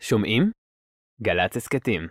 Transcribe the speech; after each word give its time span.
שומעים? 0.00 0.50
גל"צ 1.22 1.56
הסכתים. 1.56 2.08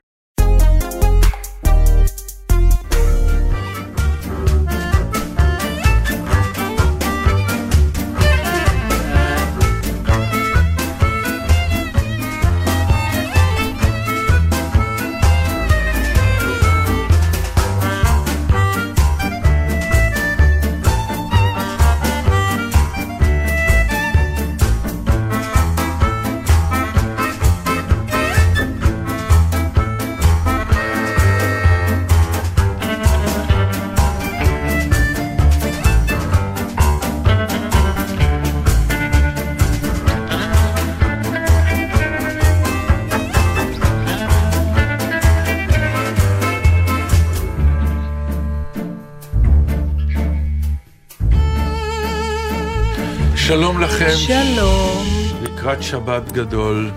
שלום. 54.18 55.06
לקראת 55.42 55.84
שבת 55.84 56.32
גדול. 56.32 56.92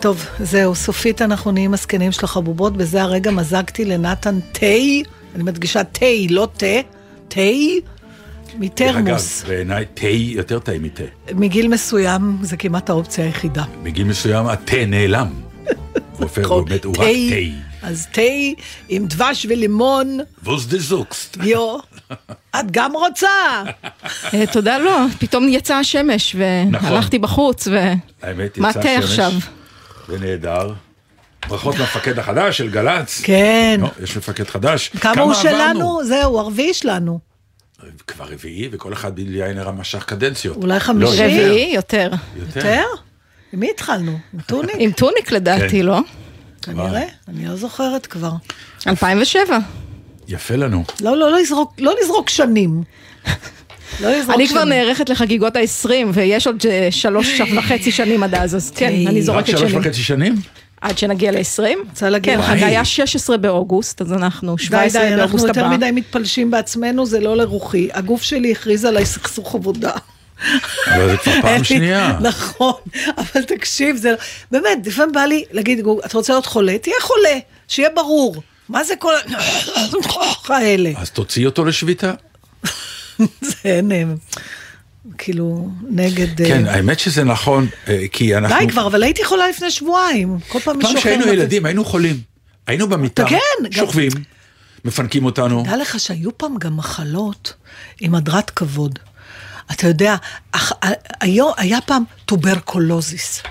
טוב, 0.00 0.26
זהו, 0.40 0.74
סופית 0.74 1.22
אנחנו 1.22 1.52
נהיים 1.52 1.74
הזקנים 1.74 2.12
של 2.12 2.24
החבובות, 2.24 2.76
בזה 2.76 3.02
הרגע 3.02 3.30
מזגתי 3.30 3.84
לנתן 3.84 4.38
תה, 4.52 4.66
אני 5.34 5.42
מדגישה 5.42 5.84
תה, 5.84 6.06
לא 6.30 6.48
תה, 6.56 6.66
תה, 7.28 7.40
מתרמוס. 8.58 9.42
אגב, 9.42 9.48
בעיניי 9.50 9.84
תה 9.94 10.06
יותר 10.08 10.58
טעים 10.58 10.82
מתה. 10.82 11.02
מגיל 11.34 11.68
מסוים 11.68 12.38
זה 12.42 12.56
כמעט 12.56 12.90
האופציה 12.90 13.24
היחידה. 13.24 13.64
בגיל 13.82 14.06
מסוים 14.06 14.46
התה 14.46 14.86
נעלם. 14.86 15.28
נכון, 16.20 16.64
באמת, 16.64 16.84
הוא 16.84 16.94
תה, 16.94 17.00
רק 17.00 17.08
תה. 17.08 17.69
אז 17.82 18.06
תה 18.12 18.22
עם 18.88 19.06
דבש 19.06 19.46
ולימון, 19.48 20.18
ווס 20.44 20.66
דה 20.66 20.78
זוקסט. 20.78 21.36
יו, 21.42 21.78
את 22.60 22.70
גם 22.70 22.92
רוצה? 22.92 23.28
אה, 24.34 24.46
תודה 24.52 24.78
לא, 24.78 24.98
פתאום 25.18 25.48
יצאה 25.48 25.78
השמש 25.78 26.36
והלכתי 26.38 27.18
בחוץ 27.18 27.66
ו... 27.66 27.78
האמת, 28.22 28.58
מה 28.58 28.70
יצא 28.70 28.82
תה 28.82 28.88
שמש. 28.88 29.04
עכשיו? 29.04 29.32
זה 30.08 30.18
נהדר. 30.18 30.72
ברכות 31.48 31.78
למפקד 31.78 32.18
החדש 32.18 32.58
של 32.58 32.70
גל"צ. 32.70 33.20
כן. 33.24 33.80
לא, 33.82 33.88
יש 34.02 34.16
מפקד 34.16 34.48
חדש. 34.48 34.88
כמה 34.88 35.22
הוא? 35.22 35.34
שלנו? 35.34 36.00
זהו, 36.04 36.38
הרביעי 36.38 36.74
שלנו. 36.74 37.18
כבר 38.06 38.24
רביעי, 38.24 38.68
וכל 38.72 38.92
אחד 38.92 39.14
בלי 39.14 39.44
עין 39.44 39.58
הרע 39.58 39.72
משך 39.72 40.04
קדנציות. 40.04 40.56
אולי 40.56 40.74
לא, 40.74 40.78
חמישי? 40.78 41.12
יותר. 41.12 41.24
רביעי, 41.24 41.74
יותר. 41.74 42.10
יותר? 42.36 42.84
עם 43.52 43.60
מי 43.60 43.70
התחלנו? 43.70 44.18
עם 44.34 44.40
טוניק? 44.40 44.76
עם 44.78 44.92
טוניק 44.92 45.32
לדעתי, 45.32 45.68
כן. 45.68 45.86
לא? 45.86 46.00
כנראה, 46.62 47.04
אני 47.28 47.46
לא 47.46 47.56
זוכרת 47.56 48.06
כבר. 48.06 48.32
2007. 48.86 49.58
יפה 50.28 50.56
לנו. 50.56 50.84
לא, 51.00 51.16
לא, 51.16 51.30
לא 51.30 51.40
לזרוק, 51.40 51.72
לא 51.78 51.94
לזרוק 52.02 52.28
שנים. 52.28 52.82
לא 54.00 54.08
אני 54.34 54.48
כבר. 54.48 54.64
נערכת 54.64 55.08
לחגיגות 55.08 55.56
ה-20 55.56 55.90
ויש 56.12 56.46
עוד 56.46 56.62
אה, 56.70 56.88
שלוש 56.90 57.40
וחצי 57.56 57.92
שנים 57.92 58.22
עד 58.22 58.34
אז, 58.34 58.56
אז 58.56 58.70
כן, 58.70 58.86
אוקיי. 58.86 59.06
אני 59.06 59.18
רק 59.18 59.24
זורקת 59.24 59.46
שלוש 59.46 59.70
שנים. 59.70 59.80
וחצי 59.80 60.02
שנים? 60.02 60.34
עד 60.80 60.98
שנגיע 60.98 61.32
ל-20. 61.32 61.88
רוצה 61.88 62.10
להגיד 62.10 62.36
כן. 62.36 62.42
חגי. 62.42 62.64
היה 62.64 62.84
16 62.84 63.36
באוגוסט, 63.36 64.00
אז 64.00 64.12
אנחנו 64.12 64.56
די, 64.56 64.62
17 64.64 65.02
די, 65.02 65.08
אנחנו 65.08 65.22
באוגוסט 65.22 65.46
יותר 65.46 65.64
הבא. 65.64 65.76
מדי 65.76 65.90
מתפלשים 65.92 66.50
בעצמנו, 66.50 67.06
זה 67.06 67.20
לא 67.20 67.36
לרוחי. 67.36 67.88
הגוף 67.92 68.22
שלי 68.22 68.52
הכריז 68.52 68.84
עליי 68.84 69.06
סכסוך 69.06 69.54
עבודה. 69.54 69.92
אבל 70.86 71.10
זה 71.10 71.16
כבר 71.16 71.32
פעם 71.42 71.64
שנייה. 71.64 72.18
נכון, 72.22 72.72
אבל 73.18 73.42
תקשיב, 73.46 73.96
זה... 73.96 74.14
באמת, 74.50 74.86
לפעמים 74.86 75.12
בא 75.12 75.20
לי 75.20 75.44
להגיד, 75.50 75.80
"גוג, 75.80 76.00
אתה 76.06 76.18
רוצה 76.18 76.32
להיות 76.32 76.46
חולה? 76.46 76.78
תהיה 76.78 76.94
חולה, 77.00 77.38
שיהיה 77.68 77.88
ברור. 77.94 78.42
מה 78.68 78.84
זה 78.84 78.94
כל. 78.98 79.12
האלה? 80.48 80.90
אז 80.96 81.10
תוציא 81.10 81.46
אותו 81.46 81.64
לשביתה. 81.64 82.12
זה 83.40 83.54
אין... 83.64 83.92
כאילו, 85.18 85.68
נגד... 85.90 86.36
כן, 86.46 86.66
האמת 86.66 86.98
שזה 86.98 87.24
נכון, 87.24 87.66
אה, 87.88 88.04
כי 88.12 88.36
אנחנו... 88.36 88.58
די 88.58 88.72
כבר, 88.72 88.86
אבל 88.86 89.02
הייתי 89.02 89.24
חולה 89.24 89.48
לפני 89.48 89.70
שבועיים. 89.70 90.38
כל 90.48 90.60
פעם 90.60 90.76
מישהו 90.76 90.90
פעם 90.92 90.98
אחר... 90.98 91.02
שהיינו 91.08 91.24
מביא- 91.24 91.32
ילדים 91.34 91.66
היינו 91.66 91.84
חולים. 91.84 92.20
היינו 92.66 92.88
במיטה, 92.88 93.24
כן, 93.28 93.36
גם- 93.64 93.72
שוכבים, 93.72 94.10
מפנקים 94.84 95.24
אותנו. 95.24 95.62
דע 95.66 95.76
לך 95.76 96.00
שהיו 96.00 96.38
פעם 96.38 96.56
גם 96.58 96.76
מחלות 96.76 97.52
עם 98.00 98.14
הדרת 98.14 98.50
כבוד. 98.50 98.98
אתה 99.72 99.86
יודע, 99.86 100.16
אח- 100.52 100.72
היה, 101.20 101.80
פעם 101.86 102.02
טוברקולוזיס. 102.24 103.42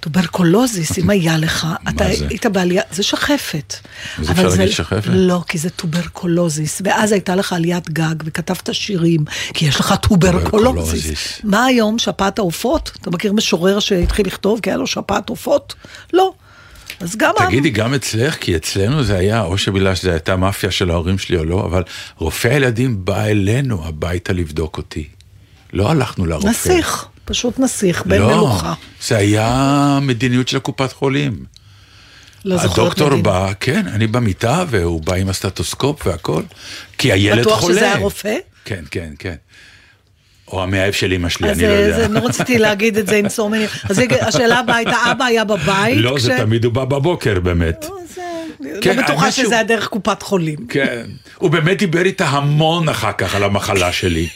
טוברקולוזיס, 0.00 0.98
אם 0.98 1.10
היה 1.10 1.38
לך, 1.38 1.66
אתה 1.88 2.04
זה? 2.16 2.26
היית 2.28 2.46
בעלייה, 2.46 2.82
זה 2.90 3.02
שחפת. 3.02 3.74
אז 4.18 4.30
אפשר 4.30 4.48
להגיד 4.48 4.68
שחפת? 4.70 5.06
לא, 5.12 5.42
כי 5.48 5.58
זה 5.58 5.70
טוברקולוזיס, 5.70 6.82
ואז 6.84 7.12
הייתה 7.12 7.36
לך 7.36 7.52
עליית 7.52 7.90
גג 7.90 8.14
וכתבת 8.24 8.74
שירים, 8.74 9.24
כי 9.54 9.66
יש 9.66 9.80
לך. 9.80 9.94
טוברקולוזיס. 10.02 11.40
מה 11.44 11.64
היום, 11.64 11.98
שפעת 11.98 12.38
העופות? 12.38 12.90
אתה 13.00 13.10
מכיר 13.10 13.32
משורר 13.32 13.78
שהתחיל 13.80 14.26
לכתוב 14.26 14.60
כי 14.60 14.70
היה 14.70 14.76
לו 14.76 14.86
שפעת 14.86 15.28
עופות? 15.28 15.74
לא. 16.12 16.32
אז 17.00 17.16
גם... 17.16 17.32
תגידי, 17.38 17.70
גם 17.70 17.94
אצלך, 17.94 18.36
כי 18.40 18.56
אצלנו 18.56 19.04
זה 19.04 19.16
היה, 19.16 19.42
או 19.42 19.58
שבגלל 19.58 19.94
שזו 19.94 20.10
הייתה 20.10 20.36
מאפיה 20.36 20.70
של 20.70 20.90
ההורים 20.90 21.18
שלי 21.18 21.36
או 21.36 21.44
לא, 21.44 21.64
אבל 21.64 21.82
רופא 22.16 22.48
הילדים 22.48 23.04
בא 23.04 23.24
אלינו 23.24 23.86
הביתה 23.86 24.32
לבדוק 24.32 24.78
אותי. 24.78 25.08
לא 25.72 25.90
הלכנו 25.90 26.26
לרופא. 26.26 26.48
נסיך, 26.48 27.06
פשוט 27.24 27.58
נסיך, 27.58 28.06
בן 28.06 28.18
לא, 28.18 28.26
מלוכה. 28.26 28.74
זה 29.06 29.16
היה 29.16 29.98
מדיניות 30.02 30.48
של 30.48 30.56
הקופת 30.56 30.92
חולים. 30.92 31.44
לא 32.44 32.60
הדוקטור. 32.60 33.16
בא, 33.16 33.52
כן, 33.60 33.86
אני 33.88 34.06
במיטה, 34.06 34.64
והוא 34.68 35.02
בא 35.02 35.14
עם 35.14 35.28
הסטטוסקופ 35.28 36.06
והכל, 36.06 36.42
כי 36.98 37.12
הילד 37.12 37.40
בטוח 37.40 37.60
חולה. 37.60 37.74
שזה 37.74 37.86
היה 37.86 37.96
רופא? 37.96 38.36
כן, 38.64 38.84
כן, 38.90 39.12
כן. 39.18 39.34
או 40.52 40.62
המאהב 40.62 40.92
של 40.92 41.12
אמא 41.12 41.28
שלי, 41.28 41.50
אז 41.50 41.58
אני 41.58 41.68
לא 41.68 41.72
אה, 41.72 41.78
יודע. 41.80 41.96
זה- 41.96 42.08
לא 42.08 42.20
רציתי 42.26 42.58
להגיד 42.58 42.98
את 42.98 43.06
זה 43.06 43.16
עם 43.16 43.26
many. 43.50 43.90
אז 43.90 44.00
השאלה 44.20 44.58
הבאה 44.58 44.76
הייתה, 44.76 44.96
אבא 45.10 45.24
היה 45.24 45.44
בבית? 45.44 45.96
לא, 45.96 46.18
זה 46.18 46.34
תמיד 46.38 46.64
הוא 46.64 46.72
בא 46.72 46.84
בבוקר 46.84 47.40
באמת. 47.40 47.86
לא, 48.60 48.80
כן, 48.80 48.96
לא 48.96 49.02
בטוחה 49.02 49.32
שזה 49.32 49.54
היה 49.54 49.64
דרך 49.64 49.86
קופת 49.86 50.22
חולים. 50.22 50.58
כן. 50.68 51.06
הוא 51.38 51.50
באמת 51.50 51.78
דיבר 51.78 52.02
איתה 52.02 52.28
המון 52.28 52.88
אחר 52.88 53.12
כך 53.12 53.34
על 53.34 53.44
המחלה 53.44 53.92
שלי. 53.92 54.28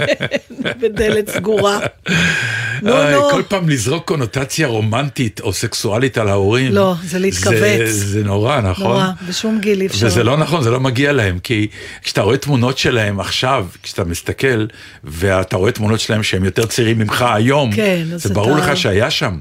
בדלת 0.80 1.30
סגורה. 1.30 1.78
נו, 2.82 3.10
נו. 3.10 3.30
כל 3.30 3.42
פעם 3.48 3.68
לזרוק 3.68 4.04
קונוטציה 4.04 4.66
רומנטית 4.66 5.40
או 5.40 5.52
סקסואלית 5.52 6.18
על 6.18 6.28
ההורים. 6.28 6.72
לא, 6.72 6.94
זה 7.04 7.18
להתכווץ. 7.18 7.90
זה, 7.90 7.92
זה 7.92 8.24
נורא, 8.24 8.60
נכון? 8.60 8.86
נורא, 8.86 9.10
בשום 9.28 9.58
גיל 9.60 9.80
אי 9.80 9.86
אפשר. 9.86 10.06
וזה 10.06 10.24
לא 10.24 10.36
נכון, 10.36 10.62
זה 10.62 10.70
לא 10.70 10.80
מגיע 10.80 11.12
להם, 11.12 11.38
כי 11.38 11.66
כשאתה 12.02 12.22
רואה 12.22 12.36
תמונות 12.36 12.78
שלהם 12.78 13.20
עכשיו, 13.20 13.66
כשאתה 13.82 14.04
מסתכל, 14.04 14.66
ואתה 15.04 15.56
רואה 15.56 15.72
תמונות 15.72 16.00
שלהם 16.00 16.22
שהם 16.22 16.44
יותר 16.44 16.66
צעירים 16.66 16.98
ממך 16.98 17.24
היום, 17.28 17.72
כן, 17.72 18.04
זה 18.14 18.34
ברור 18.34 18.56
לך 18.56 18.76
שהיה 18.76 19.10
שם. 19.10 19.38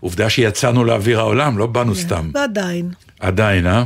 עובדה 0.00 0.30
שיצאנו 0.30 0.84
לאוויר 0.84 1.20
העולם, 1.20 1.58
לא 1.58 1.66
באנו 1.66 1.94
סתם. 1.94 2.30
ועדיין, 2.34 2.90
עדיין, 3.20 3.66
אה? 3.66 3.84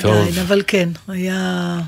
טוב. 0.00 0.16
עדיין, 0.16 0.38
אבל 0.38 0.62
כן, 0.66 0.88
היה... 1.08 1.80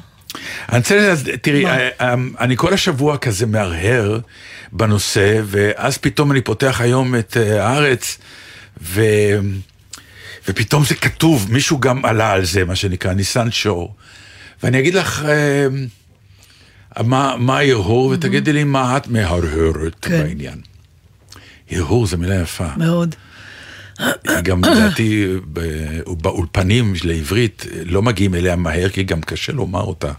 אני 0.69 0.78
רוצה, 0.78 1.14
תראי? 1.42 1.66
אה, 1.66 1.88
אה, 2.00 2.14
אני 2.41 2.56
כל 2.56 2.75
השבוע 2.75 3.16
כזה 3.16 3.47
מהרהר 3.47 4.19
בנושא, 4.72 5.41
ואז 5.44 5.98
פתאום 5.98 6.32
אני 6.32 6.41
פותח 6.41 6.81
היום 6.81 7.15
את 7.15 7.36
אה, 7.36 7.66
הארץ, 7.66 8.19
ו... 8.83 9.03
ופתאום 10.48 10.84
זה 10.84 10.95
כתוב, 10.95 11.47
מישהו 11.50 11.80
גם 11.80 12.04
עלה 12.04 12.33
על 12.33 12.45
זה, 12.45 12.65
מה 12.65 12.77
שנקרא, 12.77 13.12
ניסן 13.12 13.50
שור. 13.50 13.95
ואני 14.62 14.78
אגיד 14.78 14.95
לך, 14.95 15.24
אה, 15.28 15.66
מה, 17.04 17.34
מה 17.39 17.59
ההרהור, 17.59 18.06
ותגידי 18.06 18.53
לי 18.53 18.65
מה 18.65 18.97
את 18.97 19.09
מהרהרת 19.09 19.97
כן. 20.03 20.22
בעניין. 20.22 20.60
הרהור 21.71 22.06
זה 22.06 22.16
מילה 22.16 22.34
יפה. 22.34 22.68
מאוד. 22.77 23.15
גם 24.43 24.65
לדעתי 24.65 25.27
באולפנים 26.07 26.95
לעברית 27.04 27.66
לא 27.84 28.03
מגיעים 28.03 28.34
אליה 28.34 28.57
מהר, 28.57 28.89
כי 28.89 29.03
גם 29.03 29.21
קשה 29.21 29.53
לומר 29.53 29.83
אותה. 29.83 30.13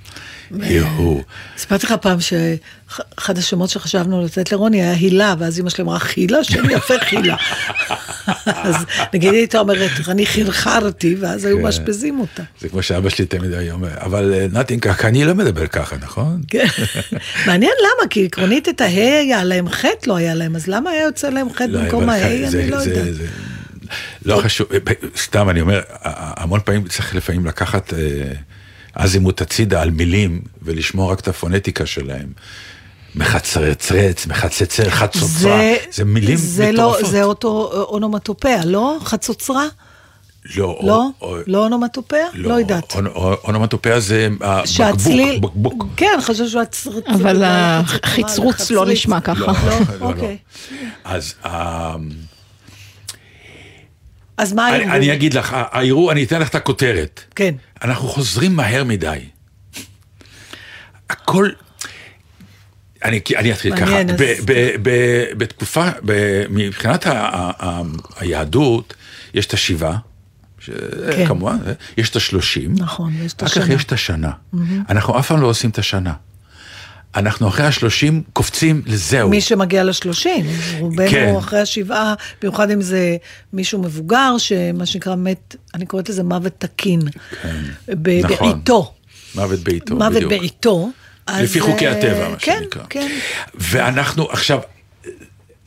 סיפרתי 1.58 1.86
לך 1.86 1.94
פעם 2.02 2.18
שאחד 2.20 3.38
השמות 3.38 3.70
שחשבנו 3.70 4.26
לתת 4.26 4.52
לרוני 4.52 4.82
היה 4.82 4.92
הילה, 4.94 5.36
ואז 5.40 5.60
אמא 5.60 5.70
שלי 5.70 5.84
אמרה 5.84 6.00
חילה, 6.00 6.44
שם 6.44 6.70
יפה 6.70 6.94
חילה. 7.00 7.36
אז 8.46 8.76
נגיד 9.14 9.34
היא 9.34 9.40
הייתה 9.40 9.60
אומרת, 9.60 9.92
אני 10.08 10.26
חרחרתי, 10.26 11.16
ואז 11.20 11.46
היו 11.46 11.58
כן. 11.58 11.64
מאשפזים 11.64 12.20
אותה. 12.20 12.44
זה 12.62 12.70
כמו 12.70 12.84
שאבא 12.84 13.10
שלי 13.10 13.26
תמיד 13.26 13.54
היה 13.54 13.74
אומר, 13.74 13.90
אבל 13.96 14.34
אה, 14.34 14.48
נתין 14.52 14.80
ככה, 14.80 15.08
אני 15.08 15.26
לא 15.26 15.36
מדבר 15.36 15.68
ככה, 15.68 15.96
נכון? 16.02 16.42
כן. 16.48 16.66
מעניין 17.48 17.74
למה, 17.82 18.08
כי 18.10 18.26
עקרונית 18.26 18.70
את 18.70 18.82
ההא 18.82 19.20
היה 19.20 19.44
להם 19.44 19.70
חטא, 19.70 20.08
לא 20.08 20.16
היה 20.16 20.34
להם, 20.34 20.56
אז 20.56 20.68
למה 20.68 20.90
היה 20.90 21.04
יוצא 21.04 21.30
להם 21.30 21.54
חטא 21.54 21.64
לא, 21.64 21.82
במקום 21.82 22.10
ההא, 22.10 22.48
אני 22.48 22.72
לא 22.72 22.76
יודעת. 22.76 23.08
לא 24.26 24.42
חשוב, 24.44 24.68
סתם 25.18 25.50
אני 25.50 25.62
אומר, 25.62 25.82
המון 26.14 26.60
פעמים 26.66 26.88
צריך 26.88 27.16
לפעמים 27.16 27.46
לקחת 27.46 27.94
אה, 27.94 28.00
אזימוט 28.96 29.42
הצידה 29.42 29.82
על 29.82 29.92
מילים 29.92 30.42
ולשמור 30.62 31.12
רק 31.12 31.20
את 31.20 31.28
הפונטיקה 31.28 31.86
שלהם. 31.86 32.28
מחצרצרץ, 33.16 34.28
מחצצר, 34.28 34.90
חצוצרה, 34.90 35.62
זה 35.92 36.06
מילים 36.06 36.38
זה 36.38 36.72
לא, 36.72 36.90
מטורפות. 36.90 37.12
זה 37.12 37.24
אותו 37.24 37.72
אונומטופיה, 37.90 38.66
לא? 38.66 38.98
חצוצרה? 39.04 39.66
לא, 40.56 40.80
לא? 40.84 41.08
או- 41.22 41.38
לא 41.48 41.64
אונומטופיה? 41.64 42.26
לא 42.34 42.54
יודעת. 42.54 42.92
אונ- 42.96 43.08
אונ- 43.08 43.36
אונומטופיה 43.44 44.00
זה 44.00 44.28
הבקבוק, 44.42 44.66
שהצליל, 44.66 45.40
בקבוק. 45.40 45.86
כן, 45.98 46.20
שהוא 46.22 46.62
הצרצור. 46.62 47.02
אבל 47.16 47.44
החצרוץ 47.46 48.72
לא 48.72 48.86
נשמע 48.86 49.22
ככה. 49.22 49.42
לא, 49.42 49.48
לא, 49.48 49.80
לא, 49.80 50.00
לא. 50.00 50.06
אוקיי. 50.06 50.38
אז 51.04 51.34
אה, 51.46 51.96
אז 54.38 54.54
מה 54.54 54.68
הארגון? 54.68 54.92
אני 54.92 55.14
אגיד 55.14 55.34
לך, 55.34 55.56
הערעור, 55.72 56.12
אני 56.12 56.24
אתן 56.24 56.42
לך 56.42 56.50
את 56.50 56.56
הכותרת. 56.56 57.24
כן. 57.36 57.56
אנחנו 57.84 58.08
חוזרים 58.08 58.56
מהר 58.56 58.84
מדי. 58.84 59.20
הכל... 61.10 61.50
אני, 63.04 63.20
אני 63.38 63.52
אתחיל 63.52 63.76
ככה, 63.78 64.04
ב, 64.04 64.24
ב, 64.46 64.76
ב, 64.82 64.90
בתקופה, 65.38 65.90
ב, 66.06 66.44
מבחינת 66.50 67.06
ה, 67.06 67.12
ה, 67.12 67.52
ה, 67.66 67.82
היהדות, 68.20 68.94
יש 69.34 69.46
את 69.46 69.54
השבעה, 69.54 69.98
כן. 70.66 71.26
כמובן, 71.28 71.58
יש 71.98 72.10
את 72.10 72.16
השלושים, 72.16 72.74
נכון, 72.78 73.14
ויש 73.20 73.34
את 73.34 73.44
אחר 73.44 73.50
כך 73.50 73.58
השנה. 73.58 73.76
יש 73.76 73.84
את 73.84 73.92
השנה. 73.92 74.32
אנחנו 74.90 75.20
אף 75.20 75.28
פעם 75.28 75.42
לא 75.42 75.48
עושים 75.48 75.70
את 75.70 75.78
השנה. 75.78 76.14
אנחנו 77.16 77.48
אחרי 77.48 77.66
השלושים 77.66 78.24
קופצים 78.34 78.82
לזהו. 78.86 79.30
מי 79.30 79.42
שמגיע 79.42 79.84
לשלושים, 79.84 80.46
רובנו 80.80 81.10
כן. 81.12 81.36
אחרי 81.38 81.60
השבעה, 81.60 82.14
במיוחד 82.42 82.72
אם 82.72 82.82
זה 82.82 83.18
מישהו 83.54 83.82
מבוגר, 83.82 84.36
שמה 84.38 84.86
שנקרא 84.86 85.16
מת, 85.16 85.56
אני 85.74 85.86
קוראת 85.86 86.10
לזה 86.10 86.24
מוות 86.24 86.54
תקין. 86.58 87.00
ב- 87.90 88.10
נכון. 88.26 88.38
בעיתו. 88.54 88.94
מוות 89.36 89.60
בעיתו, 89.60 89.96
מוות 89.96 90.14
בדיוק. 90.14 90.30
בעיתו. 90.32 90.90
אז, 91.28 91.44
לפי 91.44 91.60
חוקי 91.60 91.88
אה, 91.88 91.92
הטבע, 91.98 92.30
מה 92.30 92.36
כן, 92.40 92.60
שנקרא. 92.64 92.84
כן. 92.90 93.08
ואנחנו 93.56 94.30
עכשיו, 94.32 94.60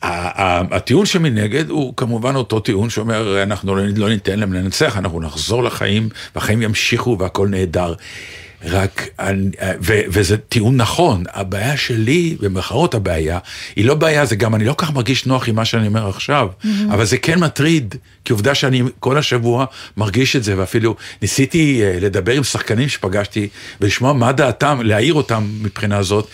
ה- 0.01 0.41
ה- 0.43 0.75
הטיעון 0.75 1.05
שמנגד 1.05 1.69
הוא 1.69 1.93
כמובן 1.97 2.35
אותו 2.35 2.59
טיעון 2.59 2.89
שאומר 2.89 3.43
אנחנו 3.43 3.75
לא- 3.75 3.83
לא 3.95 4.09
ניתן 4.09 4.39
להם 4.39 4.53
לנצח, 4.53 4.97
אנחנו 4.97 5.19
נחזור 5.21 5.63
לחיים 5.63 6.09
והחיים 6.35 6.61
ימשיכו 6.61 7.17
והכל 7.19 7.47
נהדר. 7.47 7.93
רק, 8.65 9.07
אני- 9.19 9.49
ו, 9.81 9.99
וזה 10.07 10.37
טיעון 10.37 10.77
נכון, 10.77 11.23
הבעיה 11.33 11.77
שלי, 11.77 12.37
במרכאות 12.39 12.95
הבעיה, 12.95 13.39
היא 13.75 13.85
לא 13.85 13.95
בעיה, 13.95 14.25
זה 14.25 14.35
גם, 14.35 14.55
אני 14.55 14.65
לא 14.65 14.73
כל 14.73 14.85
כך 14.85 14.93
מרגיש 14.93 15.25
נוח 15.25 15.49
עם 15.49 15.55
מה 15.55 15.65
שאני 15.65 15.87
אומר 15.87 16.07
עכשיו, 16.09 16.47
אבל 16.89 17.05
זה 17.05 17.17
כן 17.17 17.39
מטריד, 17.39 17.95
כי 18.25 18.33
עובדה 18.33 18.55
שאני 18.55 18.81
כל 18.99 19.17
השבוע 19.17 19.65
מרגיש 19.97 20.35
את 20.35 20.43
זה, 20.43 20.57
ואפילו 20.57 20.95
ניסיתי 21.21 21.81
אה, 21.83 21.97
לדבר 22.01 22.33
עם 22.33 22.43
שחקנים 22.43 22.89
שפגשתי, 22.89 23.47
ולשמוע 23.81 24.13
מה 24.13 24.31
דעתם, 24.31 24.81
להעיר 24.83 25.13
אותם 25.13 25.47
מבחינה 25.61 26.03
זאת, 26.03 26.27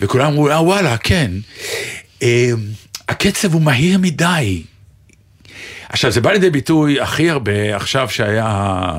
וכולם 0.00 0.26
אמרו, 0.26 0.50
אה 0.50 0.62
וואלה, 0.62 0.96
כן. 0.96 1.30
אה, 2.22 2.50
הקצב 3.08 3.52
הוא 3.52 3.62
מהיר 3.62 3.98
מדי. 3.98 4.62
עכשיו, 5.88 6.10
זה 6.10 6.20
בא 6.20 6.32
לידי 6.32 6.50
ביטוי 6.50 7.00
הכי 7.00 7.30
הרבה 7.30 7.76
עכשיו 7.76 8.08
שהיה 8.10 8.92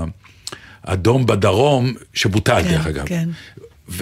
אדום 0.85 1.25
בדרום, 1.25 1.93
שבוטל 2.13 2.61
כן, 2.63 2.71
דרך 2.71 2.87
אגב. 2.87 3.05
כן. 3.05 3.29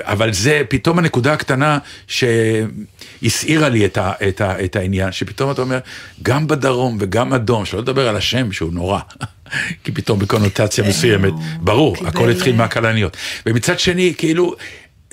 אבל 0.01 0.33
זה 0.33 0.61
פתאום 0.69 0.99
הנקודה 0.99 1.33
הקטנה 1.33 1.77
שהסעירה 2.07 3.69
לי 3.69 3.85
את, 3.85 3.97
ה, 3.97 4.11
את, 4.27 4.41
ה, 4.41 4.63
את 4.65 4.75
העניין, 4.75 5.11
שפתאום 5.11 5.51
אתה 5.51 5.61
אומר, 5.61 5.79
גם 6.23 6.47
בדרום 6.47 6.97
וגם 6.99 7.33
אדום, 7.33 7.65
שלא 7.65 7.79
לדבר 7.79 8.07
על 8.07 8.15
השם 8.15 8.51
שהוא 8.51 8.73
נורא, 8.73 8.99
כי 9.83 9.91
פתאום 9.91 10.19
בקונוטציה 10.19 10.89
מסוימת, 10.89 11.31
הוא 11.31 11.41
ברור, 11.61 11.95
הכל 12.05 12.29
התחיל 12.29 12.53
אה, 12.53 12.57
מהכלניות. 12.57 13.17
ומצד 13.45 13.79
שני, 13.79 14.13
כאילו, 14.17 14.55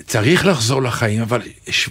צריך 0.05 0.45
לחזור 0.45 0.81
לחיים, 0.81 1.21
אבל 1.21 1.41
ש... 1.69 1.89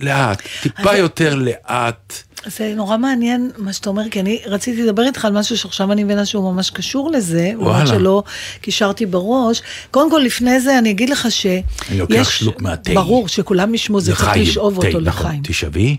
לאט, 0.00 0.42
טיפה 0.62 0.96
יותר 0.96 1.34
לאט. 1.34 2.22
זה 2.56 2.72
נורא 2.76 2.96
מעניין 2.96 3.50
מה 3.56 3.72
שאתה 3.72 3.90
אומר, 3.90 4.02
כי 4.10 4.20
אני 4.20 4.40
רציתי 4.46 4.82
לדבר 4.82 5.02
איתך 5.02 5.24
על 5.24 5.32
משהו 5.32 5.58
שעכשיו 5.58 5.92
אני 5.92 6.04
מבינה 6.04 6.26
שהוא 6.26 6.52
ממש 6.52 6.70
קשור 6.70 7.10
לזה, 7.10 7.52
וואלה. 7.56 7.86
שלא 7.86 8.22
קישרתי 8.60 9.06
בראש. 9.06 9.62
קודם 9.90 10.10
כל, 10.10 10.18
לפני 10.18 10.60
זה 10.60 10.78
אני 10.78 10.90
אגיד 10.90 11.10
לך 11.10 11.30
שיש... 11.30 11.62
אני 11.90 11.98
לוקח 11.98 12.30
שלוק 12.30 12.60
מהתה. 12.60 12.94
ברור, 12.94 13.28
שכולם 13.28 13.74
ישמעו, 13.74 14.00
זה 14.00 14.16
צריך 14.16 14.36
לשאוב 14.36 14.80
תה, 14.80 14.86
אותו 14.86 15.00
נכון, 15.00 15.04
לחיים. 15.04 15.42
תשאבי. 15.44 15.96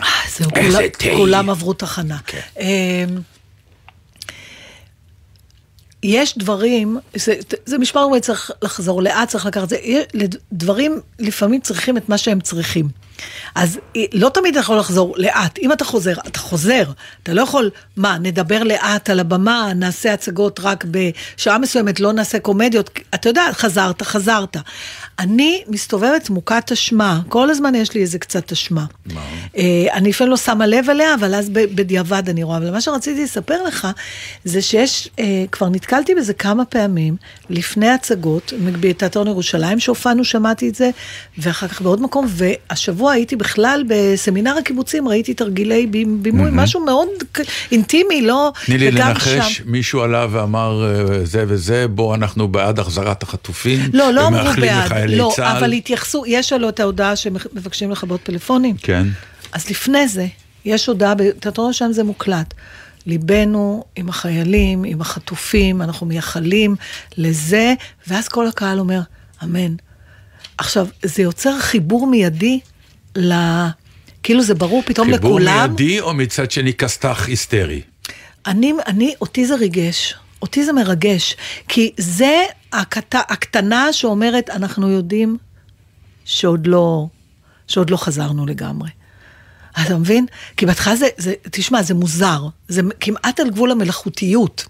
אה, 0.00 0.06
זהו, 0.38 0.50
כולם-. 0.50 1.16
כולם 1.16 1.50
עברו 1.50 1.72
תחנה. 1.72 2.16
כן. 2.26 2.40
יש 6.02 6.38
דברים, 6.38 6.98
זה, 7.14 7.34
זה 7.66 7.78
משפט 7.78 8.00
אומר, 8.02 8.18
צריך 8.18 8.50
לחזור 8.62 9.02
לאט, 9.02 9.28
צריך 9.28 9.46
לקחת 9.46 9.68
זה, 9.68 9.76
יש- 9.82 10.04
דברים 10.52 11.00
לפעמים 11.18 11.60
צריכים 11.60 11.96
את 11.96 12.08
מה 12.08 12.18
שהם 12.18 12.40
צריכים. 12.40 12.88
אז 13.54 13.78
לא 14.12 14.28
תמיד 14.28 14.50
אתה 14.56 14.60
יכול 14.60 14.78
לחזור 14.78 15.14
לאט. 15.18 15.58
אם 15.58 15.72
אתה 15.72 15.84
חוזר, 15.84 16.12
אתה 16.26 16.38
חוזר. 16.38 16.82
אתה 17.22 17.32
לא 17.34 17.42
יכול, 17.42 17.70
מה, 17.96 18.18
נדבר 18.18 18.62
לאט 18.62 19.10
על 19.10 19.20
הבמה, 19.20 19.72
נעשה 19.74 20.12
הצגות 20.12 20.60
רק 20.62 20.84
בשעה 20.90 21.58
מסוימת, 21.58 22.00
לא 22.00 22.12
נעשה 22.12 22.38
קומדיות. 22.38 22.90
אתה 23.14 23.28
יודע, 23.28 23.42
חזרת, 23.52 24.02
חזרת. 24.02 24.56
אני 25.20 25.62
מסתובבת 25.68 26.30
מוכת 26.30 26.72
אשמה, 26.72 27.20
כל 27.28 27.50
הזמן 27.50 27.74
יש 27.74 27.94
לי 27.94 28.00
איזה 28.00 28.18
קצת 28.18 28.52
אשמה. 28.52 28.84
מה? 29.14 29.20
אה, 29.56 29.62
אני 29.92 30.08
לפעמים 30.08 30.30
לא 30.30 30.36
שמה 30.36 30.66
לב 30.66 30.90
אליה, 30.90 31.14
אבל 31.14 31.34
אז 31.34 31.50
בדיעבד 31.50 32.28
אני 32.28 32.42
רואה. 32.42 32.56
אבל 32.58 32.70
מה 32.70 32.80
שרציתי 32.80 33.24
לספר 33.24 33.62
לך, 33.62 33.88
זה 34.44 34.62
שיש, 34.62 35.08
אה, 35.18 35.24
כבר 35.52 35.68
נתקלתי 35.68 36.14
בזה 36.14 36.34
כמה 36.34 36.64
פעמים, 36.64 37.16
לפני 37.50 37.88
הצגות, 37.88 38.52
בתיאטרון 38.80 39.26
ירושלים 39.26 39.80
שהופענו, 39.80 40.24
שמעתי 40.24 40.68
את 40.68 40.74
זה, 40.74 40.90
ואחר 41.38 41.68
כך 41.68 41.82
בעוד 41.82 42.02
מקום, 42.02 42.26
והשבוע 42.28 43.12
הייתי 43.12 43.36
בכלל 43.36 43.84
בסמינר 43.88 44.56
הקיבוצים, 44.58 45.08
ראיתי 45.08 45.34
תרגילי 45.34 45.86
בי- 45.86 46.04
בימוי, 46.04 46.50
משהו 46.52 46.84
מאוד 46.84 47.08
אינטימי, 47.72 48.22
לא... 48.22 48.52
תני 48.66 48.78
לי 48.78 48.90
לנחש, 48.90 49.28
שם- 49.58 49.62
מישהו 49.66 50.00
עלה 50.00 50.26
ואמר 50.30 50.84
אה, 50.84 51.24
זה 51.24 51.44
וזה, 51.48 51.88
בוא 51.88 52.14
אנחנו 52.14 52.48
בעד 52.48 52.78
החזרת 52.78 53.22
החטופים. 53.22 53.80
לא, 53.92 54.10
לא 54.12 54.26
אמרו 54.26 54.50
בעד, 54.60 55.09
לחיילי 55.10 55.28
לא, 55.28 55.32
צה"ל. 55.36 55.56
אבל 55.56 55.72
התייחסו, 55.72 56.24
יש 56.26 56.52
עלו 56.52 56.68
את 56.68 56.80
ההודעה 56.80 57.16
שמבקשים 57.16 57.90
לכבות 57.90 58.20
פלאפונים. 58.22 58.76
כן. 58.76 59.06
אז 59.52 59.70
לפני 59.70 60.08
זה, 60.08 60.26
יש 60.64 60.86
הודעה, 60.86 61.14
בתיאטרון 61.14 61.72
שם 61.72 61.92
זה 61.92 62.04
מוקלט. 62.04 62.54
ליבנו 63.06 63.84
עם 63.96 64.08
החיילים, 64.08 64.84
עם 64.84 65.00
החטופים, 65.00 65.82
אנחנו 65.82 66.06
מייחלים 66.06 66.76
לזה, 67.16 67.74
ואז 68.06 68.28
כל 68.28 68.46
הקהל 68.46 68.78
אומר, 68.78 69.00
אמן. 69.44 69.74
עכשיו, 70.58 70.86
זה 71.02 71.22
יוצר 71.22 71.58
חיבור 71.60 72.06
מיידי 72.06 72.60
ל... 73.16 73.34
כאילו 74.22 74.42
זה 74.42 74.54
ברור 74.54 74.82
פתאום 74.86 75.12
חיבור 75.12 75.30
לכולם. 75.30 75.58
מיידי 75.58 76.00
או 76.00 76.14
מצד 76.14 76.50
שני 76.50 76.74
כסת"ח 76.74 77.26
היסטרי? 77.26 77.80
אני, 78.46 78.72
אני, 78.86 79.14
אותי 79.20 79.46
זה 79.46 79.54
ריגש, 79.54 80.14
אותי 80.42 80.64
זה 80.64 80.72
מרגש, 80.72 81.36
כי 81.68 81.92
זה 81.96 82.42
הקט, 82.72 83.14
הקטנה 83.14 83.92
שאומרת, 83.92 84.50
אנחנו 84.50 84.88
יודעים 84.90 85.36
שעוד 86.24 86.66
לא, 86.66 87.06
שעוד 87.68 87.90
לא 87.90 87.96
חזרנו 87.96 88.46
לגמרי. 88.46 88.88
אתה 89.86 89.96
מבין? 89.96 90.26
כי 90.56 90.66
בהתחלה 90.66 90.96
זה, 90.96 91.08
זה, 91.16 91.34
תשמע, 91.50 91.82
זה 91.82 91.94
מוזר, 91.94 92.42
זה 92.68 92.82
כמעט 93.00 93.40
על 93.40 93.50
גבול 93.50 93.70
המלאכותיות. 93.70 94.66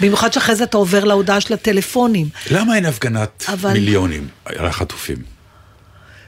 במיוחד 0.00 0.32
שאחרי 0.32 0.54
זה 0.56 0.64
אתה 0.64 0.76
עובר 0.76 1.04
להודעה 1.04 1.40
של 1.40 1.54
הטלפונים. 1.54 2.28
למה 2.50 2.76
אין 2.76 2.84
הפגנת 2.86 3.44
אבל- 3.48 3.72
מיליונים 3.72 4.28
על 4.44 4.66
החטופים? 4.66 5.16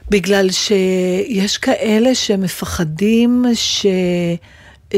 בגלל 0.09 0.51
שיש 0.51 1.57
כאלה 1.57 2.15
שמפחדים 2.15 3.45
ש... 3.53 3.85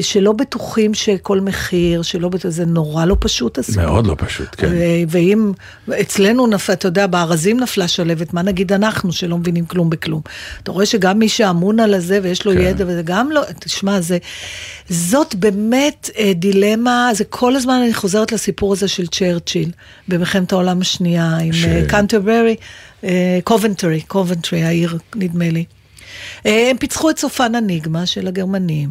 שלא 0.01 0.31
בטוחים 0.31 0.93
שכל 0.93 1.39
מחיר, 1.39 2.01
שלא 2.01 2.29
בטוחים, 2.29 2.51
זה 2.51 2.65
נורא 2.65 3.05
לא 3.05 3.15
פשוט 3.19 3.57
הסיפור. 3.59 3.83
מאוד 3.83 4.07
לא 4.07 4.15
פשוט, 4.17 4.47
כן. 4.57 4.67
ו- 4.71 4.75
ואם 5.09 5.51
אצלנו 6.01 6.47
נפל, 6.47 6.73
אתה 6.73 6.87
יודע, 6.87 7.07
בארזים 7.07 7.59
נפלה 7.59 7.87
שלהבת, 7.87 8.33
מה 8.33 8.41
נגיד 8.41 8.73
אנחנו 8.73 9.11
שלא 9.11 9.37
מבינים 9.37 9.65
כלום 9.65 9.89
בכלום? 9.89 10.21
אתה 10.63 10.71
רואה 10.71 10.85
שגם 10.85 11.19
מי 11.19 11.29
שאמון 11.29 11.79
על 11.79 11.93
הזה 11.93 12.19
ויש 12.23 12.45
לו 12.45 12.51
כן. 12.53 12.61
ידע, 12.61 12.83
וזה 12.87 13.01
גם 13.05 13.31
לא, 13.31 13.41
תשמע, 13.59 14.01
זה, 14.01 14.17
זאת 14.89 15.35
באמת 15.35 16.09
אה, 16.17 16.31
דילמה, 16.35 17.09
זה 17.13 17.23
כל 17.23 17.55
הזמן 17.55 17.81
אני 17.83 17.93
חוזרת 17.93 18.31
לסיפור 18.31 18.73
הזה 18.73 18.87
של 18.87 19.07
צ'רצ'יל, 19.07 19.71
במלחמת 20.07 20.51
העולם 20.51 20.81
השנייה, 20.81 21.37
עם 21.37 21.53
ש- 21.53 21.65
אה, 21.65 21.83
קנטרברי, 21.87 22.55
אה, 23.03 23.39
קובנטרי, 23.43 24.01
קובנטרי, 24.01 24.63
העיר, 24.63 24.97
נדמה 25.15 25.49
לי. 25.49 25.65
הם 26.45 26.77
פיצחו 26.77 27.09
את 27.09 27.19
צופן 27.19 27.55
אניגמה 27.55 28.05
של 28.05 28.27
הגרמנים, 28.27 28.89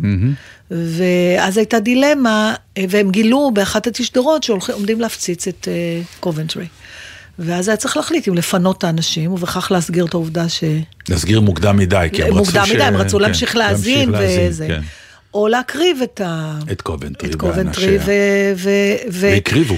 ואז 0.72 1.56
הייתה 1.56 1.80
דילמה, 1.80 2.54
אה, 2.78 2.84
והם 2.88 3.10
גילו 3.10 3.50
באחת 3.54 3.86
התשדרות 3.86 4.42
שעומדים 4.42 5.00
להפציץ 5.00 5.48
את 5.48 5.68
אה, 5.70 6.02
קובנטרי. 6.20 6.66
ואז 7.38 7.68
היה 7.68 7.76
צריך 7.76 7.96
להחליט 7.96 8.28
אם 8.28 8.34
לפנות 8.34 8.78
את 8.78 8.84
האנשים, 8.84 9.32
ובכך 9.32 9.72
להסגיר 9.72 10.06
את 10.06 10.14
העובדה 10.14 10.48
ש... 10.48 10.64
להסגיר 11.08 11.40
מוקדם 11.40 11.76
מדי, 11.76 12.08
כי 12.12 12.22
הם 12.22 12.28
רצו 12.28 12.38
מוקדם 12.38 12.66
ש... 12.66 12.70
מדי, 12.70 12.82
הם 12.82 12.96
רצו 12.96 13.16
כן, 13.16 13.22
להמשיך 13.22 13.56
להאזין 13.56 14.12
וזה. 14.18 14.66
כן. 14.68 14.80
או 15.34 15.48
להקריב 15.48 16.02
את 16.02 16.20
ה... 16.20 16.58
את 16.72 16.82
קובנטרי 16.82 17.30
את 17.30 17.34
קובנטרי, 17.34 17.98
ואנשיה. 17.98 18.00
ו... 18.06 18.12
ו... 18.56 18.70
ו... 19.10 19.26
והקריבו. 19.30 19.76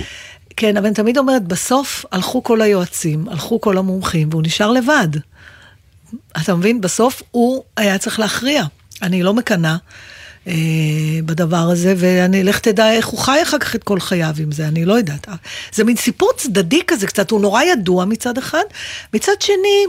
כן, 0.56 0.76
אבל 0.76 0.86
אני 0.86 0.94
תמיד 0.94 1.18
אומרת, 1.18 1.42
בסוף 1.42 2.04
הלכו 2.12 2.42
כל 2.42 2.60
היועצים, 2.60 3.28
הלכו 3.28 3.60
כל 3.60 3.78
המומחים, 3.78 4.28
והוא 4.30 4.42
נשאר 4.42 4.70
לבד. 4.70 5.08
אתה 6.42 6.54
מבין? 6.54 6.80
בסוף 6.80 7.22
הוא 7.30 7.62
היה 7.76 7.98
צריך 7.98 8.18
להכריע. 8.18 8.64
אני 9.02 9.22
לא 9.22 9.34
מקנאה 9.34 9.76
אה, 10.48 10.54
בדבר 11.24 11.56
הזה, 11.56 11.94
ואני, 11.96 12.42
לך 12.42 12.58
תדע 12.58 12.92
איך 12.92 13.06
הוא 13.06 13.20
חי 13.20 13.42
אחר 13.42 13.58
כך 13.58 13.74
את 13.74 13.84
כל 13.84 14.00
חייו 14.00 14.34
עם 14.38 14.52
זה, 14.52 14.68
אני 14.68 14.84
לא 14.84 14.94
יודעת. 14.94 15.28
זה 15.72 15.84
מין 15.84 15.96
סיפור 15.96 16.30
צדדי 16.36 16.80
כזה 16.86 17.06
קצת, 17.06 17.30
הוא 17.30 17.40
נורא 17.40 17.62
ידוע 17.62 18.04
מצד 18.04 18.38
אחד, 18.38 18.64
מצד 19.14 19.32
שני... 19.40 19.86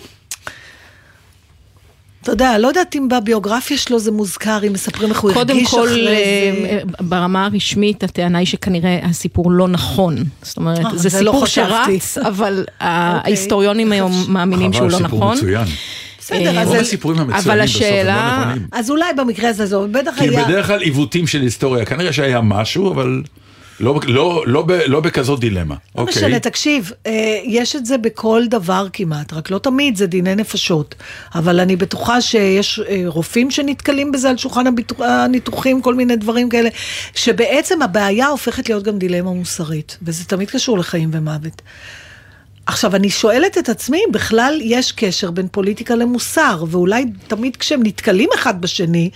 אתה 2.21 2.33
יודע, 2.33 2.57
לא 2.57 2.67
יודעת 2.67 2.95
אם 2.95 3.07
בביוגרפיה 3.09 3.77
שלו 3.77 4.00
זה 4.00 4.12
מוזכר, 4.12 4.59
אם 4.67 4.74
מספרים 4.74 5.09
איך 5.09 5.19
הוא 5.19 5.31
הרגיש 5.31 5.69
קודם 5.69 5.81
כל, 5.81 5.88
אחרי 5.88 6.07
אה, 6.07 6.79
זה. 6.88 7.03
ברמה 7.03 7.45
הרשמית, 7.45 8.03
הטענה 8.03 8.38
היא 8.38 8.47
שכנראה 8.47 9.00
הסיפור 9.03 9.51
לא 9.51 9.67
נכון. 9.67 10.15
זאת 10.41 10.57
אומרת, 10.57 10.85
אה, 10.85 10.97
זה 10.97 11.09
זה 11.09 11.21
לא 11.21 11.31
סיפור 11.31 11.45
חשבתי. 11.45 12.00
שרץ, 12.00 12.17
אבל 12.17 12.65
ההיסטוריונים 12.79 13.91
היום 13.91 14.25
מאמינים 14.27 14.74
שהוא 14.74 14.89
לא 14.89 14.97
חבל, 14.97 15.05
סיפור 15.05 15.19
נכון. 15.19 15.38
מצוין. 15.38 15.67
בסדר, 16.25 16.58
אה, 16.58 16.62
אז 16.62 16.67
רוב 16.67 16.77
הסיפורים 16.77 17.20
המצוינים 17.20 17.65
בסוף 17.65 17.82
הם 17.82 18.08
לא 18.08 18.39
נכונים. 18.39 18.67
אז 18.72 18.89
אולי 18.89 19.13
במקרה 19.17 19.50
הזה 19.50 19.65
זה 19.65 19.77
בטח 19.91 20.12
כי 20.17 20.29
היה... 20.29 20.46
בדרך 20.46 20.67
כלל 20.67 20.82
עיוותים 20.82 21.27
של 21.27 21.41
היסטוריה, 21.41 21.86
כנראה 21.86 22.13
שהיה 22.13 22.41
משהו, 22.41 22.91
אבל 22.91 23.22
לא, 23.79 24.00
לא, 24.08 24.44
לא, 24.48 24.65
לא 24.88 25.00
בכזאת 25.00 25.39
דילמה. 25.39 25.75
לא 25.96 26.01
אוקיי. 26.01 26.15
משנה, 26.15 26.39
תקשיב, 26.39 26.91
אה, 27.05 27.39
יש 27.44 27.75
את 27.75 27.86
זה 27.86 27.98
בכל 27.98 28.44
דבר 28.50 28.88
כמעט, 28.94 29.34
רק 29.34 29.51
לא 29.51 29.58
תמיד 29.58 29.96
זה 29.96 30.08
דיני 30.08 30.36
נפשות. 30.36 30.96
אבל 31.36 31.60
אני 31.60 31.75
בטוחה 31.75 32.22
שיש 32.22 32.79
אה, 32.89 33.03
רופאים 33.05 33.51
שנתקלים 33.51 34.12
בזה 34.12 34.29
על 34.29 34.38
שולחן 34.38 34.65
הניתוחים, 35.00 35.82
כל 35.82 35.96
מיני 35.96 36.15
דברים 36.15 36.50
כאלה, 36.50 36.70
שבעצם 37.15 37.82
הבעיה 37.82 38.27
הופכת 38.27 38.70
להיות 38.70 38.84
גם 38.84 38.98
דילמה 38.98 39.32
מוסרית, 39.32 39.98
וזה 40.01 40.25
תמיד 40.25 40.50
קשור 40.50 40.77
לחיים 40.77 41.10
ומוות. 41.13 41.62
עכשיו, 42.65 42.95
אני 42.95 43.10
שואלת 43.10 43.57
את 43.57 43.69
עצמי, 43.69 43.98
אם 44.07 44.12
בכלל 44.12 44.60
יש 44.62 44.91
קשר 44.91 45.31
בין 45.31 45.48
פוליטיקה 45.51 45.95
למוסר, 45.95 46.63
ואולי 46.67 47.05
תמיד 47.27 47.55
כשהם 47.55 47.79
נתקלים 47.84 48.29
אחד 48.36 48.62
בשני, 48.62 49.10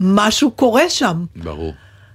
משהו 0.00 0.50
קורה 0.50 0.90
שם. 0.90 1.24
ברור. 1.36 1.72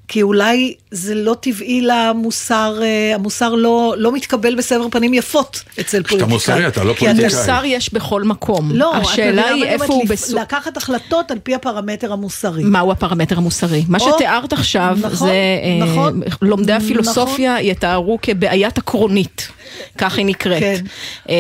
כי 0.08 0.22
אולי 0.22 0.74
זה 0.92 1.16
לא 1.16 1.36
טבעי 1.40 1.82
למוסר, 1.82 2.80
אה, 2.84 3.16
המוסר 3.16 3.50
לא, 3.56 3.96
לא 3.98 4.12
מתקבל 4.12 4.56
בסבר 4.56 4.88
פנים 4.92 5.14
יפות 5.14 5.64
אצל 5.80 6.04
פוליטיקאים. 6.04 6.30
מוסרי, 6.34 6.68
אתה 6.68 6.84
לא 6.84 6.94
כי 6.94 7.06
אתה- 7.06 7.16
פוליטיקאי. 7.16 7.40
מוסר 7.40 7.62
יש 7.66 7.94
בכל 7.94 8.24
מקום. 8.24 8.70
לא, 8.74 8.96
השאלה 8.96 9.48
היא 9.48 9.64
איפה? 9.64 9.86
הוא 9.94 10.04
לפ- 10.04 10.10
בס... 10.12 10.32
לקחת 10.32 10.78
החלטות 10.78 11.32
על 11.32 11.40
פי 11.44 11.56
הפרמטר 11.56 12.14
המוסרי. 12.14 12.64
מהו 12.64 12.92
הפרמטר 12.92 13.38
המוסרי? 13.38 13.84
מה 13.88 14.00
שתיארת 14.00 14.54
עכשיו, 14.54 14.98
נכון, 15.02 15.28
זה 15.28 15.34
אה, 15.34 15.86
נכון, 15.86 16.22
לומדי 16.42 16.74
נכון. 16.74 16.86
הפילוסופיה 16.86 17.62
יתארו 17.62 18.20
כבעיית 18.22 18.78
עקרונית, 18.78 19.48
כך 19.98 20.18
היא 20.18 20.26
נקראת. 20.26 20.60
כן. 20.60 20.84
אה, 21.30 21.36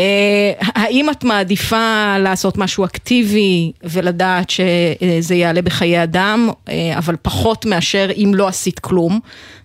האם 0.75 1.09
את 1.09 1.23
מעדיפה 1.23 2.15
לעשות 2.19 2.57
משהו 2.57 2.85
אקטיבי 2.85 3.71
ולדעת 3.83 4.49
שזה 4.49 5.35
יעלה 5.35 5.61
בחיי 5.61 6.03
אדם, 6.03 6.49
אה, 6.69 6.73
אבל 6.97 7.15
פחות 7.21 7.65
מאשר 7.65 8.09
אם 8.17 8.31
לא 8.35 8.47
עשית 8.55 8.79
כלום? 8.79 9.19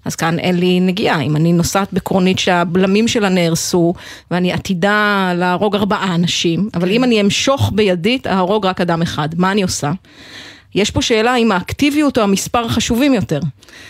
אז 0.04 0.16
כאן 0.16 0.38
אין 0.38 0.56
לי 0.56 0.80
נגיעה, 0.80 1.20
אם 1.20 1.37
אני 1.37 1.52
נוסעת 1.52 1.92
בקרונית 1.92 2.38
שהבלמים 2.38 3.09
שלה 3.09 3.28
נהרסו 3.28 3.94
ואני 4.30 4.52
עתידה 4.52 5.32
להרוג 5.37 5.76
ארבעה 5.76 6.14
אנשים, 6.14 6.68
אבל 6.75 6.88
כן. 6.88 6.94
אם 6.94 7.04
אני 7.04 7.20
אמשוך 7.20 7.73
בידית, 7.75 8.26
אהרוג 8.26 8.66
רק 8.66 8.80
אדם 8.80 9.02
אחד, 9.02 9.28
מה 9.37 9.52
אני 9.52 9.62
עושה? 9.62 9.92
יש 10.74 10.90
פה 10.90 11.02
שאלה 11.02 11.36
אם 11.36 11.52
האקטיביות 11.52 12.18
או 12.18 12.22
המספר 12.22 12.68
חשובים 12.68 13.14
יותר. 13.14 13.40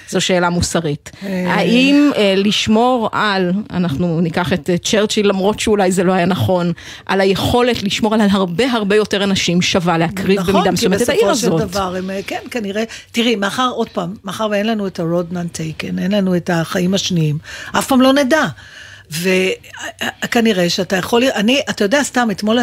זו 0.08 0.20
שאלה 0.20 0.50
מוסרית. 0.50 1.10
האם 1.46 2.10
אה, 2.16 2.34
לשמור 2.36 3.08
על, 3.12 3.52
אנחנו 3.70 4.20
ניקח 4.20 4.52
את 4.52 4.70
אה, 4.70 4.78
צ'רצ'יל 4.78 5.28
למרות 5.28 5.60
שאולי 5.60 5.92
זה 5.92 6.04
לא 6.04 6.12
היה 6.12 6.26
נכון, 6.26 6.72
על 7.06 7.20
היכולת 7.20 7.82
לשמור 7.82 8.14
על 8.14 8.20
הרבה 8.30 8.72
הרבה 8.72 8.96
יותר 8.96 9.24
אנשים 9.24 9.62
שווה 9.62 9.98
להקריב 9.98 10.42
במידה 10.42 10.70
מסוימת 10.70 11.02
את 11.02 11.08
העיר 11.08 11.22
נכון, 11.22 11.34
כי 11.34 11.40
בסופו 11.40 11.56
הזאת. 11.56 11.68
של 11.68 11.72
דבר, 11.72 11.96
הם, 11.96 12.10
אה, 12.10 12.20
כן, 12.26 12.40
כנראה, 12.50 12.84
תראי, 13.12 13.36
מאחר, 13.36 13.70
עוד 13.74 13.88
פעם, 13.88 14.14
מאחר 14.24 14.48
ואין 14.50 14.66
לנו 14.66 14.86
את 14.86 15.00
ה-road 15.00 15.34
not 15.34 15.56
taken, 15.56 16.00
אין 16.00 16.12
לנו 16.12 16.36
את 16.36 16.50
החיים 16.52 16.94
השניים, 16.94 17.38
אף 17.72 17.86
פעם 17.86 18.00
לא 18.00 18.12
נדע. 18.12 18.46
וכנראה 19.10 20.70
שאתה 20.70 20.96
יכול, 20.96 21.22
אני, 21.34 21.60
אתה 21.70 21.84
יודע, 21.84 22.02
סתם, 22.02 22.28
אתמול 22.30 22.58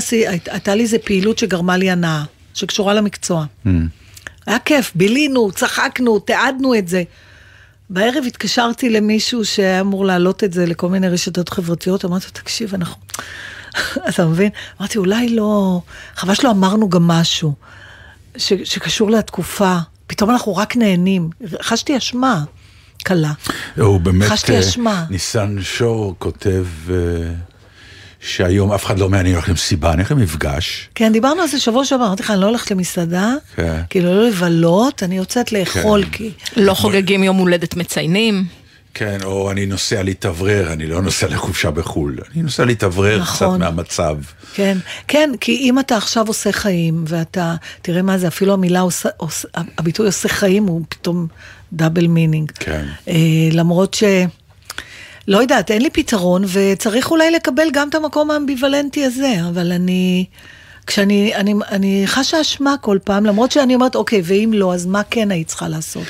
הייתה 0.52 0.76
לי 0.76 0.84
איזה 0.84 0.98
פעילות 1.00 1.38
שגרמה 1.38 1.78
לי 1.78 1.92
הנאה, 1.92 2.24
שקשורה 2.54 2.94
למקצוע. 2.94 3.46
היה 4.48 4.60
כיף, 4.60 4.92
בילינו, 4.96 5.52
צחקנו, 5.52 6.20
תיעדנו 6.20 6.76
את 6.76 6.88
זה. 6.88 7.04
בערב 7.90 8.24
התקשרתי 8.28 8.90
למישהו 8.90 9.46
שהיה 9.46 9.82
אמור 9.82 10.06
להעלות 10.06 10.44
את 10.44 10.54
זה 10.54 10.66
לכל 10.66 10.90
מיני 10.90 11.10
רשתות 11.10 11.50
חברתיות, 11.50 12.06
אמרתי 12.06 12.26
לו, 12.26 12.32
תקשיב, 12.32 12.74
אנחנו... 12.74 13.02
אתה 14.10 14.26
מבין? 14.26 14.50
אמרתי, 14.80 14.98
אולי 14.98 15.30
לא... 15.30 15.82
חבל 16.16 16.34
שלא 16.34 16.52
אמרנו 16.52 16.90
גם 16.90 17.08
משהו 17.08 17.54
ש... 18.38 18.54
שקשור 18.64 19.12
לתקופה. 19.12 19.78
פתאום 20.08 20.30
אנחנו 20.30 20.56
רק 20.56 20.76
נהנים. 20.76 21.30
חשתי 21.62 21.98
אשמה 21.98 22.44
קלה. 23.04 23.32
הוא 23.78 24.00
באמת, 24.00 24.30
חשתי 24.30 24.56
אה, 24.56 24.60
אשמה. 24.60 25.06
ניסן 25.10 25.62
שור 25.62 26.16
כותב 26.20 26.66
אה, 26.90 26.96
שהיום 28.20 28.72
אף 28.72 28.86
אחד 28.86 29.00
לא 29.00 29.10
מעניין 29.10 29.36
הולך 29.36 29.50
למסיבה, 29.50 29.90
אני 29.90 29.98
הולך 29.98 30.12
למפגש. 30.12 30.90
כן, 30.96 31.14
דיברנו 31.14 31.42
על 31.42 31.48
זה 31.48 31.60
שבוע 31.60 31.86
שעבר, 31.86 32.06
אמרתי 32.06 32.24
לך, 32.24 32.32
אני 32.32 32.42
לא 32.42 32.46
הולכת 32.46 32.72
למסעדה, 32.72 33.34
כן. 33.56 33.82
כאילו 33.90 34.16
לא 34.16 34.28
לבלות, 34.28 35.04
אני 35.04 35.18
יוצאת 35.18 35.52
לאכול, 35.52 36.04
כן. 36.04 36.10
כי... 36.12 36.32
לא 36.58 36.74
חוגגים 36.74 37.24
יום 37.24 37.38
הולדת 37.38 37.76
מציינים. 37.76 38.46
כן, 38.94 39.18
או 39.24 39.52
אני 39.52 39.66
נוסע 39.66 40.04
להתאוורר, 40.04 40.74
אני 40.74 40.88
לא 40.88 41.02
נוסע 41.02 41.28
לחופשה 41.28 41.72
בחו"ל, 41.72 42.18
אני 42.34 42.44
נוסע 42.44 42.66
להתאוורר 42.66 43.20
קצת 43.26 43.32
נכון. 43.32 43.60
מהמצב. 43.60 44.18
כן, 44.54 44.78
כן, 45.08 45.30
כי 45.42 45.52
אם 45.52 45.80
אתה 45.80 45.98
עכשיו 45.98 46.28
עושה 46.28 46.52
חיים, 46.52 47.04
ואתה, 47.08 47.56
תראה 47.82 48.02
מה 48.02 48.18
זה, 48.18 48.28
אפילו 48.28 48.54
המילה, 48.54 48.80
עושה, 48.80 49.10
עושה, 49.18 49.48
הביטוי 49.78 50.06
עושה 50.06 50.30
חיים 50.30 50.64
הוא 50.64 50.82
פתאום 50.90 51.28
double 51.74 52.08
meaning. 52.08 52.52
כן. 52.52 52.86
אה, 53.08 53.16
למרות 53.52 53.94
ש... 53.94 54.04
לא 55.28 55.38
יודעת, 55.38 55.72
אין 55.72 55.82
לי 55.82 55.90
פתרון, 55.90 56.44
וצריך 56.54 57.12
אולי 57.12 57.32
לקבל 57.32 57.68
גם 57.74 57.90
את 57.90 57.96
המקום 57.96 58.32
האמביוולנטי 58.32 59.06
הזה, 59.06 59.34
אבל 59.50 59.72
אני... 59.72 60.26
כשאני 60.88 61.36
אני, 61.36 61.54
אני 61.72 62.04
חשה 62.06 62.42
אשמה 62.42 62.76
כל 62.82 62.98
פעם, 63.04 63.26
למרות 63.26 63.52
שאני 63.52 63.76
אומרת, 63.76 63.96
אוקיי, 63.96 64.22
ואם 64.24 64.52
לא, 64.54 64.74
אז 64.74 64.86
מה 64.86 65.02
כן 65.10 65.32
היית 65.32 65.48
צריכה 65.48 65.68
לעשות? 65.68 66.04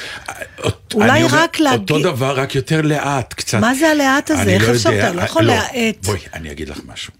אות- 0.64 0.92
אולי 0.94 1.24
אומר, 1.24 1.38
רק 1.38 1.60
להגיד- 1.60 1.92
אותו 1.92 2.00
דבר, 2.04 2.40
רק 2.40 2.56
יותר 2.56 2.82
לאט, 2.82 3.34
קצת. 3.34 3.58
מה 3.60 3.76
זה 3.76 3.90
הלאט 3.90 4.32
הזה? 4.32 4.42
איך 4.50 4.70
לא 4.70 4.76
אפשר? 4.76 4.90
אתה 5.00 5.14
לא 5.14 5.22
יכול 5.22 5.44
להאט. 5.44 6.06
בואי, 6.06 6.20
אני 6.34 6.52
אגיד 6.52 6.70
לך 6.70 6.80
משהו. 6.88 7.14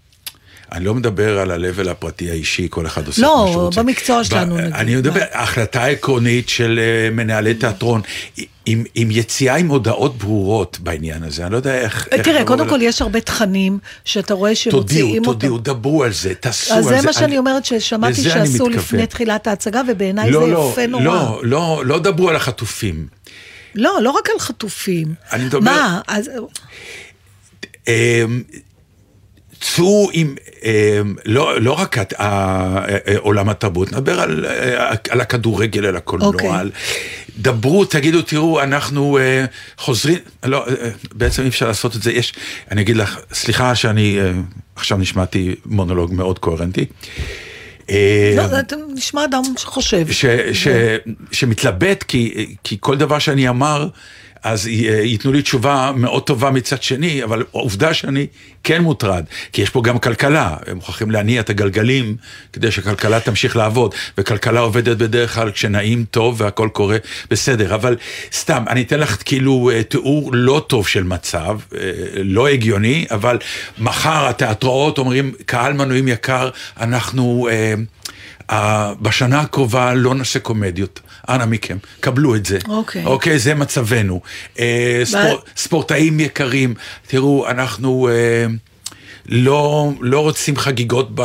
אני 0.72 0.84
לא 0.84 0.94
מדבר 0.94 1.38
על 1.38 1.50
ה-level 1.50 1.88
הפרטי 1.90 2.30
האישי, 2.30 2.66
כל 2.70 2.86
אחד 2.86 3.06
עושה 3.06 3.22
לא, 3.22 3.34
את 3.42 3.46
מה 3.46 3.52
שהוא 3.52 3.62
רוצה. 3.62 3.82
במקצוע 3.82 4.24
שלנו, 4.24 4.54
ב- 4.54 4.58
נגיד. 4.60 4.72
אני 4.72 4.96
מדבר, 4.96 5.20
מה? 5.20 5.26
ההחלטה 5.32 5.82
העקרונית 5.82 6.48
של 6.48 6.80
אה, 6.82 7.10
מנהלי 7.10 7.54
תיאטרון, 7.54 8.00
עם, 8.66 8.84
עם 8.94 9.10
יציאה 9.10 9.56
עם 9.56 9.68
הודעות 9.68 10.18
ברורות 10.18 10.78
בעניין 10.80 11.22
הזה, 11.22 11.42
אני 11.44 11.52
לא 11.52 11.56
יודע 11.56 11.74
איך... 11.80 12.08
איך 12.12 12.22
תראה, 12.24 12.36
לבוא 12.40 12.46
קודם 12.48 12.60
ול- 12.64 12.70
כל 12.70 12.78
יש 12.82 13.02
הרבה 13.02 13.20
תכנים 13.20 13.78
שאתה 14.04 14.34
רואה 14.34 14.52
תודיעו, 14.70 14.78
שמוציאים 14.88 15.16
אותם. 15.26 15.32
תודיעו, 15.32 15.58
דברו 15.58 16.04
על 16.04 16.12
זה, 16.12 16.34
תעשו 16.34 16.74
אז 16.74 16.86
על 16.86 16.94
זה. 16.94 17.00
זה 17.00 17.06
מה 17.06 17.12
שאני 17.12 17.24
אני- 17.26 17.38
אומרת, 17.38 17.64
ששמעתי 17.64 18.22
שעשו. 18.22 18.68
לפני 18.68 19.06
תחילת 19.06 19.46
ההצגה, 19.46 19.82
ובעיניי 19.88 20.30
לא, 20.30 20.40
זה 20.46 20.52
לא, 20.52 20.68
יפה 20.72 20.86
נורא. 20.86 21.04
לא, 21.04 21.40
לא, 21.44 21.82
לא 21.86 21.98
דברו 21.98 22.28
על 22.28 22.36
החטופים. 22.36 23.06
לא, 23.74 23.98
לא 24.02 24.10
רק 24.10 24.28
על 24.30 24.38
חטופים. 24.40 25.06
אני 25.32 25.44
מדבר- 25.44 25.60
מה, 25.60 26.00
אז... 26.08 26.30
אמ, 29.58 29.66
צאו 29.76 30.10
עם, 30.12 30.34
אמ, 30.64 31.14
לא, 31.24 31.60
לא 31.60 31.72
רק 31.72 31.98
את- 31.98 32.12
ה- 32.20 32.84
אה, 32.88 33.18
עולם 33.18 33.48
התרבות, 33.48 33.92
נדבר 33.92 34.20
על, 34.20 34.44
אה, 34.46 34.94
על 35.10 35.20
הכדורגל, 35.20 35.86
על 35.86 35.96
הקולנוע, 35.96 36.28
אוקיי. 36.28 36.48
על... 36.50 36.70
דברו, 37.38 37.84
תגידו, 37.84 38.22
תראו, 38.22 38.62
אנחנו 38.62 39.18
אה, 39.18 39.44
חוזרים, 39.78 40.18
לא, 40.44 40.66
אה, 40.68 40.72
בעצם 41.14 41.42
אי 41.42 41.48
אפשר 41.48 41.66
לעשות 41.68 41.96
את 41.96 42.02
זה, 42.02 42.12
יש, 42.12 42.32
אני 42.70 42.80
אגיד 42.80 42.96
לך, 42.96 43.18
סליחה 43.32 43.74
שאני 43.74 44.18
אה, 44.20 44.32
עכשיו 44.76 44.98
נשמעתי 44.98 45.54
מונולוג 45.66 46.14
מאוד 46.14 46.38
קוהרנטי. 46.38 46.84
אה, 47.90 48.34
לא, 48.36 48.58
אתה 48.60 48.76
נשמע 48.94 49.24
אדם 49.24 49.42
שחושב. 49.58 50.10
ש, 50.12 50.24
ש, 50.52 50.68
שמתלבט, 51.32 52.02
כי, 52.02 52.46
כי 52.64 52.76
כל 52.80 52.96
דבר 52.96 53.18
שאני 53.18 53.48
אמר, 53.48 53.88
אז 54.48 54.66
י- 54.66 54.70
ייתנו 55.02 55.32
לי 55.32 55.42
תשובה 55.42 55.92
מאוד 55.96 56.22
טובה 56.22 56.50
מצד 56.50 56.82
שני, 56.82 57.24
אבל 57.24 57.44
העובדה 57.54 57.94
שאני 57.94 58.26
כן 58.64 58.82
מוטרד, 58.82 59.24
כי 59.52 59.62
יש 59.62 59.70
פה 59.70 59.82
גם 59.82 59.98
כלכלה, 59.98 60.56
הם 60.66 60.76
מוכרחים 60.76 61.10
להניע 61.10 61.40
את 61.40 61.50
הגלגלים 61.50 62.16
כדי 62.52 62.70
שהכלכלה 62.70 63.20
תמשיך 63.20 63.56
לעבוד, 63.56 63.94
וכלכלה 64.18 64.60
עובדת 64.60 64.96
בדרך 64.96 65.34
כלל 65.34 65.50
כשנעים 65.50 66.04
טוב 66.10 66.40
והכל 66.40 66.68
קורה 66.72 66.96
בסדר, 67.30 67.74
אבל 67.74 67.96
סתם, 68.32 68.64
אני 68.68 68.82
אתן 68.82 69.00
לך 69.00 69.16
כאילו 69.24 69.70
אה, 69.74 69.82
תיאור 69.82 70.30
לא 70.32 70.64
טוב 70.66 70.88
של 70.88 71.02
מצב, 71.04 71.58
אה, 71.74 71.80
לא 72.24 72.48
הגיוני, 72.48 73.06
אבל 73.10 73.38
מחר 73.78 74.28
התיאטראות 74.28 74.98
אומרים, 74.98 75.32
קהל 75.46 75.72
מנויים 75.72 76.08
יקר, 76.08 76.50
אנחנו... 76.80 77.48
אה, 77.50 77.74
אה, 78.50 78.92
בשנה 79.00 79.40
הקרובה 79.40 79.94
לא 79.94 80.14
נעשה 80.14 80.38
קומדיות, 80.38 81.00
אנא 81.28 81.46
מכם, 81.46 81.78
קבלו 82.00 82.36
את 82.36 82.46
זה. 82.46 82.58
אוקיי. 82.68 83.04
אוקיי, 83.04 83.38
זה 83.38 83.54
מצבנו. 83.54 84.20
אה, 84.58 85.00
ספור, 85.04 85.42
ספורטאים 85.56 86.20
יקרים, 86.20 86.74
תראו, 87.06 87.48
אנחנו 87.48 88.08
אה, 88.08 88.46
לא, 89.28 89.90
לא 90.00 90.20
רוצים 90.20 90.56
חגיגות 90.56 91.10
ב... 91.14 91.22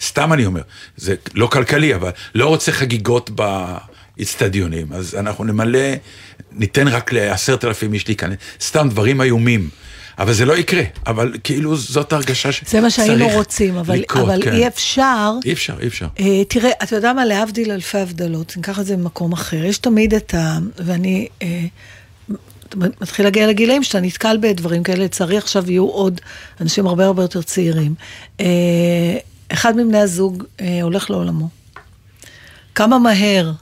סתם 0.00 0.32
אני 0.32 0.46
אומר, 0.46 0.62
זה 0.96 1.14
לא 1.34 1.46
כלכלי, 1.46 1.94
אבל 1.94 2.10
לא 2.34 2.46
רוצה 2.46 2.72
חגיגות 2.72 3.30
באצטדיונים. 3.30 4.92
אז 4.92 5.14
אנחנו 5.14 5.44
נמלא, 5.44 5.88
ניתן 6.52 6.88
רק 6.88 7.12
לעשרת 7.12 7.64
אלפים 7.64 7.94
איש 7.94 8.08
להיכנס. 8.08 8.36
סתם 8.60 8.88
דברים 8.88 9.20
איומים. 9.20 9.68
אבל 10.18 10.32
זה 10.32 10.44
לא 10.44 10.56
יקרה, 10.56 10.82
אבל 11.06 11.32
כאילו 11.44 11.76
זאת 11.76 12.12
הרגשה 12.12 12.52
שצריך 12.52 12.70
זה 12.70 12.80
מה 12.80 12.90
שהיינו 12.90 13.28
רוצים, 13.28 13.76
אבל, 13.76 13.94
לקרות, 13.94 14.28
אבל 14.28 14.42
כן. 14.42 14.52
אי 14.52 14.66
אפשר. 14.66 15.32
אי 15.44 15.52
אפשר, 15.52 15.74
אי 15.80 15.86
אפשר. 15.86 16.06
אה, 16.20 16.44
תראה, 16.48 16.70
אתה 16.82 16.96
יודע 16.96 17.12
מה, 17.12 17.24
להבדיל 17.24 17.70
אלפי 17.70 17.98
הבדלות, 17.98 18.56
ניקח 18.56 18.80
את 18.80 18.86
זה 18.86 18.96
במקום 18.96 19.32
אחר, 19.32 19.64
יש 19.64 19.78
תמיד 19.78 20.14
את 20.14 20.34
ה... 20.34 20.58
ואני 20.76 21.28
אה, 21.42 21.64
מתחיל 22.76 23.26
להגיע 23.26 23.46
לגילאים 23.46 23.82
שאתה 23.82 24.00
נתקל 24.00 24.38
בדברים 24.40 24.82
כאלה, 24.82 25.04
לצערי 25.04 25.38
עכשיו 25.38 25.70
יהיו 25.70 25.86
עוד 25.86 26.20
אנשים 26.60 26.86
הרבה 26.86 27.06
הרבה 27.06 27.22
יותר 27.22 27.42
צעירים. 27.42 27.94
אה, 28.40 28.46
אחד 29.52 29.76
מבני 29.76 29.98
הזוג 29.98 30.44
אה, 30.60 30.82
הולך 30.82 31.10
לעולמו. 31.10 31.48
כמה 32.74 32.98
מהר 32.98 33.52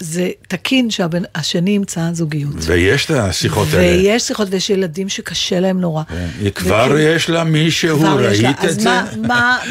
זה 0.00 0.28
תקין 0.48 0.90
שהשני 0.90 1.70
ימצא 1.70 2.00
זוגיות. 2.12 2.54
ויש 2.58 3.04
את 3.04 3.10
השיחות 3.10 3.68
האלה. 3.72 3.96
ויש 4.02 4.22
שיחות 4.22 4.48
ויש 4.50 4.70
ילדים 4.70 5.08
שקשה 5.08 5.60
להם 5.60 5.80
נורא. 5.80 6.02
כן, 6.04 6.50
כבר 6.54 6.84
וכאילו- 6.90 6.98
יש 6.98 7.30
לה 7.30 7.44
מישהו, 7.44 7.98
כבר. 7.98 8.26
ראית 8.26 8.64
את 8.64 8.80
זה? 8.80 8.90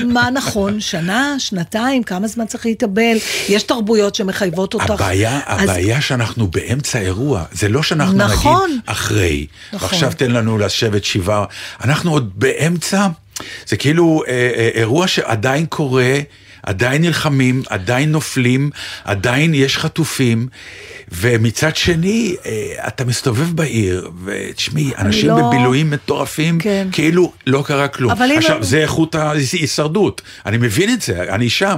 מה, 0.06 0.29
נכון? 0.34 0.79
שנה, 0.79 1.36
שנתיים, 1.39 2.03
כמה 2.03 2.27
זמן 2.27 2.46
צריך 2.46 2.65
להתאבל? 2.65 3.17
יש 3.50 3.63
תרבויות 3.63 4.15
שמחייבות 4.15 4.74
אותך. 4.74 4.89
הבעיה, 4.89 5.39
הבעיה 5.46 6.01
שאנחנו 6.01 6.48
באמצע 6.48 7.00
אירוע, 7.00 7.44
זה 7.51 7.70
לא 7.70 7.84
שאנחנו 7.84 8.17
נכון. 8.17 8.70
נגיד 8.70 8.82
אחרי, 8.86 9.48
נכון. 9.74 9.89
ועכשיו 9.89 10.12
תן 10.17 10.32
לנו 10.32 10.58
לשבת 10.58 11.03
שבעה, 11.03 11.46
אנחנו 11.84 12.12
עוד 12.12 12.32
באמצע, 12.36 13.08
זה 13.67 13.77
כאילו 13.77 14.24
אה, 14.27 14.32
אה, 14.34 14.70
אירוע 14.74 15.08
שעדיין 15.08 15.65
קורה, 15.65 16.20
עדיין 16.67 17.01
נלחמים, 17.01 17.62
עדיין 17.69 18.12
נופלים, 18.12 18.69
עדיין 19.03 19.53
יש 19.53 19.77
חטופים, 19.77 20.47
ומצד 21.12 21.75
שני, 21.75 22.36
אה, 22.45 22.51
אתה 22.88 23.05
מסתובב 23.05 23.55
בעיר, 23.55 24.09
ותשמעי, 24.25 24.91
אנשים 24.97 25.27
לא- 25.29 25.36
בבילויים 25.50 25.89
מטורפים, 25.89 26.59
כן. 26.59 26.88
כאילו 26.91 27.33
לא 27.47 27.63
קרה 27.67 27.88
כלום. 27.88 28.12
אבל 28.12 28.31
אם- 28.31 28.38
עכשיו, 28.38 28.63
זה 28.63 28.77
איכות 28.77 29.15
ההישרדות, 29.15 30.21
אני 30.45 30.57
מבין 30.57 30.93
את 30.93 31.01
זה, 31.01 31.21
אני 31.29 31.50
שם. 31.50 31.77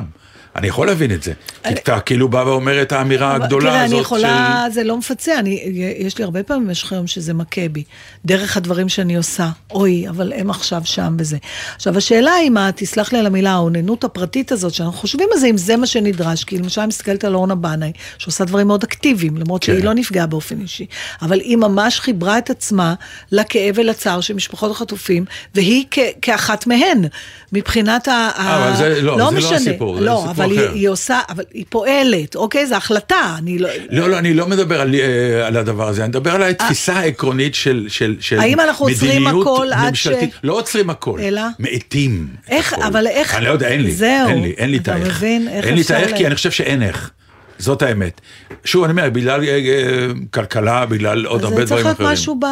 אני 0.60 0.68
יכול 0.68 0.88
להבין 0.88 1.12
את 1.12 1.24
זה. 1.24 1.34
כי 1.63 1.74
אתה 1.74 2.00
כאילו 2.00 2.28
בא 2.30 2.38
ואומר 2.38 2.82
את 2.82 2.92
האמירה 2.92 3.36
אבל 3.36 3.44
הגדולה 3.44 3.70
תראה, 3.70 3.84
הזאת 3.84 3.94
אני 3.94 4.01
יכולה, 4.01 4.63
של... 4.68 4.74
זה 4.74 4.84
לא 4.84 4.98
מפצה, 4.98 5.39
אני, 5.39 5.63
יש 6.00 6.18
לי 6.18 6.24
הרבה 6.24 6.44
פעמים 6.44 6.68
במשך 6.68 6.92
היום 6.94 7.08
שזה 7.08 7.34
מכה 7.34 7.62
בי, 7.72 7.84
דרך 8.25 8.58
הדברים 8.58 8.89
שאני 8.89 9.16
עושה, 9.16 9.50
אוי, 9.72 10.10
אבל 10.10 10.34
הם 10.36 10.50
עכשיו 10.50 10.82
שם 10.86 11.13
בזה. 11.18 11.38
עכשיו, 11.75 11.98
השאלה 11.98 12.32
היא 12.34 12.50
מה, 12.50 12.70
תסלח 12.75 13.13
לי 13.13 13.20
על 13.20 13.25
המילה, 13.25 13.51
האוננות 13.51 14.04
הפרטית 14.04 14.51
הזאת, 14.51 14.74
שאנחנו 14.74 14.98
חושבים 14.98 15.28
על 15.34 15.39
זה, 15.39 15.48
אם 15.48 15.58
זה 15.58 15.78
מה 15.78 15.86
שנדרש, 15.88 16.44
כי 16.44 16.58
למשל 16.58 16.82
אני 16.82 16.88
מסתכלת 16.88 17.24
על 17.24 17.36
אורנה 17.36 17.56
בנאי, 17.56 17.92
שעושה 18.18 18.46
דברים 18.46 18.68
מאוד 18.68 18.84
אקטיביים, 18.84 19.38
למרות 19.38 19.63
כן. 19.63 19.74
שהיא 19.74 19.84
לא 19.86 19.94
נפגעה 19.94 20.28
באופן 20.28 20.62
אישי, 20.62 20.86
אבל 21.22 21.39
היא 21.39 21.58
ממש 21.58 22.00
חיברה 22.00 22.38
את 22.38 22.50
עצמה 22.50 22.94
לכאב 23.32 23.75
ולצער 23.78 24.22
של 24.22 24.34
משפחות 24.34 24.72
החטופים, 24.72 25.25
והיא 25.56 25.86
כ- 25.92 26.00
כאחת 26.22 26.68
מהן, 26.68 27.06
מבחינת 27.54 28.08
ה... 28.08 28.30
אבל 28.36 28.78
זה- 28.78 29.01
לא, 29.01 29.16
זה 29.18 29.24
לא 29.24 29.32
משנה. 29.32 29.56
הסיפור, 29.56 29.96
זה 30.00 30.06
לא, 30.06 30.25
סיפור 30.30 30.44
אבל 30.58 30.68
אחר. 30.68 30.74
היא 30.74 30.89
עושה, 30.89 31.20
אבל 31.29 31.44
היא 31.53 31.65
פועלת, 31.70 32.36
אוקיי? 32.36 32.68
זו 32.68 32.75
החלטה, 32.75 33.36
אני 33.38 33.60
לא... 33.60 33.70
לא, 33.89 34.10
לא, 34.10 34.18
אני 34.20 34.34
לא 34.34 34.48
מדבר 34.48 34.82
על, 34.82 34.96
אה, 34.96 35.48
על 35.48 35.58
הדבר 35.58 35.88
הזה, 35.88 36.01
אני 36.01 36.10
מדבר 36.10 36.32
על 36.32 36.44
התפיסה 36.44 36.94
העקרונית 36.94 37.56
של, 37.56 37.86
של, 37.89 38.15
של 38.19 38.39
האם 38.39 38.60
אנחנו 38.60 38.88
עוצרים 38.88 39.28
הכל 39.28 39.67
עד. 39.73 39.95
ש- 39.95 40.08
לא 40.43 40.54
עוצרים 40.54 40.89
הכל, 40.89 41.19
אלא? 41.23 41.41
מאטים. 41.60 42.28
איך? 42.50 42.73
הכל. 42.73 42.82
אבל 42.84 43.08
איך? 43.08 43.36
אני 43.36 43.45
לא 43.45 43.50
יודע, 43.50 43.67
אין 43.67 43.82
לי. 43.82 43.91
זהו. 43.91 44.28
אין 44.30 44.41
לי, 44.41 44.54
אין 44.58 44.69
לי 44.69 44.78
את 44.78 44.82
אתה 44.82 44.93
האיך. 44.93 45.08
מבין? 45.08 45.47
איך 45.47 45.65
אין 45.65 45.76
לי 45.76 45.82
את 45.82 45.91
האיך, 45.91 46.15
כי 46.17 46.28
אני 46.28 46.36
חושב 46.36 46.52
שאין 46.52 46.84
איך. 46.84 47.12
זאת 47.60 47.82
האמת. 47.82 48.21
שוב, 48.65 48.84
אני 48.84 48.91
אומר, 48.91 49.10
בגלל 49.10 49.43
אה, 49.43 49.47
אה, 49.50 50.08
כלכלה, 50.32 50.86
בגלל 50.86 51.26
עוד 51.26 51.39
אז 51.39 51.45
הרבה 51.45 51.62
זה 51.65 51.67
צריך 51.67 51.71
דברים 51.82 51.86
להיות 51.86 51.97
אחרים. 51.97 52.12
משהו 52.12 52.36
ב... 52.39 52.45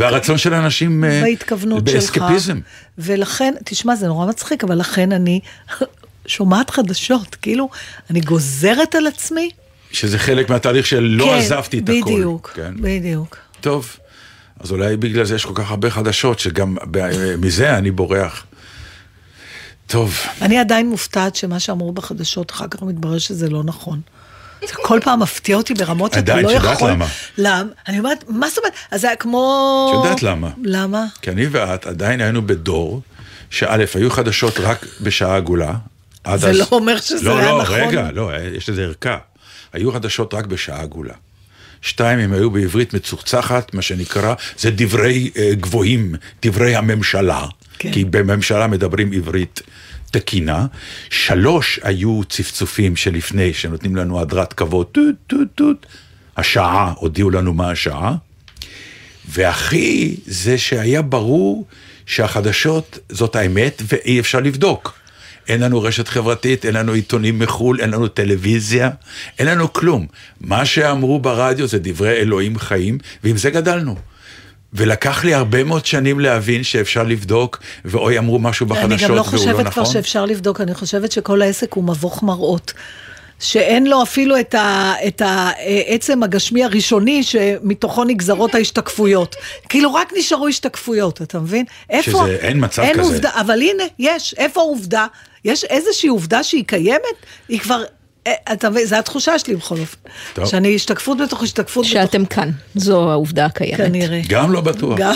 והרצון 0.00 0.38
של 0.38 0.54
אנשים 0.54 1.04
אה, 1.04 1.20
בהתכוונות 1.24 1.82
שלך. 1.88 1.94
באסקפיזם. 1.94 2.60
ולכן, 2.98 3.54
תשמע, 3.64 3.94
זה 3.96 4.06
נורא 4.06 4.26
מצחיק, 4.26 4.64
אבל 4.64 4.78
לכן 4.78 5.12
אני 5.12 5.40
שומעת 6.26 6.70
חדשות, 6.70 7.34
כאילו, 7.34 7.68
אני 8.10 8.20
גוזרת 8.20 8.94
על 8.94 9.06
עצמי. 9.06 9.50
שזה 9.92 10.18
חלק 10.18 10.50
מהתהליך 10.50 10.86
של 10.86 11.00
לא 11.00 11.24
כן, 11.24 11.38
עזבתי 11.38 11.78
את 11.78 11.88
הכל. 11.88 12.10
בדיוק, 12.10 12.52
כן. 12.54 12.74
בדיוק. 12.76 13.36
טוב, 13.60 13.96
אז 14.60 14.72
אולי 14.72 14.96
בגלל 14.96 15.24
זה 15.24 15.34
יש 15.34 15.44
כל 15.44 15.54
כך 15.54 15.70
הרבה 15.70 15.90
חדשות, 15.90 16.38
שגם 16.38 16.76
ב- 16.90 17.36
מזה 17.36 17.78
אני 17.78 17.90
בורח. 17.90 18.46
טוב, 19.86 20.18
אני 20.42 20.58
עדיין 20.58 20.88
מופתעת 20.88 21.36
שמה 21.36 21.60
שאמרו 21.60 21.92
בחדשות, 21.92 22.50
אחר 22.50 22.68
כך 22.68 22.82
מתברר 22.82 23.18
שזה 23.18 23.50
לא 23.50 23.64
נכון. 23.64 24.00
זה 24.68 24.74
כל 24.82 25.00
פעם 25.02 25.20
מפתיע 25.20 25.56
אותי 25.56 25.74
ברמות 25.74 26.12
שאתה 26.12 26.32
עדיין, 26.32 26.46
לא 26.46 26.50
יכול... 26.50 26.68
יודעת 26.68 26.82
למה? 26.82 27.06
למה? 27.38 27.70
אני 27.88 27.98
אומרת, 27.98 28.24
מה 28.28 28.48
זאת 28.48 28.58
אומרת? 28.58 28.72
אז 28.90 29.00
זה 29.00 29.06
היה 29.06 29.16
כמו... 29.16 29.92
את 29.92 30.04
יודעת 30.04 30.22
למה? 30.22 30.50
למה? 30.62 31.04
כי 31.22 31.30
אני 31.30 31.46
ואת 31.50 31.86
עדיין 31.86 32.20
היינו 32.20 32.46
בדור, 32.46 33.00
שא', 33.50 33.76
היו 33.94 34.10
חדשות 34.10 34.60
רק 34.60 34.86
בשעה 35.00 35.36
עגולה. 35.36 35.74
זה 36.26 36.48
אז- 36.50 36.58
לא 36.58 36.66
אומר 36.72 37.00
שזה 37.00 37.24
לא, 37.28 37.38
היה 37.38 37.50
לא, 37.50 37.62
נכון. 37.62 37.74
רגע, 37.80 38.10
לא, 38.12 38.30
יש 38.56 38.68
לזה 38.68 38.82
ערכה. 38.82 39.18
היו 39.72 39.92
חדשות 39.92 40.34
רק 40.34 40.46
בשעה 40.46 40.80
עגולה. 40.80 41.14
שתיים, 41.82 42.18
הם 42.18 42.32
היו 42.32 42.50
בעברית 42.50 42.94
מצוחצחת, 42.94 43.74
מה 43.74 43.82
שנקרא, 43.82 44.34
זה 44.58 44.70
דברי 44.70 45.30
אה, 45.36 45.50
גבוהים, 45.54 46.14
דברי 46.42 46.76
הממשלה. 46.76 47.46
כן. 47.78 47.92
כי 47.92 48.04
בממשלה 48.04 48.66
מדברים 48.66 49.12
עברית 49.12 49.62
תקינה. 50.10 50.66
שלוש, 51.10 51.80
היו 51.82 52.20
צפצופים 52.28 52.96
שלפני, 52.96 53.54
שנותנים 53.54 53.96
לנו 53.96 54.20
הדרת 54.20 54.52
כבוד, 54.52 54.86
טוט 54.86 55.14
טוט 55.26 55.48
טוט. 55.54 55.86
השעה, 56.36 56.92
הודיעו 56.96 57.30
לנו 57.30 57.52
מה 57.54 57.70
השעה. 57.70 58.14
והכי 59.28 60.16
זה 60.26 60.58
שהיה 60.58 61.02
ברור 61.02 61.66
שהחדשות 62.06 62.98
זאת 63.08 63.36
האמת 63.36 63.82
ואי 63.88 64.20
אפשר 64.20 64.40
לבדוק. 64.40 64.98
אין 65.48 65.60
לנו 65.60 65.82
רשת 65.82 66.08
חברתית, 66.08 66.66
אין 66.66 66.74
לנו 66.74 66.92
עיתונים 66.92 67.38
מחו"ל, 67.38 67.80
אין 67.80 67.90
לנו 67.90 68.08
טלוויזיה, 68.08 68.90
אין 69.38 69.46
לנו 69.46 69.72
כלום. 69.72 70.06
מה 70.40 70.64
שאמרו 70.64 71.18
ברדיו 71.18 71.66
זה 71.66 71.78
דברי 71.78 72.16
אלוהים 72.16 72.58
חיים, 72.58 72.98
ועם 73.24 73.36
זה 73.36 73.50
גדלנו. 73.50 73.96
ולקח 74.74 75.24
לי 75.24 75.34
הרבה 75.34 75.64
מאוד 75.64 75.86
שנים 75.86 76.20
להבין 76.20 76.62
שאפשר 76.62 77.02
לבדוק, 77.02 77.58
ואוי 77.84 78.18
אמרו 78.18 78.38
משהו 78.38 78.66
בחדשות 78.66 78.92
אני 78.92 78.96
גם 78.96 79.08
לא 79.08 79.14
והוא 79.14 79.16
לא 79.16 79.22
חושבת 79.22 79.60
נכון. 79.60 79.70
כבר 79.72 79.84
שאפשר 79.84 80.24
לבדוק, 80.24 80.60
אני 80.60 80.74
חושבת 80.74 81.12
שכל 81.12 81.42
העסק 81.42 81.72
הוא 81.72 81.84
מבוך 81.84 82.22
מראות. 82.22 82.72
שאין 83.42 83.86
לו 83.86 84.02
אפילו 84.02 84.40
את, 84.40 84.54
ה, 84.54 84.92
את 85.06 85.22
העצם 85.24 86.22
הגשמי 86.22 86.64
הראשוני 86.64 87.22
שמתוכו 87.22 88.04
נגזרות 88.04 88.54
ההשתקפויות. 88.54 89.36
כאילו 89.68 89.94
רק 89.94 90.12
נשארו 90.18 90.48
השתקפויות, 90.48 91.22
אתה 91.22 91.38
מבין? 91.38 91.64
איפה? 91.90 92.10
שזה- 92.10 92.36
אין 92.40 92.64
מצב 92.64 92.82
אין 92.82 92.92
כזה. 92.98 93.02
עובדה, 93.02 93.30
אבל 93.40 93.60
הנה, 93.62 93.82
יש. 93.98 94.34
איפה 94.38 94.60
העובדה? 94.60 95.06
יש 95.44 95.64
איזושהי 95.64 96.08
עובדה 96.08 96.42
שהיא 96.42 96.64
קיימת? 96.66 96.98
היא 97.48 97.60
כבר... 97.60 97.82
אה, 98.26 98.32
אתה 98.52 98.70
מבין? 98.70 98.84
זו 98.86 98.96
התחושה 98.96 99.38
שלי 99.38 99.56
בכל 99.56 99.78
אופן. 99.78 99.96
טוב. 100.34 100.44
שאני 100.46 100.74
השתקפות 100.74 101.18
בתוך 101.18 101.42
השתקפות 101.42 101.84
בתוך... 101.86 101.92
שאתם 101.94 102.24
כאן, 102.24 102.50
זו 102.74 103.10
העובדה 103.10 103.44
הקיימת. 103.44 103.76
כנראה. 103.76 104.20
גם 104.28 104.52
לא 104.52 104.60
בטוח. 104.60 104.98
גם... 104.98 105.14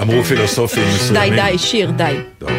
אמרו 0.00 0.24
פילוסופים 0.24 0.84
די, 0.84 0.90
מסוימים. 0.94 1.34
די, 1.34 1.58
שיר, 1.58 1.90
די. 1.90 2.14
טוב. 2.38 2.50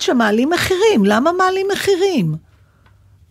כועסת 0.00 0.12
שמעלים 0.12 0.50
מחירים, 0.50 1.04
למה 1.04 1.32
מעלים 1.32 1.66
מחירים? 1.72 2.34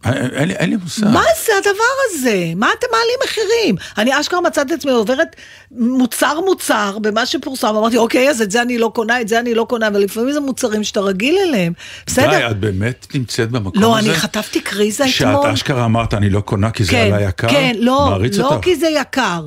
אין, 0.05 0.13
אין, 0.13 0.47
לי- 0.47 0.53
אין 0.55 0.69
לי 0.69 0.75
מושג. 0.75 1.03
מה 1.07 1.23
זה 1.45 1.51
הדבר 1.57 1.83
הזה? 2.09 2.51
מה 2.55 2.69
אתם 2.79 2.87
מעלים 2.91 3.15
מחירים? 3.25 3.75
אני 3.97 4.19
אשכרה 4.19 4.41
מצאתי 4.41 4.73
את 4.73 4.79
עצמי 4.79 4.91
עוברת 4.91 5.35
מוצר 5.71 6.39
מוצר 6.45 6.97
במה 7.01 7.25
שפורסם, 7.25 7.67
אמרתי 7.67 7.97
אוקיי 7.97 8.29
אז 8.29 8.41
את 8.41 8.51
זה 8.51 8.61
אני 8.61 8.77
לא 8.77 8.91
קונה, 8.95 9.21
את 9.21 9.27
זה 9.27 9.39
אני 9.39 9.55
לא 9.55 9.63
קונה, 9.69 9.87
אבל 9.87 9.99
לפעמים 9.99 10.31
זה 10.31 10.39
מוצרים 10.39 10.83
שאתה 10.83 10.99
רגיל 10.99 11.37
אליהם. 11.47 11.73
בסדר? 12.05 12.29
די, 12.29 12.47
את 12.51 12.59
באמת 12.59 13.07
נמצאת 13.15 13.51
במקום 13.51 13.81
לא, 13.81 13.97
הזה? 13.99 14.09
אני 14.09 14.17
חטפתי 14.17 14.61
קריזה 14.61 15.07
שאת 15.07 15.27
אתמול. 15.27 15.49
אשכרה 15.49 15.85
אמרת, 15.85 16.13
אני 16.13 16.29
לא 16.29 16.39
קונה 16.41 16.71
כי 16.71 16.83
זה 16.83 16.91
כן, 16.91 17.11
עלה 17.13 17.21
יקר? 17.29 17.49
כן, 17.49 17.75
לא, 17.79 18.17
לא 18.37 18.43
אותך. 18.43 18.63
כי 18.63 18.75
זה 18.75 18.87
יקר. 18.87 19.45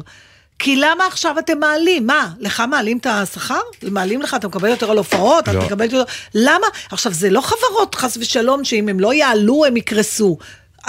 כי 0.63 0.77
למה 0.77 1.07
עכשיו 1.07 1.39
אתם 1.39 1.59
מעלים? 1.59 2.07
מה, 2.07 2.29
לך 2.41 2.63
מעלים 2.71 2.99
את 2.99 3.07
השכר? 3.07 3.61
מעלים 3.83 4.23
לך, 4.23 4.35
אתה 4.35 4.49
מקבל 4.49 4.69
יותר 4.69 4.91
על 4.91 4.99
הופעות, 4.99 5.49
לא. 5.49 5.53
אתה 5.53 5.67
מקבל 5.67 5.85
יותר... 5.85 6.13
למה? 6.35 6.67
עכשיו, 6.91 7.13
זה 7.13 7.31
לא 7.31 7.41
חברות, 7.41 7.95
חס 7.95 8.17
ושלום, 8.17 8.65
שאם 8.65 8.89
הם 8.89 9.01
לא 9.01 9.15
יעלו, 9.15 9.65
הם 9.65 9.77
יקרסו. 9.77 10.39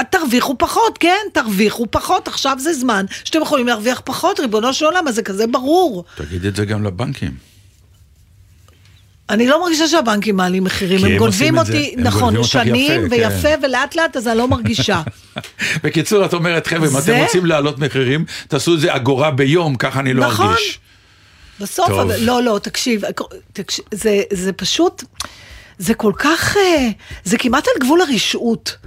תרוויחו 0.09 0.57
פחות, 0.57 0.97
כן, 0.97 1.17
תרוויחו 1.33 1.85
פחות, 1.91 2.27
עכשיו 2.27 2.57
זה 2.59 2.73
זמן 2.73 3.05
שאתם 3.23 3.41
יכולים 3.41 3.67
להרוויח 3.67 4.01
פחות, 4.05 4.39
ריבונו 4.39 4.73
של 4.73 4.85
עולם, 4.85 5.07
אז 5.07 5.15
זה 5.15 5.23
כזה 5.23 5.47
ברור. 5.47 6.05
תגיד 6.15 6.45
את 6.45 6.55
זה 6.55 6.65
גם 6.65 6.83
לבנקים. 6.83 7.52
אני 9.33 9.47
לא 9.47 9.61
מרגישה 9.61 9.87
שהבנקים 9.87 10.35
מעלים 10.35 10.63
מחירים, 10.63 11.05
הם 11.05 11.17
גונבים 11.17 11.57
אותי, 11.57 11.95
נכון, 11.97 12.43
שנים 12.43 13.05
יפה, 13.05 13.15
ויפה, 13.15 13.41
כן. 13.41 13.59
ולאט 13.63 13.95
לאט, 13.95 14.17
אז 14.17 14.27
אני 14.27 14.37
לא 14.37 14.47
מרגישה. 14.47 15.01
בקיצור, 15.83 16.25
את 16.25 16.33
אומרת, 16.33 16.67
חבר'ה, 16.67 16.87
אם 16.87 16.97
אתם 16.97 17.21
רוצים 17.23 17.45
להעלות 17.45 17.79
מחירים, 17.79 18.25
תעשו 18.47 18.73
את 18.73 18.79
זה 18.79 18.95
אגורה 18.95 19.31
ביום, 19.31 19.75
ככה 19.75 19.99
אני 19.99 20.13
לא 20.13 20.27
נכון. 20.27 20.47
ארגיש. 20.47 20.79
בסוף. 21.59 21.89
אבל, 21.89 22.15
לא, 22.19 22.43
לא, 22.43 22.59
תקשיב, 22.63 23.01
תקשיב 23.53 23.85
זה, 23.91 24.21
זה 24.33 24.53
פשוט, 24.53 25.03
זה 25.77 25.93
כל 25.93 26.13
כך, 26.17 26.57
אה, 26.57 26.89
זה 27.23 27.37
כמעט 27.37 27.67
על 27.67 27.73
גבול 27.85 28.01
הרשעות. 28.01 28.77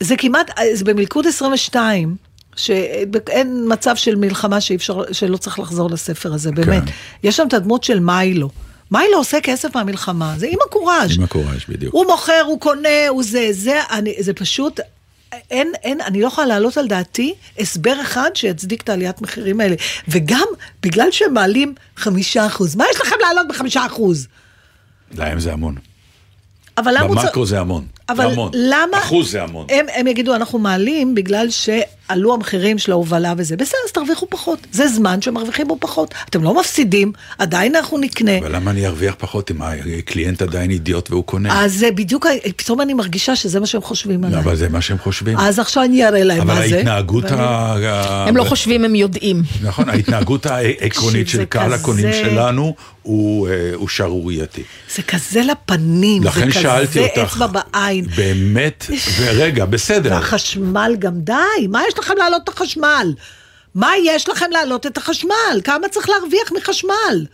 זה 0.00 0.16
כמעט, 0.16 0.58
אה, 0.58 0.64
זה 0.72 0.84
במלכוד 0.84 1.26
22, 1.26 2.16
שאין 2.56 3.64
מצב 3.68 3.96
של 3.96 4.16
מלחמה 4.16 4.60
שאי 4.60 4.76
אפשר, 4.76 5.12
שלא 5.12 5.36
צריך 5.36 5.58
לחזור 5.58 5.90
לספר 5.90 6.34
הזה, 6.34 6.52
באמת. 6.52 6.84
כן. 6.84 6.90
יש 7.22 7.36
שם 7.36 7.48
את 7.48 7.54
הדמות 7.54 7.84
של 7.84 8.00
מיילו. 8.00 8.50
מיילו 8.90 9.18
עושה 9.18 9.40
כסף 9.40 9.76
מהמלחמה, 9.76 10.34
זה 10.36 10.46
עם 10.50 10.58
הקוראז'. 10.66 11.16
עם 11.18 11.24
הקוראז', 11.24 11.60
בדיוק. 11.68 11.94
הוא 11.94 12.06
מוכר, 12.06 12.42
הוא 12.46 12.60
קונה, 12.60 13.08
הוא 13.08 13.22
זה, 13.22 13.48
זה, 13.50 13.80
אני, 13.90 14.14
זה 14.18 14.32
פשוט, 14.34 14.80
אין, 15.50 15.72
אין, 15.82 16.00
אני 16.00 16.20
לא 16.20 16.26
יכולה 16.26 16.46
להעלות 16.46 16.76
על 16.76 16.86
דעתי 16.88 17.34
הסבר 17.58 18.00
אחד 18.00 18.30
שיצדיק 18.34 18.82
את 18.82 18.88
העליית 18.88 19.22
מחירים 19.22 19.60
האלה. 19.60 19.76
וגם 20.08 20.46
בגלל 20.82 21.08
שהם 21.10 21.34
מעלים 21.34 21.74
חמישה 21.96 22.46
אחוז, 22.46 22.76
מה 22.76 22.84
יש 22.90 23.00
לכם 23.00 23.16
לעלות 23.20 23.48
בחמישה 23.48 23.86
אחוז? 23.86 24.26
להם 25.14 25.40
זה 25.40 25.52
המון. 25.52 25.74
אבל 26.78 26.94
למה. 26.98 27.08
במקרו 27.08 27.46
זה 27.46 27.60
המון. 27.60 27.86
אבל 28.08 28.16
זה 28.26 28.32
המון. 28.32 28.50
למה... 28.54 28.98
אחוז 28.98 29.30
זה 29.30 29.42
המון. 29.42 29.66
הם, 29.70 29.86
הם 29.94 30.06
יגידו, 30.06 30.34
אנחנו 30.34 30.58
מעלים 30.58 31.14
בגלל 31.14 31.50
שעלו 32.08 32.34
המחירים 32.34 32.78
של 32.78 32.92
ההובלה 32.92 33.34
וזה. 33.36 33.56
בסדר, 33.56 33.78
אז 33.86 33.92
תרוויחו 33.92 34.26
פחות. 34.30 34.66
זה 34.72 34.88
זמן 34.88 35.22
שמרוויחים 35.22 35.68
בו 35.68 35.76
פחות. 35.80 36.14
אתם 36.30 36.42
לא 36.42 36.60
מפסידים, 36.60 37.12
עדיין 37.38 37.76
אנחנו 37.76 37.98
נקנה. 37.98 38.38
אבל 38.38 38.56
למה 38.56 38.70
אני 38.70 38.86
ארוויח 38.86 39.14
פחות 39.18 39.50
אם 39.50 39.56
הקליינט 39.62 40.42
עדיין 40.42 40.70
אידיוט 40.70 41.10
והוא 41.10 41.24
קונה? 41.24 41.64
אז 41.64 41.74
זה 41.74 41.90
בדיוק, 41.90 42.26
פתאום 42.56 42.80
אני 42.80 42.94
מרגישה 42.94 43.36
שזה 43.36 43.60
מה 43.60 43.66
שהם 43.66 43.82
חושבים 43.82 44.22
לא, 44.22 44.28
עליי. 44.28 44.40
אבל 44.40 44.56
זה 44.56 44.68
מה 44.68 44.80
שהם 44.80 44.98
חושבים. 44.98 45.38
אז 45.38 45.58
עכשיו 45.58 45.82
אני 45.82 46.06
אראה 46.06 46.24
להם 46.24 46.40
אבל 46.40 46.54
מה 46.54 46.68
זה. 46.68 46.76
ההתנהגות 46.76 47.24
ואני- 47.24 47.42
ה... 47.42 48.24
הם 48.28 48.36
לא 48.36 48.44
חושבים, 48.44 48.84
הם 48.84 48.94
יודעים. 48.94 49.42
נכון, 49.62 49.88
ההתנהגות 49.88 50.46
העקרונית 50.46 51.28
של 51.28 51.44
קהל 51.44 51.72
הקונים 51.72 52.12
שלנו 52.12 52.74
הוא 53.02 53.48
אה, 53.48 53.52
הוא 53.74 53.88
שערורייתי. 53.88 54.62
זה 54.96 55.02
כזה 55.02 55.42
לפנים, 55.42 56.22
זה 56.22 56.28
כזה 56.30 57.00
אותך, 57.00 57.32
אצבע 57.32 57.46
בעין. 57.46 58.06
באמת, 58.16 58.86
ורגע, 59.18 59.64
בסדר. 59.64 60.10
והחשמל 60.10 60.96
גם, 60.98 61.12
די, 61.16 61.32
מה 61.68 61.80
יש 61.88 61.94
לכם 61.98 62.14
להעלות 62.18 62.42
את 62.44 62.48
החשמל? 62.48 63.14
מה 63.74 63.90
יש 64.04 64.28
לכם 64.28 64.46
להעלות 64.50 64.86
את 64.86 64.96
החשמל? 64.96 65.60
כמה 65.64 65.88
צריך 65.88 66.08
להרוויח 66.08 66.52
מחשמל? 66.56 67.26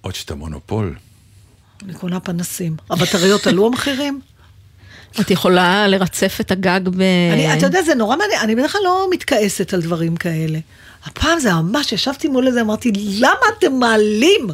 עוד 0.00 0.14
שאתה 0.14 0.34
מונופול. 0.34 0.96
אני 1.84 1.94
קונה 1.94 2.20
פנסים. 2.20 2.76
הבטריות 2.90 3.46
עלו 3.46 3.66
המחירים? 3.66 4.20
את 5.20 5.30
יכולה 5.30 5.88
לרצף 5.88 6.36
את 6.40 6.50
הגג 6.50 6.80
ב... 6.84 7.00
אני, 7.32 7.58
אתה 7.58 7.66
יודע, 7.66 7.82
זה 7.82 7.94
נורא 7.94 8.16
מעניין, 8.16 8.40
אני 8.40 8.54
בדרך 8.54 8.72
כלל 8.72 8.80
לא 8.84 9.06
מתכעסת 9.10 9.74
על 9.74 9.82
דברים 9.82 10.16
כאלה. 10.16 10.58
הפעם 11.04 11.38
זה 11.38 11.52
ממש, 11.52 11.92
ישבתי 11.92 12.28
מול 12.28 12.50
זה, 12.50 12.60
אמרתי, 12.60 12.92
למה 13.18 13.46
אתם 13.58 13.72
מעלים? 13.72 14.46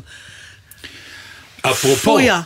אפרופו, 1.63 2.11
פויה. 2.11 2.43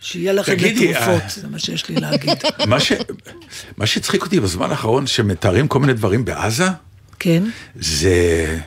שיהיה 0.00 0.32
לכם 0.32 0.52
לתרופות, 0.52 1.22
אה, 1.22 1.28
זה 1.28 1.48
מה 1.48 1.58
שיש 1.58 1.88
לי 1.88 1.96
להגיד. 1.96 2.38
מה 3.78 3.86
שהצחיק 3.86 4.22
אותי 4.22 4.40
בזמן 4.40 4.70
האחרון, 4.70 5.06
שמתארים 5.06 5.68
כל 5.68 5.78
מיני 5.78 5.92
דברים 5.92 6.24
בעזה, 6.24 6.68
כן? 7.18 7.42
זה... 7.74 8.58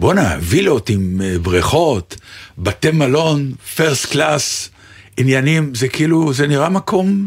בואנה, 0.00 0.36
וילות 0.40 0.88
עם 0.88 1.20
אה, 1.24 1.38
בריכות, 1.38 2.16
בתי 2.58 2.90
מלון, 2.90 3.52
פרסט 3.76 4.06
קלאס, 4.06 4.70
עניינים, 5.16 5.74
זה 5.74 5.88
כאילו, 5.88 6.32
זה 6.32 6.46
נראה 6.46 6.68
מקום 6.68 7.26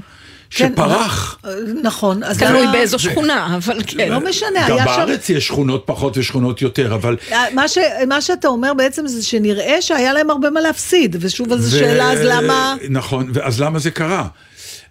שפרח. 0.52 1.38
אה, 1.46 1.52
נכון. 1.84 2.24
אז 2.24 2.38
תלוי 2.38 2.68
באיזו 2.72 3.00
שכונה, 3.00 3.58
אבל 3.58 3.78
כן. 3.88 4.10
לא 4.12 4.20
משנה, 4.30 4.70
גם 4.70 4.78
היה 4.78 4.86
שם... 4.86 4.96
בארץ 4.96 5.30
יש 5.30 5.48
שכונות 5.48 5.84
פחות 5.86 6.18
ושכונות 6.18 6.62
יותר, 6.62 6.96
אבל... 6.96 7.18
מה, 7.54 7.68
ש, 7.68 7.78
מה 8.08 8.22
שאתה 8.22 8.48
אומר 8.48 8.74
בעצם 8.74 9.08
זה 9.08 9.24
שנראה 9.26 9.82
שהיה 9.82 10.14
להם 10.14 10.30
הרבה 10.30 10.50
מה 10.50 10.62
להפסיד, 10.62 11.16
ושוב, 11.20 11.52
אז 11.52 11.74
ו- 11.74 11.78
השאלה, 11.78 12.12
אז 12.12 12.20
למה... 12.22 12.76
נכון, 12.90 13.32
אז 13.44 13.62
למה 13.62 13.80
זה 13.80 13.92
קרה? 13.92 14.28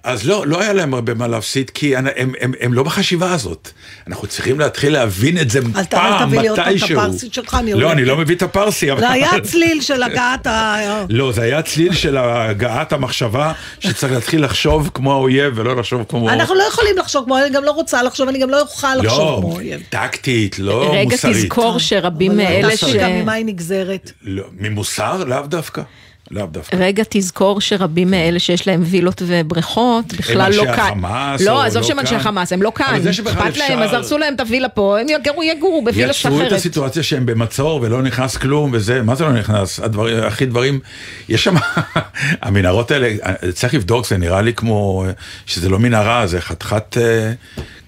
אז 0.05 0.27
לא, 0.27 0.47
לא 0.47 0.61
היה 0.61 0.73
להם 0.73 0.95
הרבה 0.95 1.15
מה 1.15 1.29
להפסיד, 1.29 1.71
כי 1.71 1.97
הם, 1.97 2.07
הם, 2.17 2.33
הם, 2.41 2.53
הם 2.61 2.73
לא 2.75 2.83
בחשיבה 2.83 3.33
הזאת. 3.33 3.71
אנחנו 4.07 4.27
צריכים 4.27 4.61
להתחיל 4.61 4.93
להבין 4.93 5.39
את 5.39 5.51
זה 5.51 5.59
אל 5.59 5.65
ת- 5.73 5.77
אל 5.77 5.85
פעם, 6.01 6.29
תביא 6.29 6.41
לי 6.41 6.49
עוד 6.49 6.59
פעם 6.59 6.69
את 6.69 6.75
מתישהו. 6.77 7.01
הפרסית 7.01 7.35
שלך, 7.35 7.55
אני 7.55 7.75
לא. 7.75 7.93
אני 7.93 8.05
לא 8.05 8.17
מביא 8.17 8.37
את 8.37 8.43
הפרסי. 8.43 8.87
זה 8.99 9.11
היה 9.11 9.31
צליל 9.43 9.81
של 9.81 10.03
הגעת 10.03 10.47
ה... 10.47 10.77
לא, 11.09 11.33
זה 11.33 11.43
היה 11.43 11.63
צליל 11.63 11.93
של 11.95 12.17
הגעת 12.17 12.93
המחשבה, 12.93 13.53
שצריך 13.81 14.13
להתחיל 14.13 14.45
לחשוב 14.45 14.91
כמו 14.95 15.13
האויב 15.13 15.53
ולא 15.57 15.77
לחשוב 15.77 16.05
כמו... 16.09 16.31
אנחנו 16.31 16.55
לא 16.55 16.63
יכולים 16.63 16.99
לחשוב 16.99 17.25
כמו, 17.25 17.39
אני 17.39 17.51
גם 17.51 17.65
לא 17.65 17.71
רוצה 17.71 18.03
לחשוב, 18.03 18.29
אני 18.29 18.39
גם 18.39 18.51
לא 18.51 18.61
אוכל 18.61 18.95
לחשוב 18.95 19.41
כמו 19.41 19.49
לא, 19.51 19.55
אויב. 19.57 19.81
טקטית, 19.91 20.59
לא 20.59 20.91
רגע 20.93 21.11
מוסרית. 21.11 21.37
תזכור 21.37 21.79
שרבים 21.79 22.37
מאלה 22.37 22.77
ש... 22.77 22.85
אתה 22.85 22.99
גם 22.99 23.11
ממה 23.11 23.33
היא 23.33 23.45
נגזרת. 23.45 24.13
לא, 24.23 24.45
ממוסר? 24.59 25.25
לאו 25.25 25.43
דווקא. 25.47 25.83
לאו 26.31 26.47
דווקא. 26.47 26.77
רגע 26.77 27.03
תזכור 27.11 27.61
שרבים 27.61 28.11
מאלה 28.11 28.39
שיש 28.39 28.67
להם 28.69 28.83
וילות 28.85 29.23
ובריכות 29.27 30.05
בכלל 30.15 30.37
לא 30.39 30.63
אנשי 30.63 30.77
כאן. 30.77 30.87
החמאס 30.87 31.41
לא, 31.43 31.53
או 31.53 31.61
עזוב 31.61 31.83
לא 31.83 31.89
שהם 31.89 31.99
אנשי 31.99 32.11
כאן. 32.15 32.19
חמאס, 32.23 32.53
הם 32.53 32.63
לא 32.63 32.73
כאן. 32.75 32.87
אבל 32.91 33.03
זה 33.03 33.13
שבכלל 33.13 33.49
אכפת 33.49 33.57
להם, 33.57 33.79
אז 33.79 33.85
אפשר- 33.85 33.97
הרסו 33.97 34.19
להם 34.19 34.35
את 34.35 34.41
הווילה 34.41 34.69
פה, 34.69 34.99
הם 35.01 35.07
יגורו, 35.09 35.43
יגורו 35.43 35.83
בווילה 35.85 36.11
יצרו 36.11 36.37
את 36.41 36.47
אחרת. 36.47 36.53
הסיטואציה 36.53 37.03
שהם 37.03 37.27
במצור 37.27 37.81
ולא 37.83 38.03
נכנס 38.03 38.37
כלום 38.37 38.71
וזה, 38.73 39.03
מה 39.03 39.15
זה 39.15 39.25
לא 39.25 39.33
נכנס? 39.33 39.81
הדברים, 39.81 40.23
הכי 40.23 40.47
דברים, 40.47 40.81
יש 41.29 41.45
שם, 41.45 41.55
המנהרות 42.43 42.91
האלה, 42.91 43.09
צריך 43.53 43.75
לבדוק, 43.75 44.07
זה 44.07 44.17
נראה 44.17 44.41
לי 44.43 44.53
כמו, 44.55 45.05
שזה 45.47 45.69
לא 45.69 45.79
מנהרה, 45.79 46.27
זה 46.27 46.41
חתיכת 46.41 46.97
אה, 47.01 47.33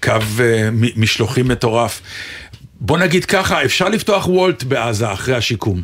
קו 0.03 0.11
אה, 0.39 0.69
משלוחים 0.95 1.47
מטורף. 1.47 2.01
בוא 2.81 2.97
נגיד 2.97 3.25
ככה, 3.25 3.63
אפשר 3.65 3.89
לפתוח 3.89 4.27
וולט 4.27 4.63
בעזה 4.63 5.13
אחרי 5.13 5.35
השיקום. 5.35 5.81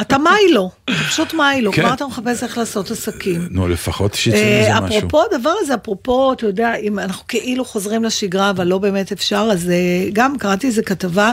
אתה 0.00 0.16
מיילו, 0.18 0.70
אתה 0.84 0.94
פשוט 1.08 1.34
מיילו, 1.34 1.72
כן. 1.72 1.82
כבר 1.82 1.94
אתה 1.94 2.06
מחפש 2.06 2.42
איך 2.42 2.58
לעשות 2.58 2.90
עסקים. 2.90 3.48
נו, 3.50 3.68
לפחות 3.68 4.14
שיצא 4.14 4.36
אה, 4.36 4.80
מזה 4.80 4.86
משהו. 4.86 4.98
אפרופו 4.98 5.22
הדבר 5.22 5.54
הזה, 5.60 5.74
אפרופו, 5.74 6.32
אתה 6.32 6.46
יודע, 6.46 6.74
אם 6.74 6.98
אנחנו 6.98 7.24
כאילו 7.28 7.64
חוזרים 7.64 8.04
לשגרה, 8.04 8.50
אבל 8.50 8.66
לא 8.66 8.78
באמת 8.78 9.12
אפשר, 9.12 9.48
אז 9.52 9.70
אה, 9.70 10.08
גם 10.12 10.38
קראתי 10.38 10.66
איזה 10.66 10.82
כתבה 10.82 11.32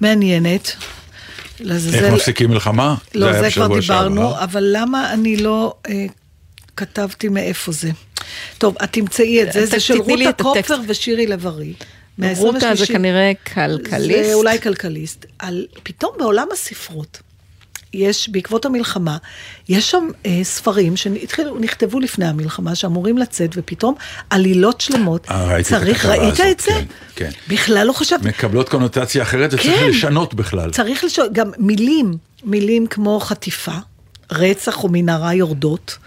מעניינת. 0.00 0.76
איך 1.70 2.12
מפסיקים 2.12 2.50
מלחמה? 2.50 2.94
לא, 3.14 3.40
זה 3.40 3.50
כבר 3.50 3.80
דיברנו, 3.80 4.20
שעבר. 4.20 4.44
אבל 4.44 4.64
למה 4.72 5.12
אני 5.12 5.36
לא 5.36 5.74
אה, 5.88 6.06
כתבתי 6.76 7.28
מאיפה 7.28 7.72
זה? 7.72 7.90
טוב, 8.58 8.76
את 8.84 8.92
תמצאי 8.92 9.42
את 9.42 9.52
זה, 9.52 9.66
זה 9.66 9.80
של 9.80 10.00
רותה. 10.00 10.32
קופר 10.42 10.76
ושירי 10.86 11.26
לב-ארי. 11.26 11.74
רותה 12.18 12.58
זה 12.58 12.84
מה-23. 12.84 12.86
כנראה 12.86 13.32
כלכליסט. 13.54 14.24
זה 14.24 14.34
אולי 14.34 14.60
כלכליסט. 14.60 15.26
על, 15.38 15.66
פתאום 15.82 16.12
בעולם 16.18 16.48
הספרות, 16.52 17.22
יש, 17.94 18.28
בעקבות 18.28 18.64
המלחמה, 18.64 19.16
יש 19.68 19.90
שם 19.90 20.08
אה, 20.26 20.40
ספרים 20.42 20.96
שנכתבו 20.96 22.00
לפני 22.00 22.26
המלחמה, 22.26 22.74
שאמורים 22.74 23.18
לצאת, 23.18 23.50
ופתאום 23.56 23.94
עלילות 24.30 24.80
שלמות. 24.80 25.26
אה, 25.30 25.44
ראיתי 25.44 25.74
את 25.74 25.80
צריך, 25.80 26.04
הכתבה 26.04 26.24
ראית 26.24 26.34
הזאת, 26.34 26.46
את 26.50 26.60
זה? 26.60 26.70
כן, 26.70 26.84
כן. 27.16 27.30
בכלל 27.48 27.86
לא 27.86 27.92
חשבתי. 27.92 28.28
מקבלות 28.28 28.68
קונוטציה 28.68 29.22
אחרת, 29.22 29.50
זה 29.50 29.56
צריך 29.56 29.78
כן. 29.78 29.88
לשנות 29.88 30.34
בכלל. 30.34 30.70
צריך 30.70 31.04
לשאול, 31.04 31.28
גם 31.32 31.50
מילים, 31.58 32.16
מילים 32.44 32.86
כמו 32.86 33.20
חטיפה, 33.20 33.78
רצח 34.32 34.84
או 34.84 34.88
מנהרה 34.92 35.34
יורדות, 35.34 35.98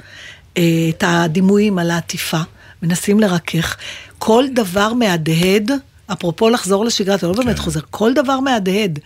אה, 0.57 0.63
את 0.89 1.03
הדימויים 1.07 1.79
על 1.79 1.91
העטיפה, 1.91 2.39
מנסים 2.83 3.19
לרכך. 3.19 3.77
כל 4.19 4.43
דבר 4.53 4.93
מהדהד, 4.93 5.71
אפרופו 6.11 6.49
לחזור 6.49 6.85
לשגרה, 6.85 7.15
אתה 7.15 7.27
לא 7.27 7.33
באמת 7.33 7.55
כן. 7.55 7.61
חוזר, 7.61 7.79
כל 7.89 8.13
דבר 8.13 8.39
מהדהד. 8.39 8.99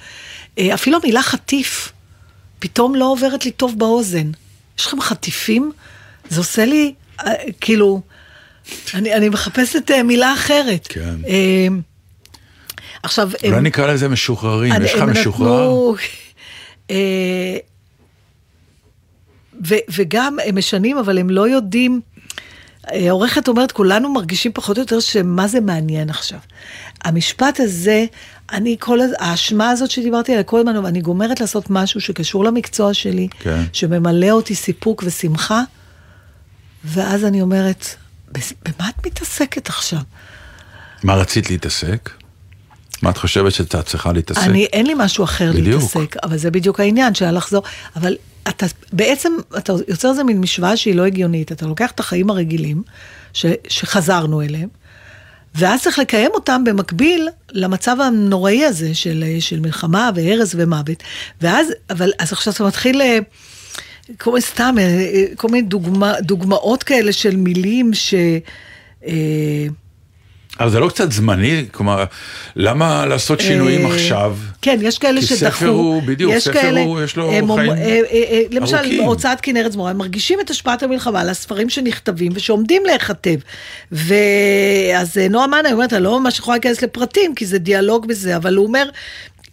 אה, 0.57 0.73
אפילו 0.73 0.97
המילה 1.03 1.21
חטיף. 1.21 1.91
פתאום 2.61 2.95
לא 2.95 3.11
עוברת 3.11 3.45
לי 3.45 3.51
טוב 3.51 3.79
באוזן. 3.79 4.31
יש 4.79 4.85
לכם 4.87 5.01
חטיפים? 5.01 5.71
זה 6.29 6.39
עושה 6.39 6.65
לי, 6.65 6.93
אה, 7.19 7.31
כאילו, 7.61 8.01
אני, 8.93 9.13
אני 9.13 9.29
מחפשת 9.29 9.91
אה, 9.91 10.03
מילה 10.03 10.33
אחרת. 10.33 10.87
כן. 10.89 11.15
אה, 11.27 11.67
עכשיו, 13.03 13.29
אולי 13.43 13.57
הם- 13.57 13.63
נקרא 13.65 13.93
לזה 13.93 14.07
משוחררים, 14.07 14.71
אני- 14.73 14.85
יש 14.85 14.93
לך 14.93 15.01
משוחרר? 15.01 15.61
נתנו, 15.63 15.95
אה, 16.91 17.57
ו- 19.67 19.85
וגם 19.95 20.37
הם 20.45 20.57
משנים, 20.57 20.97
אבל 20.97 21.17
הם 21.17 21.29
לא 21.29 21.47
יודעים. 21.49 22.01
העורכת 22.91 23.47
אומרת, 23.47 23.71
כולנו 23.71 24.13
מרגישים 24.13 24.51
פחות 24.53 24.77
או 24.77 24.83
יותר 24.83 24.99
שמה 24.99 25.47
זה 25.47 25.59
מעניין 25.61 26.09
עכשיו. 26.09 26.39
המשפט 27.03 27.59
הזה, 27.59 28.05
אני 28.51 28.75
כל, 28.79 28.99
האשמה 29.19 29.69
הזאת 29.69 29.91
שדיברתי 29.91 30.31
עליה 30.31 30.43
כל 30.43 30.59
הזמן, 30.59 30.85
אני 30.85 31.01
גומרת 31.01 31.39
לעשות 31.39 31.65
משהו 31.69 32.01
שקשור 32.01 32.43
למקצוע 32.43 32.93
שלי, 32.93 33.27
כן. 33.39 33.63
שממלא 33.73 34.29
אותי 34.31 34.55
סיפוק 34.55 35.03
ושמחה, 35.05 35.61
ואז 36.83 37.25
אני 37.25 37.41
אומרת, 37.41 37.85
"בס- 38.31 38.53
במה 38.65 38.89
את 38.89 39.05
מתעסקת 39.05 39.69
עכשיו? 39.69 39.99
מה 41.03 41.13
רצית 41.15 41.49
להתעסק? 41.49 42.09
מה 43.01 43.09
את 43.09 43.17
חושבת 43.17 43.51
שאתה 43.51 43.81
צריכה 43.81 44.11
להתעסק? 44.13 44.41
אני, 44.43 44.65
אין 44.65 44.85
לי 44.87 44.93
משהו 44.97 45.23
אחר 45.23 45.51
בדיוק. 45.51 45.67
להתעסק, 45.81 46.15
אבל 46.23 46.37
זה 46.37 46.51
בדיוק 46.51 46.79
העניין, 46.79 47.13
שהיה 47.15 47.31
לחזור, 47.31 47.63
אבל 47.95 48.15
אתה, 48.49 48.65
בעצם, 48.93 49.33
אתה 49.57 49.73
יוצר 49.87 50.09
איזה 50.09 50.23
מין 50.23 50.41
משוואה 50.41 50.77
שהיא 50.77 50.95
לא 50.95 51.05
הגיונית, 51.05 51.51
אתה 51.51 51.65
לוקח 51.65 51.91
את 51.91 51.99
החיים 51.99 52.29
הרגילים, 52.29 52.83
ש, 53.33 53.45
שחזרנו 53.67 54.41
אליהם, 54.41 54.69
ואז 55.55 55.81
צריך 55.81 55.99
לקיים 55.99 56.31
אותם 56.33 56.63
במקביל 56.63 57.29
למצב 57.51 57.97
הנוראי 58.01 58.65
הזה 58.65 58.93
של, 58.93 59.23
של 59.39 59.59
מלחמה 59.59 60.09
והרס 60.15 60.55
ומוות, 60.57 61.03
ואז, 61.41 61.67
אבל, 61.89 62.11
אז 62.19 62.33
עכשיו 62.33 62.53
אתה 62.53 62.63
מתחיל... 62.63 63.01
אה, 63.01 63.19
כל 64.17 64.31
מיני 64.31 64.41
סתם, 64.41 64.75
אה, 64.77 64.83
אה, 64.83 65.25
כל 65.35 65.47
מיני 65.47 65.67
דוגמה, 65.67 66.13
דוגמאות 66.21 66.83
כאלה 66.83 67.13
של 67.13 67.35
מילים 67.35 67.93
ש... 67.93 68.13
אה, 69.07 69.67
אבל 70.59 70.69
זה 70.69 70.79
לא 70.79 70.89
קצת 70.89 71.11
זמני? 71.11 71.65
כלומר, 71.71 72.03
למה 72.55 73.05
לעשות 73.05 73.39
שינויים 73.39 73.85
אה, 73.85 73.93
עכשיו? 73.95 74.37
כן, 74.61 74.79
יש 74.81 74.97
כאלה 74.97 75.21
כי 75.21 75.27
שדחו. 75.27 75.51
ספר 75.57 75.67
הוא- 75.67 76.01
בדיוק, 76.05 76.37
ספר 76.37 76.53
כאלה, 76.53 76.79
הוא- 76.81 77.01
יש 77.01 77.15
לו 77.15 77.29
חיים 77.29 77.49
אה, 77.51 77.75
אה, 77.77 78.01
אה, 78.13 78.41
למשל, 78.51 78.75
ארוכים. 78.75 78.97
בהוצאת 79.03 79.41
כנרת 79.41 79.71
זמורה, 79.71 79.91
הם 79.91 79.97
מרגישים 79.97 80.39
את 80.39 80.49
השפעת 80.49 80.83
המלחמה 80.83 81.21
על 81.21 81.29
הספרים 81.29 81.69
שנכתבים 81.69 82.31
ושעומדים 82.35 82.83
להיכתב. 82.85 83.35
ואז 83.91 85.17
נועה 85.29 85.47
מנה 85.47 85.71
אומרת, 85.71 85.93
אני 85.93 86.03
לא 86.03 86.19
ממש 86.19 86.39
יכולה 86.39 86.55
להיכנס 86.57 86.81
לפרטים, 86.81 87.35
כי 87.35 87.45
זה 87.45 87.57
דיאלוג 87.57 88.07
בזה, 88.07 88.35
אבל 88.35 88.55
הוא 88.55 88.65
אומר... 88.67 88.89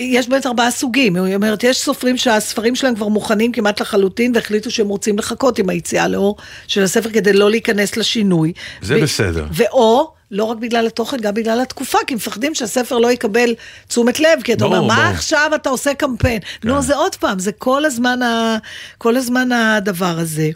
יש 0.01 0.29
באמת 0.29 0.47
ארבעה 0.47 0.71
סוגים, 0.71 1.17
היא 1.17 1.35
אומרת, 1.35 1.65
יש 1.65 1.79
סופרים 1.79 2.17
שהספרים 2.17 2.75
שלהם 2.75 2.95
כבר 2.95 3.09
מוכנים 3.09 3.53
כמעט 3.53 3.81
לחלוטין 3.81 4.33
והחליטו 4.35 4.71
שהם 4.71 4.89
רוצים 4.89 5.19
לחכות 5.19 5.59
עם 5.59 5.69
היציאה 5.69 6.09
לאור 6.09 6.37
של 6.67 6.83
הספר 6.83 7.11
כדי 7.11 7.33
לא 7.33 7.51
להיכנס 7.51 7.97
לשינוי. 7.97 8.53
זה 8.83 8.97
ו- 8.99 9.03
בסדר. 9.03 9.47
ואו, 9.53 10.11
לא 10.31 10.45
רק 10.45 10.57
בגלל 10.59 10.87
התוכן, 10.87 11.17
גם 11.17 11.35
בגלל 11.35 11.61
התקופה, 11.61 11.99
כי 12.07 12.15
מפחדים 12.15 12.55
שהספר 12.55 12.99
לא 12.99 13.13
יקבל 13.13 13.55
תשומת 13.89 14.21
לב, 14.21 14.43
כי 14.45 14.53
אתה 14.53 14.65
אומר, 14.65 14.83
מה 14.83 14.95
ברור. 14.97 15.09
עכשיו 15.09 15.51
אתה 15.55 15.71
עושה 15.71 15.95
קמפיין? 15.95 16.41
כן. 16.41 16.69
נו, 16.69 16.83
זה 16.83 16.97
עוד 16.97 17.15
פעם, 17.15 17.39
זה 17.39 17.53
כל 17.53 17.85
הזמן, 17.85 18.23
ה, 18.23 18.57
כל 18.99 19.17
הזמן 19.17 19.53
הדבר 19.53 20.19
הזה. 20.19 20.51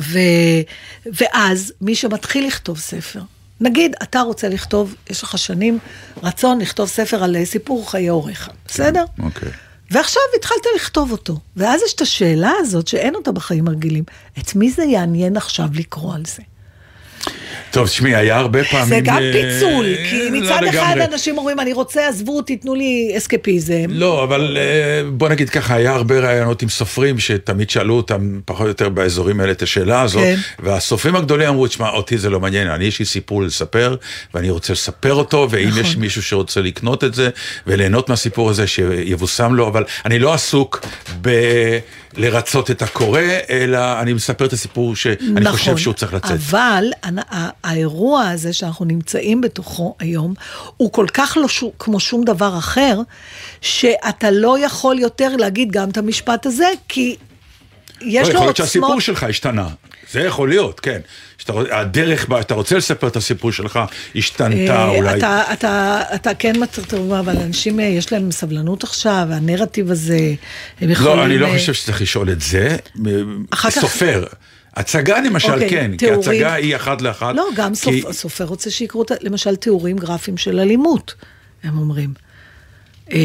ו, 0.00 0.18
ואז 1.06 1.72
מי 1.80 1.94
שמתחיל 1.94 2.46
לכתוב 2.46 2.78
ספר, 2.78 3.20
נגיד 3.60 3.94
אתה 4.02 4.20
רוצה 4.20 4.48
לכתוב, 4.48 4.94
יש 5.10 5.22
לך 5.22 5.38
שנים 5.38 5.78
רצון 6.22 6.60
לכתוב 6.60 6.88
ספר 6.88 7.24
על 7.24 7.36
אה, 7.36 7.44
סיפור 7.44 7.90
חיי 7.90 8.08
הוריך, 8.08 8.50
בסדר? 8.66 9.04
אוקיי. 9.22 9.48
ועכשיו 9.90 10.22
התחלת 10.38 10.66
לכתוב 10.76 11.12
אותו, 11.12 11.38
ואז 11.56 11.80
יש 11.86 11.94
את 11.94 12.00
השאלה 12.00 12.52
הזאת 12.58 12.88
שאין 12.88 13.14
אותה 13.14 13.32
בחיים 13.32 13.68
הרגילים, 13.68 14.04
את 14.38 14.54
מי 14.54 14.70
זה 14.70 14.84
יעניין 14.84 15.36
עכשיו 15.36 15.66
לקרוא 15.74 16.14
על 16.14 16.22
זה? 16.26 16.42
טוב, 17.72 17.86
תשמעי, 17.86 18.14
היה 18.16 18.36
הרבה 18.36 18.64
פעמים... 18.64 18.88
זה 18.88 19.00
גם 19.00 19.16
אה, 19.16 19.32
פיצול, 19.32 19.86
כי 20.10 20.30
לא 20.30 20.40
מצד 20.40 20.64
אחד 20.64 20.94
לגמרי. 20.96 21.04
אנשים 21.04 21.38
אומרים, 21.38 21.60
אני 21.60 21.72
רוצה, 21.72 22.08
עזבו, 22.08 22.42
תיתנו 22.42 22.74
לי 22.74 23.14
אסקפיזם. 23.16 23.84
לא, 23.88 24.24
אבל 24.24 24.56
אה, 24.60 25.10
בוא 25.10 25.28
נגיד 25.28 25.50
ככה, 25.50 25.74
היה 25.74 25.92
הרבה 25.92 26.18
ראיונות 26.18 26.62
עם 26.62 26.68
סופרים 26.68 27.18
שתמיד 27.18 27.70
שאלו 27.70 27.94
אותם 27.94 28.40
פחות 28.44 28.62
או 28.62 28.68
יותר 28.68 28.88
באזורים 28.88 29.40
האלה 29.40 29.52
את 29.52 29.62
השאלה 29.62 30.02
הזאת, 30.02 30.22
כן. 30.22 30.36
והסופרים 30.58 31.16
הגדולים 31.16 31.48
אמרו, 31.48 31.66
תשמע, 31.66 31.90
אותי 31.90 32.18
זה 32.18 32.30
לא 32.30 32.40
מעניין, 32.40 32.68
אני 32.68 32.84
יש 32.84 32.98
לי 32.98 33.04
סיפור 33.04 33.42
לספר, 33.42 33.96
ואני 34.34 34.50
רוצה 34.50 34.72
לספר 34.72 35.14
אותו, 35.14 35.48
ואם 35.50 35.68
נכון. 35.68 35.80
יש 35.80 35.96
מישהו 35.96 36.22
שרוצה 36.22 36.60
לקנות 36.60 37.04
את 37.04 37.14
זה, 37.14 37.30
וליהנות 37.66 38.08
מהסיפור 38.08 38.50
הזה, 38.50 38.66
שיבושם 38.66 39.54
לו, 39.54 39.68
אבל 39.68 39.84
אני 40.04 40.18
לא 40.18 40.34
עסוק 40.34 40.80
ב... 41.22 41.30
לרצות 42.16 42.70
את 42.70 42.82
הקורא, 42.82 43.20
אלא 43.50 44.00
אני 44.00 44.12
מספר 44.12 44.44
את 44.44 44.52
הסיפור 44.52 44.96
שאני 44.96 45.52
חושב 45.52 45.76
שהוא 45.76 45.94
צריך 45.94 46.14
לצאת. 46.14 46.30
נכון. 46.30 46.36
אבל 46.60 46.84
האירוע 47.64 48.28
הזה 48.28 48.52
שאנחנו 48.52 48.84
נמצאים 48.84 49.40
בתוכו 49.40 49.94
היום, 49.98 50.34
הוא 50.76 50.92
כל 50.92 51.06
כך 51.14 51.36
לא 51.40 51.48
שו, 51.48 51.72
כמו 51.78 52.00
שום 52.00 52.24
דבר 52.24 52.58
אחר, 52.58 53.00
שאתה 53.60 54.30
לא 54.30 54.58
יכול 54.58 54.98
יותר 54.98 55.36
להגיד 55.36 55.72
גם 55.72 55.90
את 55.90 55.98
המשפט 55.98 56.46
הזה, 56.46 56.68
כי 56.88 57.16
יש 58.04 58.28
לא, 58.28 58.32
לו 58.32 58.34
יכול 58.34 58.46
להיות 58.46 58.56
שהסיפור 58.56 58.86
עוצמות... 58.88 59.02
שלך 59.02 59.22
השתנה. 59.22 59.68
זה 60.12 60.20
יכול 60.20 60.48
להיות, 60.48 60.80
כן. 60.80 61.00
שאתה, 61.38 61.52
הדרך 61.70 62.28
בה 62.28 62.42
שאתה 62.42 62.54
רוצה 62.54 62.76
לספר 62.76 63.08
את 63.08 63.16
הסיפור 63.16 63.52
שלך 63.52 63.78
השתנתה 64.16 64.74
אה, 64.76 64.88
אולי. 64.88 65.18
אתה, 65.18 65.42
אתה, 65.52 66.02
אתה 66.14 66.34
כן 66.34 66.52
מצליח, 66.62 66.86
טוב, 66.86 67.12
אבל 67.12 67.36
אנשים, 67.36 67.80
אה, 67.80 67.84
יש 67.84 68.12
להם 68.12 68.30
סבלנות 68.30 68.84
עכשיו, 68.84 69.26
הנרטיב 69.30 69.90
הזה, 69.90 70.18
הם 70.80 70.90
יכולים... 70.90 71.16
לא, 71.16 71.24
אני 71.24 71.38
לא 71.38 71.46
אה, 71.46 71.58
חושב 71.58 71.72
שצריך 71.74 72.02
לשאול 72.02 72.30
את 72.30 72.40
זה. 72.40 72.76
סופר. 73.70 74.24
הצגה 74.76 75.20
למשל 75.20 75.52
אוקיי, 75.52 75.70
כן, 75.70 75.90
כי 75.90 75.96
תיאורים. 75.96 76.20
הצגה 76.20 76.54
היא 76.54 76.76
אחת 76.76 77.02
לאחת. 77.02 77.34
לא, 77.34 77.44
גם 77.56 77.70
כי- 77.74 78.02
סופ... 78.02 78.12
סופר 78.12 78.44
רוצה 78.44 78.70
שיקראו, 78.70 79.02
ה- 79.10 79.14
למשל, 79.20 79.56
תיאורים 79.56 79.96
גרפיים 79.96 80.36
של 80.36 80.60
אלימות, 80.60 81.14
הם 81.64 81.78
אומרים. 81.78 82.14
אה, 83.12 83.18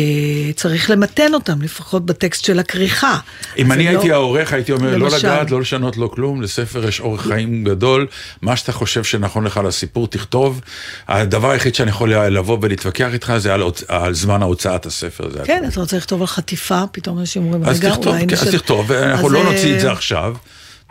צריך 0.56 0.90
למתן 0.90 1.34
אותם, 1.34 1.62
לפחות 1.62 2.06
בטקסט 2.06 2.46
של 2.46 2.60
הכריכה. 2.60 3.18
אם 3.58 3.72
אני 3.72 3.84
לא- 3.84 3.90
הייתי 3.90 4.12
העורך, 4.12 4.54
הייתי 4.54 4.72
אומר, 4.72 4.98
לא 4.98 5.06
למשל. 5.06 5.18
לגעת, 5.28 5.52
לא 5.52 5.62
לשנות, 5.62 5.98
לא 5.98 6.08
כלום, 6.14 6.42
לספר 6.42 6.88
יש 6.88 7.00
אורך 7.00 7.22
חיים 7.28 7.64
גדול, 7.64 8.08
מה 8.42 8.56
שאתה 8.56 8.72
חושב 8.72 9.04
שנכון 9.04 9.44
לך 9.44 9.60
לסיפור, 9.66 10.08
תכתוב. 10.08 10.62
הדבר 11.08 11.50
היחיד 11.50 11.76
שאני 11.76 11.90
יכול 11.90 12.14
לבוא 12.16 12.58
ולהתווכח 12.62 13.10
איתך 13.14 13.34
זה 13.38 13.54
על, 13.54 13.64
על 13.88 14.14
זמן 14.14 14.42
ההוצאת 14.42 14.86
הספר. 14.86 15.30
זה 15.32 15.40
כן. 15.46 15.64
אתה 15.68 15.80
רוצה 15.80 15.98
לכתוב 15.98 16.22
על 16.22 16.28
חטיפה, 16.28 16.82
פתאום 16.92 17.20
אנשים 17.20 17.44
אומרים, 17.44 17.64
אז 17.66 17.80
רגע, 17.80 17.90
תכתוב, 17.90 18.08
אולי 18.08 18.28
כן, 18.28 18.36
אז 18.36 18.42
נשאל-" 18.44 18.52
תכתוב, 18.60 18.92
אנחנו 18.92 19.28
אז, 19.28 19.34
לא 19.34 19.40
אה, 19.40 19.44
נוציא 19.52 19.76
את 19.76 19.80
זה 19.80 19.92
עכשיו, 19.92 20.36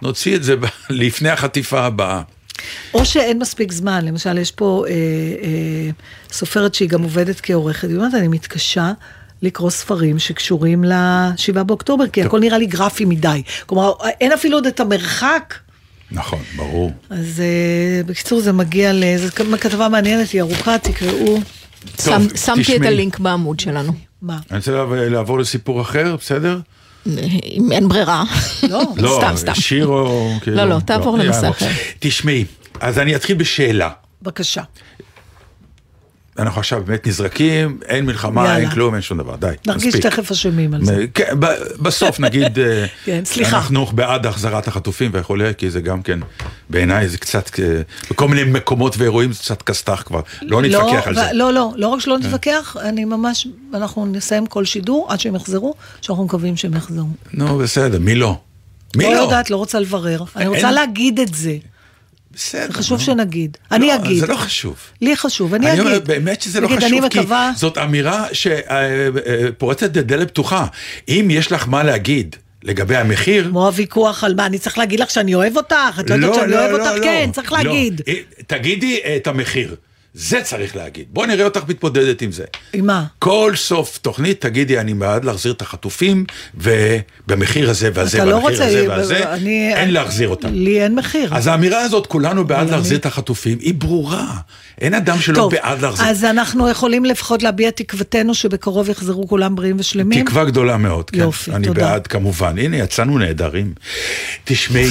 נוציא 0.03 0.37
את 0.37 0.44
זה 0.44 0.55
לפני 0.90 1.29
החטיפה 1.31 1.81
הבאה. 1.81 2.22
או 2.95 3.05
שאין 3.05 3.38
מספיק 3.38 3.73
זמן, 3.73 4.05
למשל, 4.05 4.38
יש 4.38 4.51
פה 4.51 4.85
אה, 4.88 4.92
אה, 4.92 5.90
סופרת 6.33 6.75
שהיא 6.75 6.88
גם 6.88 7.03
עובדת 7.03 7.40
כעורכת, 7.42 7.88
היא 7.88 7.97
אומרת, 7.97 8.14
אני 8.14 8.29
מתקשה 8.29 8.92
לקרוא 9.42 9.71
ספרים 9.71 10.19
שקשורים 10.19 10.85
ל-7 10.85 11.62
באוקטובר, 11.62 12.07
כי 12.09 12.23
הכל 12.23 12.40
נראה 12.40 12.59
לי 12.59 12.66
גרפי 12.66 13.05
מדי. 13.05 13.42
כלומר, 13.66 13.92
אין 14.21 14.33
אפילו 14.33 14.57
עוד 14.57 14.66
את 14.66 14.81
המרחק. 14.81 15.55
נכון, 16.11 16.38
ברור. 16.57 16.92
אז 17.11 17.40
אה, 17.40 18.03
בקיצור, 18.07 18.40
זה 18.40 18.53
מגיע 18.53 18.92
ל... 18.92 19.05
זו 19.16 19.33
כתבה 19.61 19.88
מעניינת, 19.88 20.31
היא 20.31 20.40
ארוכה, 20.40 20.79
תקראו. 20.79 21.40
טוב, 22.05 22.37
שמתי 22.37 22.77
את. 22.77 22.83
הלינק 22.83 23.19
בעמוד 23.19 23.61
שלנו. 23.61 23.92
מה? 24.23 24.38
אני 24.51 24.59
רוצה 24.59 24.73
לעבור 24.95 25.38
לסיפור 25.38 25.81
אחר, 25.81 26.16
בסדר? 26.21 26.61
אם 27.45 27.73
אין 27.73 27.88
ברירה. 27.88 28.25
לא. 28.69 28.83
לא, 28.97 29.19
סתם, 29.23 29.37
סתם. 29.37 29.55
שיר 29.55 29.87
או... 29.87 30.31
כאילו, 30.40 30.64
לא, 30.64 30.79
תעבור 30.87 31.19
לנושא 31.19 31.37
יאללה. 31.37 31.51
אחר. 31.51 31.69
תשמעי, 31.99 32.45
אז 32.81 32.99
אני 32.99 33.16
אתחיל 33.16 33.37
בשאלה. 33.37 33.90
בבקשה. 34.23 34.62
אנחנו 36.38 36.61
עכשיו 36.61 36.83
באמת 36.85 37.07
נזרקים, 37.07 37.79
אין 37.88 38.07
מלחמה, 38.07 38.44
יאללה. 38.44 38.57
אין 38.57 38.70
כלום, 38.70 38.94
אין 38.94 39.03
שום 39.03 39.18
דבר, 39.18 39.37
די, 39.37 39.46
נרגיש 39.66 39.87
מספיק. 39.94 40.07
תכף 40.07 40.31
אשמים 40.31 40.75
על 40.75 40.85
זה. 40.85 41.05
כן, 41.14 41.35
בסוף 41.81 42.20
נגיד, 42.20 42.59
אה, 42.59 42.87
כן, 43.05 43.25
סליחה. 43.25 43.57
אנחנו 43.57 43.87
בעד 43.87 44.27
החזרת 44.27 44.68
החטופים 44.68 45.11
וכולי, 45.14 45.53
כי 45.59 45.70
זה 45.70 45.81
גם 45.81 46.03
כן, 46.03 46.18
בעיניי 46.70 47.09
זה 47.09 47.18
קצת, 47.18 47.61
אה, 47.61 47.81
בכל 48.11 48.29
מיני 48.29 48.44
מקומות 48.44 48.94
ואירועים 48.99 49.33
זה 49.33 49.38
קצת 49.38 49.62
כסת"ח 49.62 50.03
כבר, 50.07 50.20
לא 50.42 50.62
נתווכח 50.62 51.07
על 51.07 51.14
זה. 51.14 51.33
לא, 51.33 51.53
לא, 51.53 51.72
לא 51.77 51.88
רק 51.88 52.01
שלא 52.01 52.18
נתווכח, 52.18 52.77
אני 52.81 53.05
ממש, 53.05 53.49
אנחנו 53.75 54.07
נסיים 54.07 54.46
כל 54.46 54.64
שידור 54.64 55.07
עד 55.09 55.20
שהם 55.20 55.35
יחזרו, 55.35 55.75
שאנחנו 56.01 56.25
מקווים 56.25 56.57
שהם 56.57 56.75
יחזרו. 56.75 57.09
נו, 57.33 57.59
בסדר, 57.59 57.99
מי 57.99 58.14
לא? 58.14 58.38
מי 58.96 59.05
לא 59.05 59.11
לא? 59.11 59.16
יודעת, 59.16 59.51
לא 59.51 59.57
רוצה 59.57 59.81
לברר. 59.81 60.25
אני 60.37 60.46
רוצה 60.46 60.72
להגיד 60.72 61.20
את 61.20 61.35
זה. 61.35 61.57
בסדר. 62.37 62.72
חשוב. 62.72 63.01
שנגיד. 63.01 63.57
אני 63.72 63.87
לא, 63.87 63.94
אגיד. 63.94 64.20
זה 64.20 64.27
לא 64.27 64.37
חשוב. 64.37 64.77
לי 65.01 65.16
חשוב, 65.16 65.55
אני 65.55 65.66
אני 65.66 65.75
אגיד. 65.75 65.87
אומר, 65.87 66.01
באמת 66.01 66.42
שזה 66.42 66.61
לא 66.61 66.68
חשוב, 66.68 67.05
אני 67.05 67.11
כי. 67.11 67.18
זאת 67.57 67.79
אמירה 67.79 68.27
שפורצת 68.33 69.90
דלת 69.90 70.29
פתוחה. 70.29 70.66
אם 71.09 71.29
יש 71.31 71.53
לך 71.53 71.68
מה 71.68 71.83
להגיד 71.83 72.37
לגבי 72.62 72.96
המחיר, 72.96 73.49
כמו 73.49 73.66
הוויכוח 73.66 74.25
על 74.25 74.35
מה, 74.35 74.46
אני 74.46 74.59
צריך 74.59 74.79
להגיד 74.79 75.01
לך 75.01 75.11
שאני 75.11 75.35
אוהב 75.35 75.57
אותך? 75.57 76.01
את 76.01 76.11
לא 76.11 76.14
יודעת 76.14 76.35
שאני 76.35 76.57
אוהב 76.57 76.72
אותך? 76.72 77.03
כן, 77.03 77.31
צריך 77.33 77.53
לא. 77.53 77.59
להגיד. 77.59 78.01
אה, 78.09 78.14
תגידי 78.46 79.01
את 79.16 79.27
המחיר. 79.27 79.75
זה 80.18 80.40
צריך 80.42 80.76
להגיד. 80.76 81.05
בוא 81.11 81.26
נראה 81.26 81.44
אותך 81.44 81.61
מתמודדת 81.68 82.22
עם 82.22 82.33
זה. 82.33 82.44
עם 82.72 82.87
מה? 82.87 83.05
כל 83.18 83.52
סוף 83.57 83.98
תוכנית 83.98 84.40
תגידי, 84.40 84.79
אני 84.81 84.94
בעד 84.94 85.24
להחזיר 85.24 85.52
את 85.52 85.62
החטופים, 85.62 86.24
ובמחיר 86.55 87.70
הזה 87.70 87.90
והזה, 87.94 88.24
לא 88.24 88.35
והמחיר 88.35 88.50
רוצה... 88.50 88.66
הזה 88.66 88.88
והזה, 88.88 89.33
אני- 89.35 89.74
אין 89.74 89.90
להחזיר 89.92 90.29
אותם. 90.29 90.48
לי 90.52 90.83
אין 90.83 90.94
מחיר. 90.94 91.37
אז 91.37 91.46
האמירה 91.46 91.81
הזאת, 91.81 92.07
כולנו 92.07 92.44
בעד 92.46 92.66
אבל 92.66 92.76
להחזיר 92.76 92.92
אני- 92.92 93.00
את 93.00 93.07
החטופים, 93.07 93.59
היא 93.61 93.74
ברורה. 93.74 94.26
אין 94.81 94.94
אדם 94.94 95.18
שלא 95.20 95.35
טוב, 95.37 95.52
בעד 95.52 95.83
להחזיר. 95.83 96.07
אז 96.07 96.24
אנחנו 96.24 96.68
יכולים 96.68 97.05
לפחות 97.05 97.42
להביע 97.42 97.70
תקוותנו 97.70 98.35
שבקרוב 98.35 98.88
יחזרו 98.88 99.29
כולם 99.29 99.57
בריאים 99.57 99.76
ושלמים? 99.79 100.24
תקווה 100.24 100.44
גדולה 100.44 100.76
מאוד, 100.76 101.11
כן. 101.11 101.18
יופי, 101.18 101.50
אני 101.52 101.66
תודה. 101.66 101.81
בעד 101.81 102.07
כמובן. 102.07 102.59
הנה, 102.59 102.76
יצאנו 102.76 103.18
נהדרים. 103.18 103.72
תשמעי, 104.44 104.88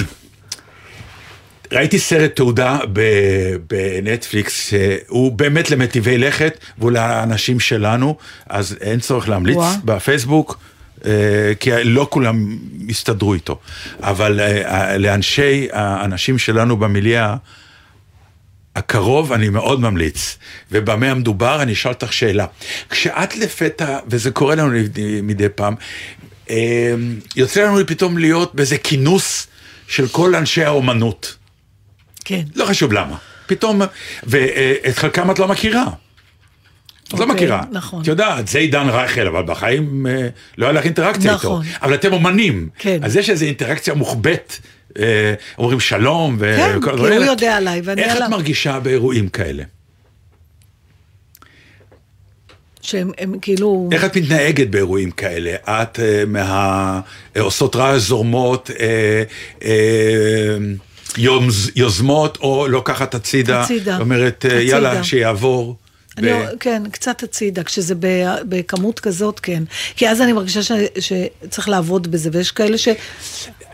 ראיתי 1.75 1.99
סרט 1.99 2.35
תעודה 2.35 2.79
בנטפליקס, 3.67 4.69
שהוא 4.69 5.31
באמת 5.31 5.71
למטיבי 5.71 6.17
לכת, 6.17 6.57
והוא 6.77 6.91
לאנשים 6.91 7.59
שלנו, 7.59 8.17
אז 8.49 8.75
אין 8.81 8.99
צורך 8.99 9.29
להמליץ 9.29 9.55
וואה. 9.55 9.75
בפייסבוק. 9.85 10.59
אה, 11.05 11.53
כי 11.59 11.69
לא 11.83 12.07
כולם 12.09 12.57
יסתדרו 12.87 13.33
איתו, 13.33 13.59
אבל 13.99 14.39
אה, 14.39 14.97
לאנשי, 14.97 15.67
האנשים 15.71 16.37
שלנו 16.37 16.77
במיליה 16.77 17.35
הקרוב 18.75 19.33
אני 19.33 19.49
מאוד 19.49 19.81
ממליץ, 19.81 20.37
ובמה 20.71 21.11
המדובר 21.11 21.61
אני 21.61 21.73
אשאל 21.73 21.91
אותך 21.91 22.13
שאלה. 22.13 22.45
כשאת 22.89 23.37
לפתע, 23.37 23.99
וזה 24.07 24.31
קורה 24.31 24.55
לנו 24.55 24.71
מדי 25.23 25.49
פעם, 25.55 25.75
אה, 26.49 26.93
יוצא 27.35 27.63
לנו 27.63 27.87
פתאום 27.87 28.17
להיות 28.17 28.55
באיזה 28.55 28.77
כינוס 28.77 29.47
של 29.87 30.07
כל 30.07 30.35
אנשי 30.35 30.63
האומנות. 30.63 31.35
כן. 32.25 32.41
לא 32.55 32.65
חשוב 32.65 32.93
למה. 32.93 33.15
פתאום, 33.47 33.81
ואת 34.23 34.97
חלקם 34.97 35.31
את 35.31 35.39
לא 35.39 35.47
מכירה. 35.47 35.85
את 37.07 37.13
לא 37.13 37.19
אוקיי, 37.19 37.35
מכירה. 37.35 37.63
נכון. 37.71 38.01
את 38.01 38.07
יודעת, 38.07 38.47
זה 38.47 38.59
עידן 38.59 38.89
רייכל, 38.89 39.27
אבל 39.27 39.43
בחיים 39.43 40.07
אה, 40.07 40.27
לא 40.57 40.65
היה 40.65 40.73
לך 40.73 40.85
אינטראקציה 40.85 41.33
איתו. 41.33 41.47
נכון. 41.47 41.65
אבל 41.81 41.93
אתם 41.93 42.13
אומנים. 42.13 42.69
כן. 42.79 42.99
אז 43.03 43.15
יש 43.15 43.29
איזו 43.29 43.45
אינטראקציה 43.45 43.93
מוחבאת. 43.93 44.53
אה, 44.99 45.33
אומרים 45.57 45.79
שלום. 45.79 46.37
כן, 46.39 46.75
וכל 46.77 46.85
כי 46.85 46.89
הדברים 46.89 47.13
הוא 47.13 47.21
האלה. 47.21 47.31
יודע 47.31 47.55
עליי 47.55 47.81
ואני 47.83 48.03
איך 48.03 48.11
את 48.11 48.15
עליו. 48.17 48.29
מרגישה 48.29 48.79
באירועים 48.79 49.29
כאלה? 49.29 49.63
שהם 52.81 53.11
הם 53.17 53.35
כאילו... 53.41 53.89
איך 53.91 54.05
את 54.05 54.17
מתנהגת 54.17 54.67
באירועים 54.67 55.11
כאלה? 55.11 55.55
את 55.63 55.99
אה, 55.99 56.23
מה... 56.27 57.01
אה, 57.35 57.41
עושות 57.41 57.75
רעש 57.75 58.01
זורמות, 58.01 58.71
אה, 58.79 59.23
אה, 59.63 60.57
יוז, 61.17 61.71
יוזמות, 61.75 62.37
או 62.41 62.67
לוקחת 62.67 63.15
הצידה, 63.15 63.61
הצידה. 63.61 63.97
אומרת, 63.99 64.45
אה, 64.45 64.57
הצידה. 64.57 64.71
יאללה, 64.71 65.03
שיעבור. 65.03 65.75
אני, 66.17 66.33
ו- 66.33 66.45
כן, 66.59 66.83
קצת 66.91 67.23
הצידה, 67.23 67.63
כשזה 67.63 67.95
ב- 67.99 68.35
בכמות 68.49 68.99
כזאת, 68.99 69.39
כן. 69.39 69.63
כי 69.95 70.09
אז 70.09 70.21
אני 70.21 70.33
מרגישה 70.33 70.63
ש, 70.63 70.71
שצריך 70.99 71.69
לעבוד 71.69 72.11
בזה, 72.11 72.29
ויש 72.33 72.51
כאלה 72.51 72.77
ש... 72.77 72.87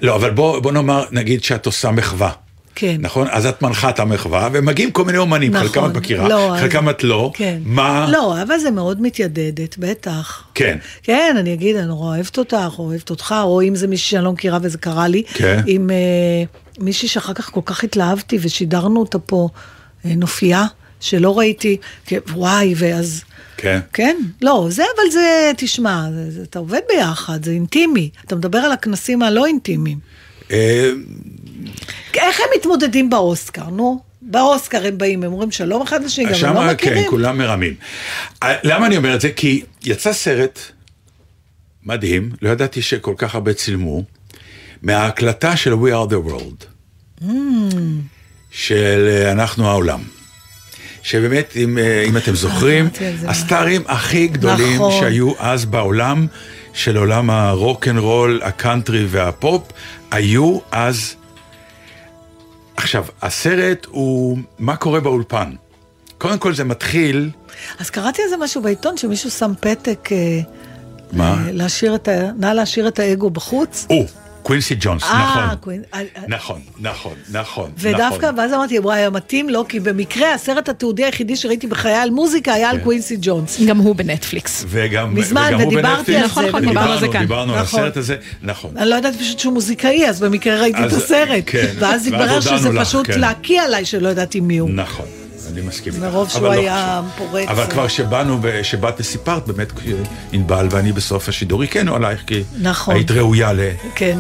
לא, 0.02 0.16
אבל 0.16 0.30
בוא, 0.32 0.60
בוא 0.60 0.72
נאמר, 0.72 1.04
נגיד 1.12 1.44
שאת 1.44 1.66
עושה 1.66 1.92
מחווה. 1.92 2.32
כן. 2.76 2.96
נכון? 3.00 3.28
אז 3.32 3.46
את 3.46 3.62
מנחה 3.62 3.90
את 3.90 4.00
המחווה, 4.00 4.50
ומגיעים 4.54 4.92
כל 4.92 5.06
מיני 5.06 5.18
אומנים, 5.18 5.52
נכון. 5.52 5.68
חלקם 5.68 5.86
את 5.86 5.96
מכירה, 5.98 6.28
לא, 6.30 6.56
אז- 6.56 6.62
חלקם 6.62 6.90
את 6.90 7.04
לא. 7.04 7.32
כן. 7.36 7.60
מה? 7.66 8.08
לא, 8.12 8.42
אבל 8.42 8.58
זה 8.58 8.72
מאוד 8.72 9.02
מתיידדת, 9.02 9.76
בטח. 9.80 10.44
כן. 10.56 10.78
כן, 11.04 11.36
אני 11.40 11.54
אגיד, 11.54 11.76
אני 11.76 11.88
נורא 11.88 12.16
אוהבת 12.16 12.38
אותך, 12.38 12.56
או 12.78 12.84
אוהבת 12.84 13.10
אותך, 13.10 13.36
או 13.44 13.62
אם 13.62 13.76
זה 13.76 13.88
מישהי 13.88 14.10
שאני 14.10 14.24
לא 14.24 14.32
מכירה 14.32 14.60
וזה 14.62 14.78
קרה 14.78 15.08
לי. 15.08 15.24
כן. 15.34 15.62
עם 15.68 15.90
אה, 15.90 15.96
מישהי 16.82 17.08
שאחר 17.08 17.34
כך 17.34 17.52
כל 17.52 17.62
כך 17.66 17.84
התלהבתי, 17.84 18.38
ושידרנו 18.42 19.00
אותה 19.00 19.20
פה, 19.20 19.50
אה, 20.06 20.16
נופייה, 20.16 20.66
שלא 21.00 21.40
ראיתי, 21.40 21.78
כן, 22.06 22.20
וואי, 22.34 22.74
ואז... 22.78 23.24
כן. 23.58 23.80
כן, 23.94 24.18
לא, 24.42 24.68
זה, 24.70 24.84
אבל 24.96 25.12
זה, 25.12 25.52
תשמע, 25.58 26.06
זה, 26.14 26.32
זה, 26.32 26.42
אתה 26.44 26.60
עובד 26.60 26.80
ביחד, 26.90 27.46
זה 27.46 27.52
אינטימי. 27.52 28.10
אתה 28.26 28.36
מדבר 28.36 28.58
על 28.58 28.72
הכנסים 28.72 29.22
הלא 29.22 29.46
אינטימיים. 29.46 30.00
אה, 30.52 30.90
איך 32.16 32.40
הם 32.40 32.46
מתמודדים 32.58 33.10
באוסקר, 33.10 33.70
נו? 33.70 34.00
באוסקר 34.22 34.86
הם 34.86 34.98
באים, 34.98 35.24
הם 35.24 35.34
אומרים 35.34 35.52
שלום 35.52 35.82
אחד 35.82 36.04
לשני, 36.04 36.26
גם 36.26 36.30
הם 36.30 36.36
לא 36.36 36.40
שמה, 36.40 36.74
מכירים. 36.74 37.04
כן, 37.04 37.10
כולם 37.10 37.38
מרמים. 37.38 37.74
אה, 38.44 38.56
למה 38.64 38.88
אני 38.88 38.98
אומר 38.98 39.16
את 39.16 39.22
זה? 39.22 39.32
כי 39.32 39.64
יצא 39.84 40.14
סרט 40.14 40.60
מדהים, 41.84 42.30
לא 42.42 42.50
ידעתי 42.50 42.82
שכל 42.82 43.14
כך 43.18 43.36
הרבה 43.36 43.54
צילמו, 43.54 44.04
מההקלטה 44.82 45.58
של 45.58 45.74
We 45.74 45.88
are 45.88 46.12
the 46.12 46.30
World, 46.30 46.66
Mm. 47.22 47.26
של 48.52 49.08
אה, 49.12 49.32
אנחנו 49.32 49.68
העולם. 49.68 50.00
שבאמת, 51.04 51.54
אם, 51.56 51.78
אה, 51.78 52.04
אם 52.08 52.18
אתם 52.18 52.36
זוכרים. 52.36 52.90
הסטארים 53.28 53.82
הכי 53.88 54.28
גדולים 54.28 54.76
נכון. 54.76 55.00
שהיו 55.00 55.32
אז 55.40 55.66
בעולם, 55.66 56.28
של 56.74 56.98
עולם 56.98 57.30
הרוקנרול, 57.30 58.42
הקאנטרי 58.44 59.06
והפופ, 59.10 59.72
היו 60.12 60.60
אז... 60.72 61.16
עכשיו, 62.78 63.06
הסרט 63.22 63.88
הוא 63.90 64.38
מה 64.60 64.76
קורה 64.76 65.00
באולפן. 65.00 65.52
קודם 66.18 66.38
כל 66.38 66.54
זה 66.54 66.64
מתחיל, 66.64 67.30
אז 67.80 67.90
קראתי 67.90 68.22
על 68.22 68.30
זה 68.30 68.38
משהו 68.38 68.62
בעיתון, 68.62 68.98
שמישהו 68.98 69.32
שם 69.32 69.54
פתק, 69.60 70.10
אה, 70.12 70.40
מה? 71.12 71.46
להשאיר 71.52 71.96
את 71.96 72.08
ה... 72.08 72.32
נא 72.38 72.46
להשאיר 72.46 72.88
את 72.88 73.00
האגו 73.00 73.30
בחוץ. 73.30 73.88
או, 73.90 74.06
קווינסי 74.52 74.76
ג'ונס, 74.80 75.04
אה, 75.04 75.54
נכון. 75.56 75.82
אה, 75.94 76.00
אה, 76.00 76.22
נכון, 76.28 76.62
נכון, 76.80 77.14
נכון. 77.32 77.72
ודווקא, 77.78 78.26
נכון. 78.26 78.40
ואז 78.40 78.54
אמרתי, 78.54 78.80
וואי, 78.80 79.10
מתאים 79.10 79.50
לו, 79.50 79.68
כי 79.68 79.80
במקרה 79.80 80.34
הסרט 80.34 80.70
התיעודי 80.70 81.04
היחידי 81.06 81.36
שראיתי 81.36 81.68
בחיי 81.68 81.94
על 81.96 82.10
מוזיקה 82.10 82.54
היה 82.54 82.70
על 82.70 82.78
כן. 82.78 82.84
קווינסי 82.84 83.18
ג'ונס. 83.22 83.62
גם 83.68 83.78
הוא 83.78 83.96
בנטפליקס. 83.96 84.66
וגם, 84.68 85.16
מזמן, 85.16 85.48
וגם 85.50 85.60
הוא 85.62 85.68
ודיברתי 85.74 85.96
בנטפליקס. 85.98 86.20
על 86.22 86.26
נכון, 86.26 86.44
זה, 86.44 86.50
נכון, 86.50 86.64
ודיברנו- 86.66 86.80
דיברנו 86.82 86.94
על 86.94 87.00
זה 87.00 87.08
כאן. 87.14 87.22
דיברנו 87.22 87.54
על 87.54 87.62
נכון. 87.62 87.80
הסרט 87.80 87.98
הזה, 87.98 88.16
נכון. 88.42 88.72
אני 88.78 88.90
לא 88.90 88.96
ידעתי 88.96 89.18
פשוט 89.18 89.40
שהוא 89.40 89.54
מוזיקאי, 89.54 90.10
אז 90.10 90.20
במקרה 90.20 90.62
ראיתי 90.62 90.86
את 90.86 90.94
הסרט. 90.94 91.44
כן. 91.46 91.74
ואז 91.80 92.08
התברר 92.08 92.40
שזה 92.42 92.70
לך, 92.70 92.88
פשוט 92.88 93.08
כן. 93.08 93.20
להקיא 93.20 93.62
עליי 93.62 93.86
שלא 93.86 94.10
ידעתי 94.10 94.40
מי 94.40 94.58
הוא. 94.58 94.70
נכון, 94.70 95.06
אני 95.48 95.62
מסכים 95.62 95.94
איתך. 95.94 96.04
מרוב 96.04 96.30
שהוא 96.30 96.44
לא 96.44 96.52
היה. 96.52 97.02
פורץ. 97.18 97.48
אבל 97.48 97.66
כבר 97.70 97.88
שבאנו, 97.88 98.40
שבאת 98.64 99.00
וסיפרת, 99.00 99.48
באמת, 99.48 99.72
ענבל 100.32 100.68
ואני 100.72 100.92
בסוף 100.92 101.30
השידור 101.30 101.64
הכינו 101.64 101.96
עלייך, 101.96 102.22
כי 102.28 102.44
נכון. 102.62 102.96
היית 102.96 103.12
ראויה 103.12 103.54
ל... 103.54 103.60
כן. 103.96 104.18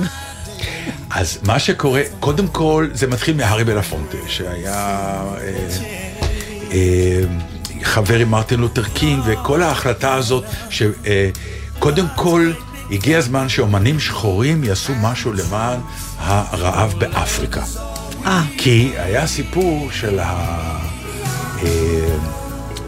אז 1.09 1.39
מה 1.43 1.59
שקורה, 1.59 2.01
קודם 2.19 2.47
כל, 2.47 2.88
זה 2.93 3.07
מתחיל 3.07 3.36
מהארי 3.36 3.63
בלפונטה, 3.63 4.17
שהיה 4.28 4.74
אה, 4.74 5.67
אה, 6.72 7.22
חבר 7.84 8.19
עם 8.19 8.30
מרטין 8.30 8.59
לותר 8.59 8.84
קינג, 8.84 9.24
וכל 9.26 9.63
ההחלטה 9.63 10.13
הזאת, 10.13 10.43
שקודם 10.69 12.05
כל, 12.15 12.51
הגיע 12.91 13.17
הזמן 13.17 13.49
שאומנים 13.49 13.99
שחורים 13.99 14.63
יעשו 14.63 14.93
משהו 15.01 15.34
למען 15.34 15.80
הרעב 16.19 16.93
באפריקה. 16.97 17.63
אה, 18.26 18.43
כי 18.57 18.91
היה 18.97 19.28
סיפור 19.28 19.89
של 19.91 20.19
ה... 20.19 20.90
אה, 21.64 22.18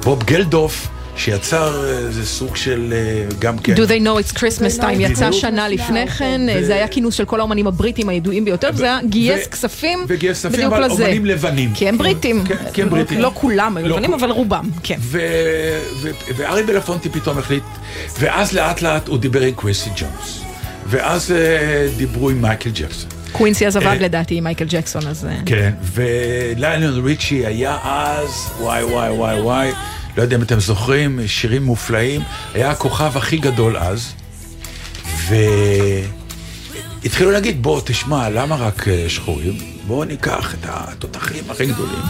בוב 0.03 0.23
גלדוף, 0.23 0.87
שיצר 1.15 1.85
איזה 1.85 2.25
סוג 2.25 2.55
של 2.55 2.93
אה, 2.95 3.35
גם 3.39 3.57
כן... 3.57 3.73
Do 3.73 3.87
they 3.87 4.03
know 4.03 4.31
it's 4.31 4.37
Christmas 4.37 4.81
time 4.81 4.91
יצא. 4.99 5.31
שנה 5.31 5.69
לפני 5.69 6.07
כן, 6.07 6.41
ו- 6.55 6.65
זה 6.65 6.75
היה 6.75 6.87
כינוס 6.87 7.15
של 7.15 7.25
כל 7.25 7.39
האומנים 7.39 7.67
הבריטים 7.67 8.09
הידועים 8.09 8.45
ביותר, 8.45 8.69
וזה 8.73 8.83
היה 8.85 8.99
גייס 9.09 9.47
כספים 9.47 10.05
וגייס 10.07 10.45
כספים, 10.45 10.67
אבל. 10.67 10.91
אומנים 10.91 11.25
לבנים. 11.25 11.73
כי 11.73 11.89
הם 11.89 11.97
בריטים. 11.97 12.43
כן, 12.45 12.55
כי 12.73 12.81
הם 12.81 12.89
בריטים. 12.89 13.19
לא 13.19 13.31
כולם 13.33 13.77
היו 13.77 13.87
לא 13.87 13.95
לבנים, 13.95 14.13
אבל 14.13 14.31
רובם, 14.31 14.69
כן. 14.83 14.97
והארי 16.35 16.63
בלפונטה 16.63 17.09
פתאום 17.09 17.37
החליט, 17.37 17.63
ואז 18.19 18.53
לאט 18.53 18.81
לאט 18.81 19.07
הוא 19.07 19.17
דיבר 19.17 19.41
עם 19.41 19.53
קווינסי 19.53 19.89
ג'ונס, 19.89 20.41
ואז 20.89 21.31
אה, 21.31 21.87
דיברו 21.97 22.29
עם 22.29 22.41
מייקל 22.41 22.69
ג'קסון. 22.69 23.09
קווינסי 23.33 23.67
אז 23.67 23.77
עבד 23.77 23.87
אה, 23.87 23.95
לדעתי 23.95 24.35
עם 24.35 24.43
מייקל 24.43 24.65
ג'קסון, 24.69 25.07
אז... 25.07 25.25
אה, 25.25 25.37
כן, 25.45 25.71
וליונל 25.93 27.01
ריצ'י 27.05 27.45
היה 27.45 27.77
אז, 27.83 28.29
וואי 28.59 28.83
וואי 28.83 29.09
וואי 29.09 29.41
וואי, 29.41 29.71
לא 30.17 30.21
יודע 30.21 30.35
אם 30.35 30.41
אתם 30.41 30.59
זוכרים, 30.59 31.19
שירים 31.27 31.63
מופלאים, 31.63 32.21
היה 32.53 32.71
הכוכב 32.71 33.17
הכי 33.17 33.37
גדול 33.37 33.77
אז, 33.77 34.13
והתחילו 37.01 37.31
להגיד, 37.31 37.63
בוא, 37.63 37.81
תשמע, 37.85 38.29
למה 38.29 38.55
רק 38.55 38.87
אה, 38.87 39.05
שחורים? 39.07 39.57
בואו 39.87 40.03
ניקח 40.03 40.53
את 40.53 40.65
התותחים 40.69 41.43
הכי 41.49 41.65
גדולים, 41.65 42.01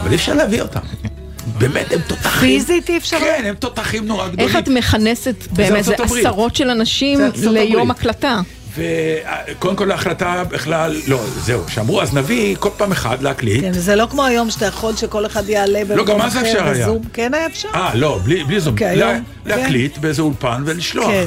אבל 0.00 0.10
אי 0.10 0.16
אפשר 0.16 0.34
להביא 0.34 0.62
אותם. 0.62 0.80
באמת, 1.58 1.92
הם 1.92 2.00
תותחים. 2.06 2.48
פיזית 2.48 2.90
אי 2.90 2.96
אפשר... 2.96 3.18
כן, 3.20 3.42
הם 3.46 3.54
תותחים 3.54 4.06
נורא 4.06 4.28
גדולים. 4.28 4.48
איך 4.48 4.58
את 4.58 4.68
מכנסת 4.68 5.34
באמת, 5.52 5.84
זה. 5.84 5.94
עשרות 6.04 6.56
של 6.56 6.70
אנשים 6.70 7.20
ליום. 7.36 7.90
הקלטה. 7.90 8.40
וקודם 8.78 9.76
כל 9.76 9.90
ההחלטה 9.90 10.44
בכלל, 10.44 10.96
לא, 11.06 11.20
זהו, 11.44 11.62
שאמרו, 11.68 12.02
אז 12.02 12.14
נביא 12.14 12.56
כל 12.58 12.68
פעם 12.76 12.92
אחד 12.92 13.22
להקליט. 13.22 13.60
כן, 13.60 13.72
זה 13.72 13.96
לא 13.96 14.06
כמו 14.10 14.24
היום 14.24 14.50
שאתה 14.50 14.66
יכול 14.66 14.96
שכל 14.96 15.26
אחד 15.26 15.48
יעלה 15.48 15.80
במקום 15.84 15.96
לא, 15.96 16.04
גם 16.04 16.20
אז 16.22 16.32
אחר 16.32 16.40
אפשר 16.40 16.64
היה. 16.68 16.86
בזום. 16.86 17.02
כן 17.12 17.34
היה 17.34 17.46
אפשר? 17.46 17.68
אה, 17.74 17.94
לא, 17.94 18.20
בלי, 18.24 18.44
בלי 18.44 18.60
זום. 18.60 18.72
אוקיי, 18.72 18.96
לה, 18.96 19.10
היום, 19.10 19.22
להקליט 19.46 19.98
באיזה 19.98 20.22
אולפן 20.22 20.62
ולשלוח. 20.66 21.06
כן. 21.10 21.26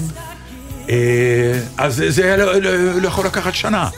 אה, 0.89 0.95
אז 1.77 2.03
זה 2.07 2.23
היה 2.25 2.37
לא, 2.37 2.53
לא, 2.53 3.01
לא 3.01 3.07
יכול 3.07 3.25
לקחת 3.25 3.55
שנה. 3.55 3.89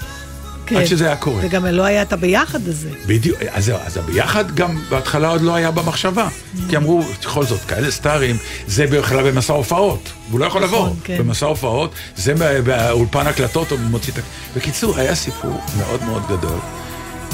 כן. 0.66 0.76
עד 0.76 0.86
שזה 0.86 1.06
היה 1.06 1.16
קורה. 1.16 1.42
וגם 1.46 1.66
לא 1.66 1.84
היה 1.84 2.02
את 2.02 2.14
הביחד 2.14 2.68
הזה. 2.68 2.90
בדיוק, 3.08 3.38
אז 3.52 3.72
אז 3.86 3.98
הביחד 3.98 4.56
גם 4.56 4.80
בהתחלה 4.90 5.28
עוד 5.28 5.42
לא 5.42 5.56
היה 5.56 5.72
במחשבה. 5.72 6.28
כי 6.70 6.78
אמרו, 6.78 7.02
בכל 7.22 7.46
זאת, 7.46 7.62
כאלה 7.62 7.92
סטארים, 7.92 8.38
זה 8.68 8.88
בכלל 8.88 9.32
במסע 9.32 9.54
הופעות. 9.54 10.10
והוא 10.30 10.40
לא 10.40 10.46
יכול 10.46 10.64
נכון, 10.64 10.80
לבוא. 10.90 10.96
כן. 11.04 11.18
במסע 11.18 11.46
הופעות, 11.46 11.92
זה 12.16 12.34
בא- 12.34 12.62
באולפן 12.62 13.28
הקלטות, 13.28 13.72
הוא 13.72 13.80
מוציא 13.80 14.14
את 14.14 14.18
ה... 14.18 14.22
בקיצור, 14.56 14.98
היה 14.98 15.16
סיפור 15.16 15.62
מאוד 15.78 16.04
מאוד 16.04 16.24
גדול. 16.30 16.60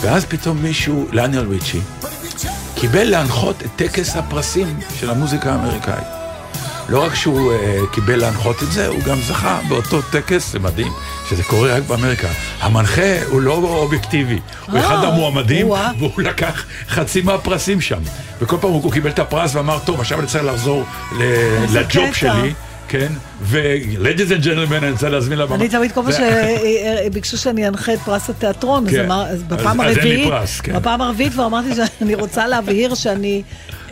ואז 0.01 0.25
פתאום 0.25 0.57
מישהו, 0.63 1.07
לאניאל 1.11 1.47
ריצ'י, 1.49 1.79
קיבל 2.75 3.03
להנחות 3.03 3.55
את 3.63 3.69
טקס 3.75 4.15
הפרסים 4.15 4.79
של 4.99 5.09
המוזיקה 5.09 5.51
האמריקאית. 5.51 6.07
לא 6.89 7.03
רק 7.03 7.15
שהוא 7.15 7.51
uh, 7.53 7.87
קיבל 7.95 8.15
להנחות 8.15 8.63
את 8.63 8.71
זה, 8.71 8.87
הוא 8.87 8.99
גם 9.03 9.17
זכה 9.27 9.59
באותו 9.69 10.01
טקס, 10.01 10.51
זה 10.51 10.59
מדהים, 10.59 10.91
שזה 11.29 11.43
קורה 11.43 11.75
רק 11.75 11.83
באמריקה. 11.83 12.27
המנחה 12.61 13.23
הוא 13.27 13.41
לא 13.41 13.53
אובייקטיבי, 13.53 14.39
הוא 14.67 14.75
אה, 14.75 14.85
אחד 14.85 15.03
המועמדים. 15.03 15.69
והוא 15.99 16.21
לקח 16.21 16.65
חצי 16.89 17.21
מהפרסים 17.21 17.81
שם. 17.81 17.99
וכל 18.41 18.57
פעם 18.61 18.71
הוא 18.71 18.91
קיבל 18.91 19.09
את 19.09 19.19
הפרס 19.19 19.55
ואמר, 19.55 19.79
טוב, 19.85 19.99
עכשיו 19.99 20.19
אני 20.19 20.27
צריך 20.27 20.43
לחזור 20.43 20.83
לג'וב. 21.73 22.13
שלי. 22.13 22.53
כן, 22.87 23.13
ו-Ladies 23.41 24.31
and 24.31 24.43
Gentlemen, 24.43 24.75
אני 24.75 24.91
רוצה 24.91 25.09
להזמין 25.09 25.39
לבמה. 25.39 25.55
אני 25.55 25.69
תמיד, 25.69 25.91
כל 25.91 26.01
פעם 26.01 26.11
שביקשו 26.11 27.37
שאני 27.43 27.67
אנחה 27.67 27.93
את 27.93 27.99
פרס 27.99 28.29
התיאטרון, 28.29 28.85
אז 28.87 28.93
כן. 28.93 29.07
בפעם 29.47 29.81
הרביעית, 29.81 30.33
כן. 30.63 30.73
בפעם 30.73 31.01
הרביעית 31.01 31.33
כבר 31.33 31.45
אמרתי 31.45 31.69
שאני 31.75 32.15
רוצה 32.15 32.47
להבהיר 32.47 32.95
שאני 32.95 33.41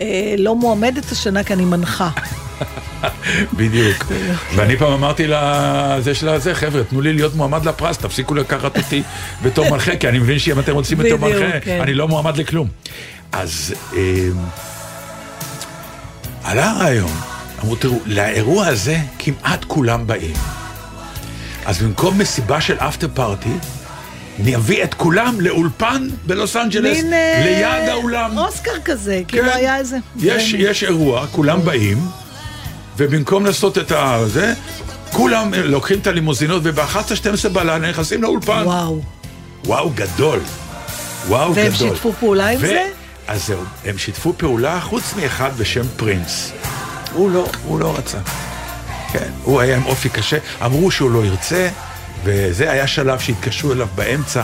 אה, 0.01 0.35
לא 0.38 0.55
מועמדת 0.55 1.11
השנה 1.11 1.43
כי 1.43 1.53
אני 1.53 1.65
מנחה. 1.65 2.09
בדיוק. 3.58 4.05
ואני 4.55 4.78
פעם 4.78 4.93
אמרתי 4.93 5.28
לזה 5.28 6.16
של 6.16 6.30
הזה, 6.30 6.55
חבר'ה, 6.55 6.84
תנו 6.84 7.01
לי 7.01 7.14
להיות 7.14 7.36
מועמד 7.36 7.66
לפרס, 7.66 7.97
תפסיקו 7.97 8.36
לקחת 8.36 8.78
אותי 8.78 9.03
בתור 9.43 9.72
מנחה, 9.72 9.95
כי 9.95 10.10
אני 10.10 10.20
מבין 10.20 10.39
שאם 10.39 10.60
אתם 10.60 10.74
רוצים 10.74 10.97
בתור 10.97 11.20
מנחה, 11.20 11.60
כן. 11.60 11.82
אני 11.82 11.93
לא 11.93 12.08
מועמד 12.08 12.38
לכלום. 12.38 12.68
אז 13.32 13.74
אה, 13.95 14.30
עלה 16.43 16.72
הרעיון, 16.72 17.12
אמרו, 17.64 17.76
תראו, 17.76 17.99
לאירוע 18.05 18.68
הזה 18.68 18.97
כמעט 19.20 19.64
כולם 19.64 20.08
באים. 20.08 20.36
אז 21.66 21.82
במקום 21.82 22.18
מסיבה 22.18 22.62
של 22.62 22.76
אפטר 22.78 23.08
פארטי, 23.14 23.53
נביא 24.39 24.84
את 24.84 24.93
כולם 24.93 25.41
לאולפן 25.41 26.08
בלוס 26.26 26.55
אנג'לס, 26.55 27.03
ליד 27.43 27.89
האולם. 27.89 28.38
אוסקר 28.38 28.80
כזה, 28.86 29.22
כאילו 29.28 29.51
היה 29.51 29.78
איזה... 29.78 29.97
יש, 30.20 30.53
יש 30.53 30.84
אירוע, 30.84 31.28
כולם 31.28 31.66
באים, 31.66 31.97
ובמקום 32.98 33.45
לעשות 33.45 33.78
את 33.78 33.91
זה, 34.26 34.54
כולם 35.12 35.54
לוקחים 35.54 36.00
את 36.00 36.08
הלימוזינות, 36.08 36.62
וב-11-12 36.66 37.50
בלילה 37.50 37.89
נכנסים 37.89 38.24
לאולפן. 38.24 38.62
וואו. 38.66 39.02
וואו, 39.66 39.89
גדול. 39.95 40.39
וואו, 41.28 41.56
והם 41.56 41.72
גדול. 41.72 41.89
שיתפו 41.89 42.14
פעולה 42.20 42.48
עם 42.50 42.58
ו- 42.58 42.68
זה? 42.68 42.88
אז 43.28 43.48
זהו, 43.48 43.62
הם 43.86 43.98
שיתפו 43.98 44.34
פעולה 44.38 44.82
חוץ 44.82 45.14
מאחד 45.22 45.52
בשם 45.58 45.82
פרינס. 45.98 46.52
הוא 47.14 47.32
לא, 47.32 47.48
הוא 47.64 47.80
לא 47.80 47.95
רצה. 47.98 48.18
כן, 49.12 49.30
הוא 49.43 49.62
היה 49.62 49.76
עם 49.76 49.86
אופי 49.86 50.10
קשה, 50.10 50.38
אמרו 50.66 50.91
שהוא 50.91 51.12
לא 51.12 51.26
ירצה, 51.26 51.70
וזה 52.24 52.72
היה 52.72 52.88
שלב 52.88 53.20
שהתקשרו 53.20 53.72
אליו 53.72 53.88
באמצע. 53.95 54.43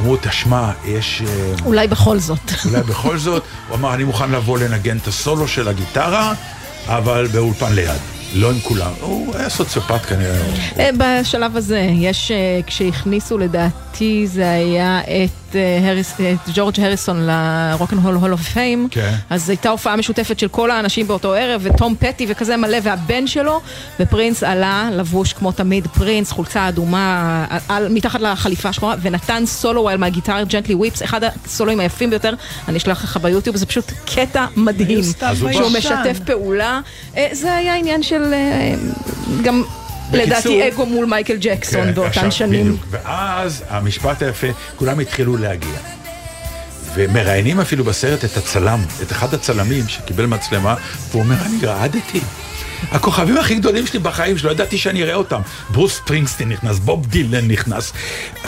אמרו, 0.00 0.16
תשמע, 0.20 0.70
יש... 0.84 1.22
אה, 1.26 1.54
אולי 1.64 1.88
בכל 1.88 2.18
זאת. 2.18 2.38
אולי 2.64 2.82
בכל 2.82 3.18
זאת, 3.18 3.42
הוא 3.68 3.76
אמר, 3.76 3.94
אני 3.94 4.04
מוכן 4.04 4.30
לבוא 4.30 4.58
לנגן 4.58 4.96
את 4.96 5.06
הסולו 5.06 5.48
של 5.48 5.68
הגיטרה, 5.68 6.34
אבל 6.88 7.26
באולפן 7.26 7.72
ליד, 7.72 8.00
לא 8.34 8.50
עם 8.50 8.60
כולם. 8.60 8.92
הוא 9.00 9.36
היה 9.36 9.48
סוציופט 9.48 10.06
כנראה. 10.08 10.40
אה, 10.78 10.90
בשלב 10.98 11.56
הזה, 11.56 11.88
יש, 11.94 12.30
אה, 12.30 12.60
כשהכניסו 12.66 13.38
לדעתי, 13.98 14.26
זה 14.26 14.50
היה 14.50 15.00
את, 15.00 15.56
אה, 15.56 15.90
הריס, 15.90 16.14
את 16.14 16.50
ג'ורג' 16.54 16.80
הריסון 16.80 17.26
ל 17.26 17.33
Rock 17.33 17.63
and 17.63 17.85
Roll 17.85 18.14
Hall 18.14 18.32
of 18.32 18.40
Fame, 18.40 18.88
כן. 18.90 19.14
אז 19.30 19.50
הייתה 19.50 19.68
הופעה 19.68 19.96
משותפת 19.96 20.38
של 20.38 20.48
כל 20.48 20.70
האנשים 20.70 21.08
באותו 21.08 21.34
ערב, 21.34 21.60
וטום 21.64 21.94
פטי 21.98 22.26
וכזה 22.28 22.56
מלא, 22.56 22.78
והבן 22.82 23.26
שלו, 23.26 23.60
ופרינס 24.00 24.42
עלה 24.42 24.90
לבוש 24.92 25.32
כמו 25.32 25.52
תמיד, 25.52 25.86
פרינס, 25.86 26.32
חולצה 26.32 26.68
אדומה, 26.68 27.44
על, 27.50 27.58
על, 27.68 27.88
מתחת 27.88 28.20
לחליפה 28.20 28.68
השחורה, 28.68 28.94
ונתן 29.02 29.42
סולו 29.46 29.88
על 29.88 29.96
My 29.96 30.08
Guitar 30.08 30.44
Gently 30.44 30.74
Weeps, 30.74 31.02
אחד 31.02 31.20
הסולואים 31.24 31.80
היפים 31.80 32.10
ביותר, 32.10 32.34
אני 32.68 32.78
אשלח 32.78 33.04
לך 33.04 33.16
ביוטיוב, 33.16 33.56
זה 33.56 33.66
פשוט 33.66 33.92
קטע 34.14 34.46
מדהים, 34.56 35.02
שהוא. 35.34 35.50
משתף 35.78 36.18
פעולה, 36.24 36.80
אה, 37.16 37.28
זה 37.32 37.54
היה 37.54 37.74
עניין 37.74 38.02
של, 38.02 38.32
אה, 38.32 38.74
גם... 39.42 39.62
לדעתי 40.12 40.68
אגו 40.68 40.86
מול 40.86 41.06
מייקל 41.06 41.36
ג'קסון 41.40 41.84
כן, 41.84 41.94
באותן 41.94 42.30
שנים. 42.30 42.76
ואז 42.90 43.64
המשפט 43.68 44.22
היפה, 44.22 44.46
כולם 44.76 44.98
התחילו 44.98 45.36
להגיע. 45.36 45.78
ומראיינים 46.94 47.60
אפילו 47.60 47.84
בסרט 47.84 48.24
את 48.24 48.36
הצלם, 48.36 48.80
את 49.02 49.12
אחד 49.12 49.34
הצלמים 49.34 49.88
שקיבל 49.88 50.26
מצלמה, 50.26 50.74
והוא 51.10 51.22
אומר, 51.22 51.36
אני 51.46 51.66
רעדתי. 51.66 52.20
הכוכבים 52.90 53.36
הכי 53.38 53.54
גדולים 53.54 53.86
שלי 53.86 53.98
בחיים 53.98 54.38
שלא 54.38 54.50
ידעתי 54.50 54.78
שאני 54.78 55.02
אראה 55.02 55.14
אותם. 55.14 55.40
ברוס 55.70 55.96
ספרינגסטין 55.96 56.48
נכנס, 56.48 56.78
בוב 56.78 57.06
דילן 57.06 57.48
נכנס, 57.50 57.92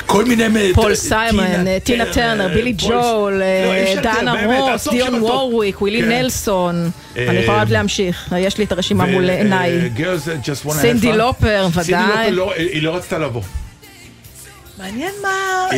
כל 0.07 0.25
מיני... 0.25 0.75
פול 0.75 0.93
ט- 0.95 0.97
סיימון, 0.99 1.67
אה, 1.67 1.79
טינה 1.85 2.05
טרנר, 2.13 2.49
בילי 2.49 2.75
פול- 2.77 2.91
ג'ואל, 2.91 3.33
לא, 3.33 3.43
אה, 3.45 3.95
דיאנה 4.03 4.47
רוס, 4.73 4.89
דיון. 4.89 5.15
וורוויק, 5.23 5.81
ווילי 5.83 6.03
כן. 6.03 6.09
נלסון. 6.09 6.91
אה, 7.17 7.27
אני 7.29 7.39
יכולה 7.39 7.59
עוד 7.59 7.69
להמשיך, 7.71 8.35
יש 8.39 8.59
לי 8.59 8.65
את 8.65 8.73
הרשימה 8.73 9.07
מול 9.07 9.31
אה, 9.31 9.37
עיניי. 9.37 9.71
סינדי. 10.81 11.13
לופר, 11.13 11.69
סינדי 11.83 11.89
ודאי. 11.95 12.31
לופר 12.31 12.31
לא- 12.31 12.53
היא 12.57 12.83
לא 12.83 12.97
רצתה 12.97 13.19
לבוא. 13.19 13.43
מעניין 14.79 15.13
מה, 15.23 15.29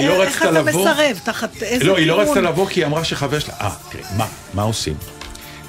לא 0.08 0.22
איך 0.22 0.42
אתה 0.42 0.50
לבוא. 0.50 0.80
מסרב, 0.82 1.20
תחת 1.24 1.62
איזה 1.62 1.84
לא, 1.84 1.96
היא 1.96 2.06
לא 2.06 2.12
כיוון? 2.14 2.28
רצתה 2.28 2.40
לבוא 2.40 2.66
כי 2.68 2.80
היא 2.80 2.86
אמרה 2.86 3.04
שחבר 3.04 3.38
שלה... 3.38 3.54
אה, 3.60 3.70
תראי, 3.90 4.02
מה, 4.16 4.26
מה 4.54 4.62
עושים? 4.62 4.94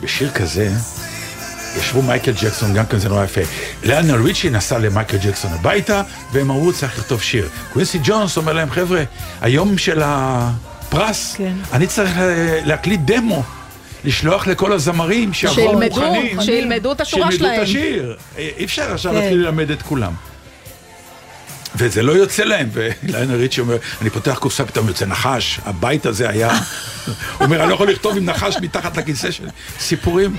בשיר 0.02 0.30
כזה, 0.30 0.70
ישבו 1.80 2.01
מייקל 2.01 2.32
ג'קסון, 2.32 2.74
גם 2.74 2.86
כן 2.86 2.97
זה 2.99 3.09
נורא 3.09 3.24
יפה. 3.24 3.41
ליונל 3.84 4.22
ריצ'י 4.24 4.49
נסע 4.49 4.78
למייקל 4.78 5.17
ג'קסון 5.17 5.53
הביתה, 5.53 6.01
והם 6.32 6.51
אמרו, 6.51 6.74
צריך 6.74 6.97
לכתוב 6.99 7.21
שיר. 7.21 7.49
קווינסי 7.74 7.99
ג'ונס 8.03 8.38
אומר 8.38 8.53
להם, 8.53 8.71
חבר'ה, 8.71 9.03
היום 9.41 9.78
של 9.78 10.01
הפרס, 10.05 11.36
כן. 11.38 11.53
אני 11.74 11.88
צריך 11.88 12.17
לה- 12.17 12.65
להקליט 12.65 12.99
דמו. 13.05 13.43
לשלוח 14.05 14.47
לכל 14.47 14.74
הזמרים 14.74 15.34
שיבואו 15.34 15.55
שילמדו, 15.55 15.80
מוכנים. 16.01 16.41
שילמדו 16.41 16.91
את 16.91 17.01
השורה 17.01 17.32
שילמדו 17.32 17.38
שלהם. 17.45 17.57
את 17.61 17.63
השיר. 17.67 18.15
אי 18.38 18.51
אי 18.57 18.65
אפשר 18.65 18.93
עכשיו 18.93 19.11
כן. 19.11 19.17
להתחיל 19.19 19.38
ללמד 19.38 19.71
את 19.71 19.82
כולם. 19.82 20.13
וזה 21.76 22.03
לא 22.03 22.11
יוצא 22.11 22.43
להם, 22.43 22.69
ולאנר 22.74 23.36
ריצ'י 23.36 23.61
אומר, 23.61 23.78
אני 24.01 24.09
פותח 24.09 24.38
קופסה, 24.39 24.65
פתאום 24.65 24.88
יוצא 24.88 25.05
נחש, 25.05 25.59
הבית 25.65 26.05
הזה 26.05 26.30
היה... 26.30 26.51
הוא 27.07 27.15
אומר, 27.45 27.61
אני 27.61 27.69
לא 27.69 27.74
יכול 27.74 27.89
לכתוב 27.89 28.17
עם 28.17 28.26
נחש 28.26 28.55
מתחת 28.61 28.97
לכיסא 28.97 29.32
שלי. 29.32 29.47
סיפורים. 29.80 30.38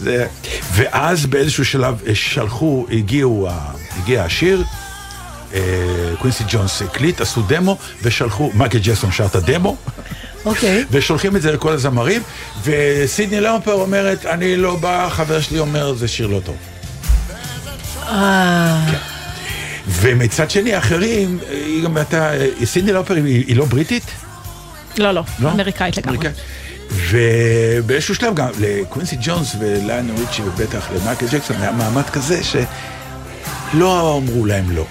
זה... 0.00 0.26
ואז 0.72 1.26
באיזשהו 1.26 1.64
שלב 1.64 2.02
אה, 2.06 2.14
שלחו, 2.14 2.86
הגיעו, 2.90 3.48
הגיע 3.98 4.24
השיר, 4.24 4.64
אה, 5.54 5.60
קווינסי 6.18 6.44
ג'ונס 6.48 6.82
הקליט, 6.82 7.20
עשו 7.20 7.42
דמו, 7.42 7.78
ושלחו, 8.02 8.50
מייקל 8.54 8.78
ג'קסון 8.82 9.12
שר 9.12 9.26
את 9.26 9.34
הדמו, 9.34 9.76
אוקיי. 10.44 10.84
ושולחים 10.90 11.36
את 11.36 11.42
זה 11.42 11.52
לכל 11.52 11.72
הזמרים, 11.72 12.22
וסינדי 12.64 13.40
לאופר 13.40 13.72
אומרת, 13.72 14.26
אני 14.26 14.56
לא 14.56 14.76
בא, 14.76 15.08
חבר 15.10 15.40
שלי 15.40 15.58
אומר, 15.58 15.94
זה 15.94 16.08
שיר 16.08 16.26
לא 16.26 16.40
טוב. 16.44 16.56
אה, 18.08 18.86
ומצד 19.88 20.50
שני, 20.50 20.74
האחרים, 20.74 21.38
היא 21.50 21.84
גם 21.84 21.96
הייתה, 21.96 22.30
סינדי 22.64 22.92
לאופר 22.92 23.14
היא, 23.14 23.44
היא 23.46 23.56
לא 23.56 23.64
בריטית? 23.64 24.04
לא, 24.98 25.12
לא, 25.12 25.22
לא? 25.38 25.50
אמריקאית 25.52 25.96
לגמרי. 25.96 26.16
אמריקאית. 26.16 26.44
ובאיזשהו 26.92 28.14
שלב 28.14 28.34
גם 28.34 28.48
לקווינסי 28.60 29.16
ג'ונס 29.22 29.56
וליונל 29.58 30.14
ריצ'י 30.20 30.42
ובטח 30.42 30.88
למייקל 30.92 31.26
ג'קסון 31.32 31.56
היה 31.60 31.72
מעמד 31.72 32.02
כזה 32.10 32.40
שלא 32.44 34.16
אמרו 34.18 34.46
להם 34.46 34.70
לא. 34.70 34.84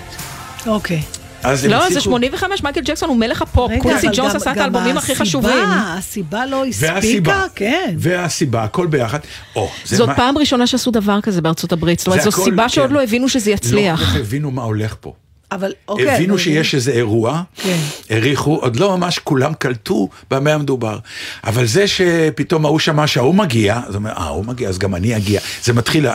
אוקיי. 0.68 1.02
אז 1.44 1.66
לא, 1.66 1.80
זה 1.80 1.86
הצליחו- 1.86 2.02
85, 2.02 2.64
מייקל 2.64 2.82
ג'קסון 2.82 3.10
הוא 3.10 3.18
מלך 3.18 3.42
הפופ, 3.42 3.72
קווינסי 3.82 4.08
ג'ונס 4.14 4.36
עשה 4.36 4.52
את 4.52 4.58
האלבומים 4.58 4.98
הכי 4.98 5.12
הסיבה- 5.12 5.26
חשובים. 5.26 5.64
הסיבה 5.68 6.46
לא 6.46 6.58
והסיבה, 6.58 6.98
הספיקה, 6.98 7.44
כן. 7.56 7.96
והסיבה, 8.00 8.64
הכל 8.64 8.88
ביחד. 8.88 9.20
או, 9.56 9.70
זה 9.86 9.98
זאת 9.98 10.08
מה- 10.10 10.16
פעם 10.16 10.38
ראשונה 10.38 10.68
שעשו 10.68 10.92
דבר 10.92 11.22
כזה 11.22 11.42
בארצות 11.42 11.72
הברית, 11.72 12.00
זאת 12.00 12.08
אומרת, 12.08 12.22
זה 12.24 12.30
זו 12.30 12.44
סיבה 12.44 12.70
שעוד 12.70 12.88
כן. 12.90 12.94
לא 12.96 13.04
הבינו 13.04 13.30
שזה 13.30 13.50
לא 13.50 13.56
יצליח. 13.56 14.00
כך 14.02 14.16
הבינו 14.16 14.52
מה 14.52 14.64
הולך 14.64 14.96
פה. 15.00 15.14
אבל 15.52 15.74
אוקיי. 15.88 16.12
הבינו 16.12 16.34
נו, 16.34 16.40
שיש 16.40 16.76
איזה 16.76 16.92
אירוע, 16.92 17.42
כן. 17.56 17.78
העריכו, 18.10 18.56
עוד 18.56 18.76
לא 18.76 18.98
ממש 18.98 19.20
כולם 19.20 19.54
קלטו 19.54 20.10
במה 20.32 20.54
המדובר. 20.54 21.00
אבל 21.44 21.66
זה 21.66 21.88
שפתאום 21.88 22.66
ההוא 22.66 22.80
שמע 22.80 23.08
שההוא 23.08 23.36
מגיע, 23.36 23.78
אז 23.78 23.88
הוא 23.88 23.96
אומר, 23.96 24.12
אה, 24.12 24.24
ההוא 24.24 24.46
מגיע, 24.46 24.70
אז 24.70 24.78
גם 24.78 24.96
אני 24.96 25.18
אגיע. 25.18 25.42
זה 25.64 25.74
מתחיל, 25.74 26.06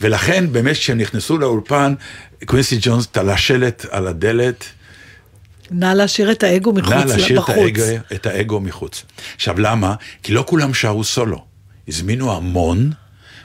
ולכן 0.00 0.52
באמת 0.52 0.76
כשהם 0.76 0.98
נכנסו 0.98 1.38
לאולפן, 1.38 1.94
קווינסי 2.44 2.78
ג'ונס 2.80 3.06
תלה 3.06 3.36
שלט 3.36 3.86
על 3.90 4.06
הדלת, 4.06 4.64
נא 5.70 5.94
להשאיר 5.94 6.32
את 6.32 6.42
האגו 6.42 6.72
מחוץ, 6.72 6.92
נא 6.92 7.04
להשאיר 7.04 7.40
את. 7.40 7.48
האגו, 7.48 7.82
את 8.14 8.26
האגו 8.26 8.60
מחוץ. 8.60 9.02
עכשיו 9.36 9.60
למה? 9.60 9.94
כי 10.22 10.32
לא 10.32 10.44
כולם 10.46 10.74
שרו 10.74 11.04
סולו. 11.04 11.44
הזמינו 11.88 12.36
המון 12.36 12.90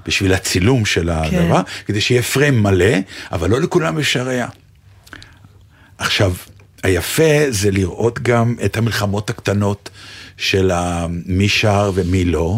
בשביל 0.06 0.34
הצילום 0.34 0.86
של 0.86 1.10
הדבר, 1.10 1.62
כדי 1.86 2.02
שיהיה 2.02 2.24
פריים 2.24 2.64
מלא, 2.64 2.96
אבל 3.32 3.50
לא 3.50 3.62
לכולם 3.62 4.00
יש 4.00 4.18
הראייה. 4.18 4.48
עכשיו, 5.98 6.34
היפה 6.84 7.24
זה 7.50 7.72
לראות 7.72 8.20
גם 8.22 8.56
את 8.66 8.78
המלחמות 8.78 9.30
הקטנות 9.30 9.90
של 10.38 10.72
מי 11.26 11.50
שר 11.50 11.92
ומי 11.94 12.26
לא, 12.26 12.58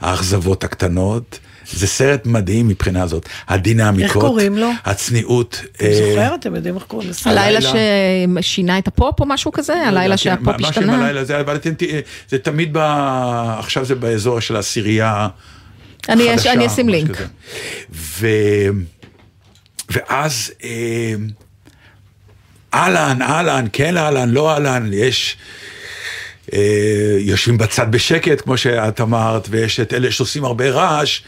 האכזבות 0.00 0.64
הקטנות. 0.64 1.38
זה 1.72 1.86
סרט 1.86 2.26
מדהים 2.26 2.68
מבחינה 2.68 3.06
זאת. 3.06 3.28
הדינמיקות, 3.48 4.04
איך 4.04 4.12
קוראים 4.12 4.58
לו? 4.58 4.70
הצניעות. 4.84 5.62
אני 5.80 5.88
אה, 5.88 5.94
זוכרת, 5.94 6.40
אתם 6.40 6.54
יודעים 6.54 6.74
איך 6.74 6.82
קוראים 6.84 7.10
לסרט? 7.10 7.26
הלילה 7.26 7.70
הלילה- 7.70 8.42
ששינה 8.42 8.78
את 8.78 8.88
הפופ 8.88 9.20
או 9.20 9.26
משהו 9.26 9.52
כזה? 9.52 9.74
הלילה 9.74 10.14
כן, 10.14 10.22
שהפופ 10.22 10.54
השתנה? 10.64 11.04
הלילה 11.04 11.24
זה, 11.24 11.40
אבל 11.40 11.56
אתם 11.56 11.74
תראי, 11.74 12.00
זה 12.28 12.38
תמיד. 12.38 12.76
עכשיו 13.58 13.84
זה 13.84 13.94
באזור 13.94 14.40
של 14.40 14.56
העשירייה 14.56 15.28
אני 16.08 16.28
חדשה. 16.32 16.52
אני 16.52 16.66
אשים 16.66 16.86
משהו 16.86 17.04
לינק. 17.04 17.18
ואז 19.90 20.52
אה, 20.64 21.14
אהלן, 22.74 23.22
אהלן, 23.22 23.66
כן 23.72 23.96
אהלן, 23.96 24.30
לא 24.30 24.50
אהלן, 24.52 24.90
יש... 24.92 25.36
אה, 26.52 27.16
יושבים 27.18 27.58
בצד 27.58 27.86
בשקט, 27.90 28.40
כמו 28.40 28.56
שאת 28.56 29.00
אמרת, 29.00 29.46
ויש 29.50 29.80
את 29.80 29.92
אלה 29.94 30.10
שעושים 30.10 30.44
הרבה 30.44 30.70
רעש, 30.70 31.20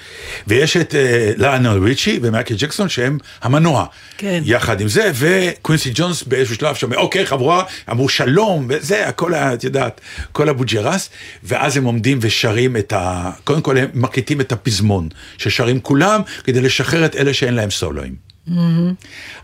ויש 0.47 0.77
את 0.77 0.95
אה, 0.95 1.33
ליונל 1.37 1.79
ריצ'י 1.85 2.19
ומייקל 2.23 2.55
ג'קסון 2.59 2.89
שהם 2.89 3.19
המנוע. 3.43 3.87
כן. 4.19 4.43
יחד 4.45 4.81
עם 4.81 4.89
זה, 4.89 5.11
וקווינסי 5.15 5.91
ג'ונס 5.95 6.23
באיזשהו 6.23 6.55
שלב 6.57 6.75
שאומר, 6.75 6.97
אוקיי, 6.97 7.27
חבורה, 7.27 7.65
אמרו 7.91 8.09
שלום, 8.09 8.67
וזה, 8.69 9.09
הכל, 9.09 9.35
ה- 9.35 9.55
את 9.55 9.65
יודעת, 9.65 10.01
כל 10.33 10.49
הבוג'ראס, 10.49 11.11
ואז 11.45 11.77
הם 11.77 11.85
עומדים 11.85 12.19
ושרים 12.21 12.77
את 12.77 12.93
ה... 12.93 13.31
קודם 13.45 13.61
כל 13.63 13.77
הם 13.77 13.89
מקליטים 13.95 14.41
את 14.41 14.53
הפזמון, 14.53 15.09
ששרים 15.39 15.81
כולם, 15.81 16.21
כדי 16.45 16.61
לשחרר 16.61 17.05
את 17.05 17.17
אלה 17.17 17.35
שאין 17.35 17.55
להם 17.55 17.71
סולואים. 17.71 18.26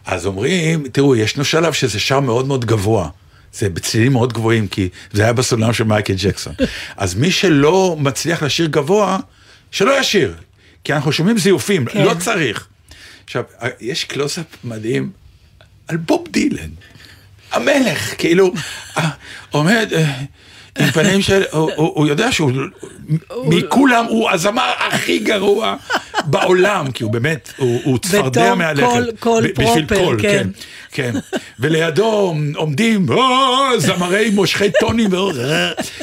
אז 0.06 0.26
אומרים, 0.26 0.88
תראו, 0.88 1.16
ישנו 1.16 1.44
שלב 1.44 1.72
שזה 1.72 2.00
שר 2.00 2.20
מאוד 2.20 2.46
מאוד 2.46 2.64
גבוה. 2.64 3.08
זה 3.52 3.68
בצלילים 3.68 4.12
מאוד 4.12 4.32
גבוהים, 4.32 4.68
כי 4.68 4.88
זה 5.12 5.22
היה 5.22 5.32
בסולם 5.32 5.72
של 5.72 5.84
מייקל 5.84 6.14
ג'קסון. 6.16 6.54
אז 6.96 7.14
מי 7.14 7.30
שלא 7.30 7.96
מצליח 7.98 8.42
לשיר 8.42 8.66
גבוה, 8.66 9.18
שלא 9.70 10.00
ישיר. 10.00 10.34
כי 10.84 10.92
אנחנו 10.92 11.12
שומעים 11.12 11.38
זיופים, 11.38 11.84
כן. 11.86 12.04
לא 12.04 12.14
צריך. 12.14 12.66
עכשיו, 13.24 13.44
יש 13.80 14.04
קלוזאפ 14.04 14.46
מדהים 14.64 15.10
על 15.88 15.96
בוב 15.96 16.26
דילן. 16.30 16.70
המלך, 17.52 18.14
כאילו, 18.18 18.52
עומד 19.50 19.92
עם 20.78 20.90
פנים 20.90 21.22
של, 21.22 21.42
הוא, 21.50 21.66
יודע 22.06 22.32
שהוא, 22.32 22.52
מכולם 23.44 24.04
הוא 24.04 24.30
הזמר 24.30 24.70
הכי 24.78 25.18
גרוע 25.18 25.76
בעולם, 26.24 26.90
כי 26.90 27.04
הוא 27.04 27.12
באמת, 27.12 27.52
הוא, 27.56 27.98
צפרדע 27.98 28.28
בתור 28.44 28.54
מהלכת. 28.54 28.82
קול- 28.86 29.10
קול 29.20 29.52
פרופר, 29.52 30.16
כן. 30.22 30.48
כן, 30.92 31.12
כן. 31.12 31.38
ולידו 31.60 32.34
עומדים 32.54 33.06
"אה, 33.12 33.18
זמרי 33.78 34.30
מושכי 34.30 34.70
טונים, 34.80 35.12
ו- 35.12 35.16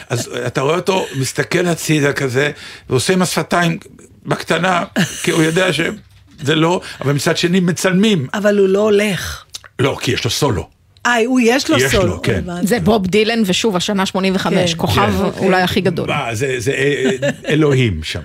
אז 0.09 0.29
אתה 0.47 0.61
רואה 0.61 0.75
אותו 0.75 1.05
מסתכל 1.15 1.65
הצידה 1.67 2.13
כזה, 2.13 2.51
ועושה 2.89 3.13
עם 3.13 3.21
השפתיים 3.21 3.77
בקטנה, 4.25 4.83
כי 5.23 5.31
הוא 5.31 5.43
יודע 5.43 5.73
שזה 5.73 6.55
לא, 6.55 6.81
אבל 7.01 7.13
מצד 7.13 7.37
שני 7.37 7.59
מצלמים. 7.59 8.27
אבל 8.33 8.57
הוא 8.59 8.67
לא 8.67 8.79
הולך. 8.79 9.43
לא, 9.79 9.97
כי 10.01 10.11
יש 10.11 10.23
לו 10.23 10.29
סולו. 10.31 10.78
אה, 11.05 11.17
הוא 11.25 11.39
יש 11.43 11.69
לו 11.69 11.77
יש 11.77 11.91
סולו. 11.91 12.07
לו, 12.07 12.21
כן. 12.21 12.43
זה 12.63 12.79
בוב 12.79 13.07
דילן, 13.07 13.41
ושוב, 13.45 13.75
השנה 13.75 14.05
85, 14.05 14.73
כן. 14.73 14.79
כוכב 14.79 15.13
כן. 15.17 15.43
אולי 15.43 15.61
הכי 15.61 15.81
גדול. 15.81 16.07
מה, 16.07 16.35
זה, 16.35 16.55
זה 16.59 16.71
אה, 16.71 17.11
אה, 17.23 17.29
אלוהים 17.47 18.03
שם. 18.03 18.21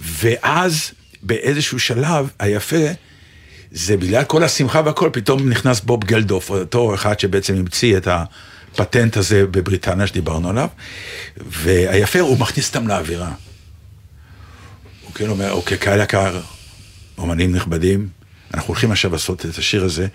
ואז 0.00 0.90
באיזשהו 1.22 1.78
שלב, 1.78 2.30
היפה, 2.38 2.86
זה 3.70 3.96
בגלל 3.96 4.24
כל 4.24 4.44
השמחה 4.44 4.82
והכל, 4.84 5.10
פתאום 5.12 5.48
נכנס 5.48 5.80
בוב 5.80 6.04
גלדוף, 6.04 6.50
אותו 6.50 6.94
אחד 6.94 7.20
שבעצם 7.20 7.54
המציא 7.54 7.96
את 7.96 8.08
הפטנט 8.08 9.16
הזה 9.16 9.46
בבריטניה 9.46 10.06
שדיברנו 10.06 10.48
עליו, 10.48 10.68
והיפה, 11.36 12.20
הוא 12.20 12.38
מכניס 12.38 12.68
אותם 12.68 12.88
לאווירה. 12.88 13.32
הוא 15.04 15.14
כאילו 15.14 15.32
אומר, 15.32 15.52
אוקיי, 15.52 15.78
קהל 15.78 16.00
יקר, 16.00 16.40
אומנים 17.18 17.54
נכבדים, 17.54 18.08
אנחנו 18.54 18.68
הולכים 18.68 18.92
עכשיו 18.92 19.12
לעשות 19.12 19.46
את 19.46 19.58
השיר 19.58 19.84
הזה, 19.84 20.06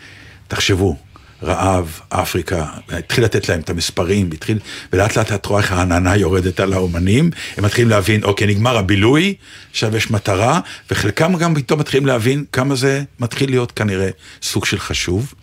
תחשבו, 0.48 0.98
רעב, 1.44 2.00
אפריקה, 2.10 2.66
התחיל 2.90 3.24
לתת 3.24 3.50
להם 3.50 3.60
את 3.60 3.70
המספרים, 3.70 4.30
התחיל, 4.34 4.60
ולאט 4.94 5.18
לאט 5.18 5.32
את 5.32 5.46
רואה 5.46 5.62
איך 5.62 5.72
העננה 5.72 6.16
יורדת 6.16 6.60
על 6.60 6.74
האומנים, 6.74 7.30
הם 7.58 7.66
מתחילים 7.66 7.90
להבין, 7.90 8.24
אוקיי, 8.24 8.48
נגמר 8.48 8.78
הבילוי, 8.78 9.36
עכשיו 9.72 9.98
יש 9.98 10.12
מטרה, 10.12 10.60
וחלקם 10.92 11.36
גם 11.36 11.56
פתאום 11.56 11.80
מתחילים 11.80 12.06
להבין 12.06 12.46
כמה 12.52 12.76
זה 12.76 13.04
מתחיל 13.20 13.50
להיות 13.50 13.72
כנראה 13.72 14.10
סוג 14.42 14.66
של 14.66 14.80
חשוב. 14.80 15.34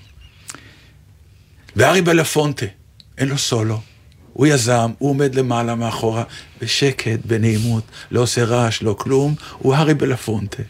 וארי 1.76 2.03
בלפונטה, 2.03 2.66
אין 3.18 3.28
לו 3.28 3.38
סולו. 3.38 3.80
הוא 4.32 4.46
יזם, 4.46 4.90
הוא 4.99 5.11
עומד 5.11 5.34
למעלה 5.34 5.74
מאחורה, 5.74 6.24
בשקט, 6.61 7.18
בנעימות, 7.24 7.84
לא 8.11 8.20
עושה 8.20 8.44
רעש, 8.44 8.82
לא 8.82 8.94
כלום, 8.99 9.34
הוא 9.59 9.74
הארי 9.74 9.94
בלפונטה. 9.94 10.62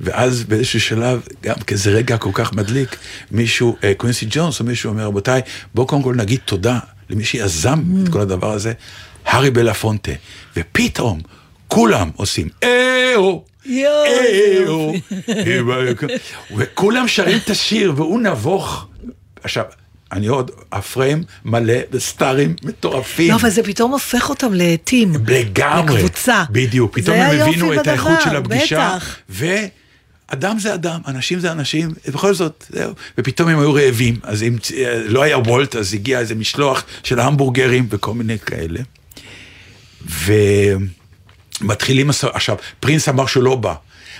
ואז 0.00 0.44
באיזשהו 0.44 0.80
שלב, 0.80 1.20
גם 1.42 1.54
כזה 1.66 1.90
רגע 1.90 2.16
כל 2.16 2.30
כך 2.32 2.52
מדליק, 2.52 2.96
מישהו, 3.30 3.76
אה, 3.84 3.92
קווינסי 3.94 4.26
ג'ונס 4.30 4.60
או 4.60 4.64
מישהו 4.64 4.90
אומר, 4.90 5.04
רבותיי, 5.04 5.40
בואו 5.74 5.86
קודם 5.86 6.02
כל 6.02 6.14
נגיד 6.14 6.40
תודה 6.44 6.78
למי 7.10 7.24
שיזם 7.24 7.82
את 8.02 8.08
כל 8.08 8.20
הדבר 8.20 8.52
הזה, 8.52 8.72
הארי 9.24 9.50
בלפונטה. 9.50 10.12
ופתאום, 10.56 11.20
כולם 11.68 12.10
עושים, 12.16 12.48
אה-הו! 12.62 13.44
יואו! 13.66 14.94
וכולם 16.56 17.08
שרים 17.08 17.38
את 17.44 17.50
השיר, 17.50 17.92
והוא 17.96 18.20
נבוך. 18.20 18.86
עכשיו, 19.42 19.64
אני 20.12 20.26
עוד, 20.26 20.50
הפריים 20.72 21.22
מלא 21.44 21.74
בסטארים 21.90 22.54
מטורפים. 22.62 23.30
לא, 23.30 23.36
אבל 23.36 23.50
זה 23.50 23.62
פתאום 23.62 23.92
הופך 23.92 24.30
אותם 24.30 24.54
לטים. 24.54 25.12
לגמרי. 25.26 25.96
לקבוצה. 25.96 26.44
בדיוק, 26.50 26.98
פתאום 26.98 27.16
הם 27.16 27.40
הבינו 27.40 27.80
את 27.80 27.86
האיכות 27.86 28.20
של 28.24 28.36
הפגישה. 28.36 28.96
בטח. 28.96 29.16
ואדם 30.30 30.58
זה 30.58 30.74
אדם, 30.74 31.00
אנשים 31.06 31.38
זה 31.38 31.52
אנשים, 31.52 31.90
ובכל 32.08 32.34
זאת, 32.34 32.64
זהו. 32.70 32.92
ופתאום 33.18 33.48
הם 33.48 33.58
היו 33.58 33.74
רעבים, 33.74 34.16
אז 34.22 34.42
אם 34.42 34.56
אה, 34.76 35.02
לא 35.06 35.22
היה 35.22 35.38
וולט, 35.38 35.76
אז 35.76 35.94
הגיע 35.94 36.18
איזה 36.18 36.34
משלוח 36.34 36.84
של 37.02 37.20
המבורגרים 37.20 37.86
וכל 37.90 38.14
מיני 38.14 38.38
כאלה. 38.38 38.80
ומתחילים, 41.60 42.10
עכשיו, 42.32 42.56
פרינס 42.80 43.08
אמר 43.08 43.26
שהוא 43.26 43.42
לא 43.42 43.56
בא. 43.56 43.74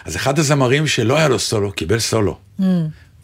אז 0.05 0.17
אחד 0.17 0.39
הזמרים 0.39 0.87
שלא 0.87 1.17
היה 1.17 1.29
לו 1.29 1.39
סולו, 1.39 1.73
קיבל 1.73 1.99
סולו. 1.99 2.39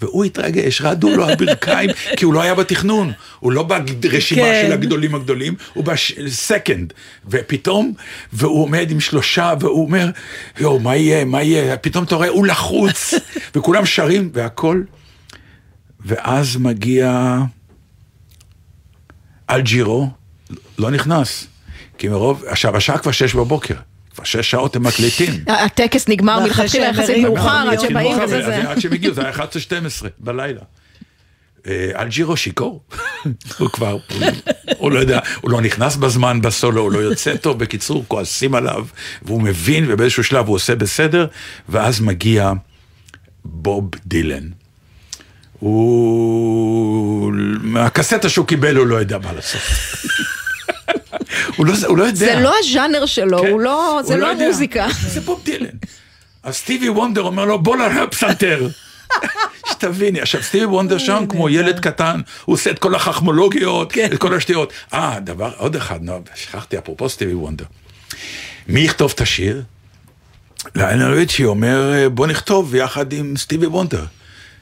והוא 0.01 0.24
התרגש, 0.24 0.80
רעדו 0.80 1.16
לו 1.16 1.28
הברכיים, 1.28 1.90
כי 2.16 2.24
הוא 2.24 2.34
לא 2.34 2.42
היה 2.42 2.55
בתכנון, 2.55 3.12
הוא 3.40 3.53
לא 3.53 3.62
ברשימה 3.62 4.42
כן. 4.42 4.62
של 4.66 4.72
הגדולים 4.72 5.14
הגדולים, 5.14 5.55
הוא 5.74 5.84
בסקנד, 5.84 6.92
ופתאום, 7.28 7.92
והוא 8.32 8.62
עומד 8.62 8.90
עם 8.90 9.01
שלושה, 9.01 9.55
והוא 9.61 9.84
אומר, 9.84 10.11
יואו, 10.59 10.80
מה 10.80 10.96
יהיה, 10.96 11.24
מה 11.24 11.42
יהיה, 11.42 11.76
פתאום 11.76 12.05
אתה 12.05 12.14
רואה, 12.14 12.28
הוא 12.28 12.46
לחוץ, 12.46 13.14
וכולם 13.55 13.86
שרים, 13.86 14.30
והכל, 14.32 14.82
ואז 16.01 16.57
מגיע 16.57 17.38
אלג'ירו, 19.51 20.11
לא 20.78 20.90
נכנס, 20.90 21.46
כי 21.98 22.09
מרוב, 22.09 22.44
עכשיו, 22.46 22.76
השעה 22.76 22.98
כבר 22.98 23.12
שש 23.12 23.34
בבוקר, 23.34 23.74
כבר 24.14 24.24
שש 24.24 24.50
שעות 24.50 24.76
הם 24.76 24.82
מקליטים. 24.82 25.34
הטקס 25.64 26.08
נגמר 26.08 26.40
מלכתחילה 26.40 26.86
יחסית 26.86 27.24
מאוחר, 27.24 27.68
עד. 27.70 27.80
שבאים 27.80 28.18
וזה 28.22 28.42
זה. 28.42 28.70
עד 28.70 28.80
שהם 28.80 28.92
הגיעו, 28.92 29.14
זה 29.14 29.22
היה 29.22 29.32
11-12 29.32 29.38
בלילה. 30.18 30.61
אה, 31.66 31.90
אלג'ירו 32.02 32.36
שיכור, 32.36 32.82
הוא 33.58 33.68
כבר, 33.68 33.96
הוא 34.76 34.92
לא 34.92 34.98
יודע, 34.98 35.20
הוא 35.40 35.50
לא 35.50 35.61
נכנס 35.61 35.96
בזמן 35.96 36.40
בסולו, 36.40 36.82
הוא 36.82 36.92
לא 36.92 36.98
יוצא 36.98 37.36
טוב, 37.36 37.58
בקיצור, 37.58 38.04
כועסים 38.08 38.54
עליו, 38.54 38.86
והוא 39.22 39.42
מבין, 39.42 39.84
ובאיזשהו 39.88 40.24
שלב 40.24 40.46
הוא 40.46 40.54
עושה 40.54 40.74
בסדר, 40.74 41.26
ואז 41.68 42.00
מגיע 42.00 42.52
בוב 43.44 43.90
דילן. 44.06 44.48
הוא, 45.58 47.32
מהקסטה 47.61 48.28
שהוא 48.28 48.46
קיבל 48.46 48.76
הוא 48.76 48.86
לא 48.86 48.96
יודע 48.96 49.18
מה 49.18 49.32
לעשות. 49.32 49.61
הוא 51.61 51.66
לא, 51.66 51.72
הוא 51.86 51.98
לא 51.98 52.04
יודע. 52.04 52.18
זה 52.18 52.40
לא 52.40 52.54
הז'אנר 52.58 53.06
שלו, 53.06 53.42
כן. 53.42 53.50
לא, 53.58 54.00
זה 54.04 54.16
לא 54.16 54.26
יודע. 54.26 54.44
המוזיקה. 54.44 54.86
זה 55.00 55.20
בוב 55.20 55.40
דילן. 55.44 55.66
אז 56.42 56.54
סטיבי 56.54 56.88
וונדר 56.88 57.22
אומר 57.22 57.44
לו, 57.44 57.58
בוא 57.58 57.76
לפסנתר. 57.76 58.68
שתביני, 59.70 60.20
עכשיו 60.20 60.42
סטיבי 60.42 60.64
וונדר 60.64 60.98
שם 60.98 61.24
כמו 61.28 61.48
ילד 61.48 61.80
קטן, 61.80 62.20
הוא 62.44 62.54
עושה 62.54 62.70
את 62.70 62.78
כל 62.78 62.94
החכמולוגיות, 62.94 63.92
כן. 63.92 64.08
את 64.12 64.18
כל 64.18 64.34
השטויות. 64.34 64.72
אה, 64.94 65.20
דבר, 65.20 65.52
עוד 65.56 65.76
אחד, 65.76 66.02
נו, 66.02 66.20
שכחתי, 66.34 66.78
אפרופו 66.78 67.08
סטיבי 67.08 67.34
וונדר. 67.34 67.64
מי 68.68 68.80
יכתוב 68.80 69.12
את 69.14 69.20
השיר? 69.20 69.62
ליינל 70.74 71.12
ריצ'י 71.14 71.44
אומר, 71.44 72.08
בוא 72.14 72.26
נכתוב 72.26 72.74
יחד 72.74 73.12
עם 73.12 73.36
סטיבי 73.36 73.66
וונדר. 73.66 74.04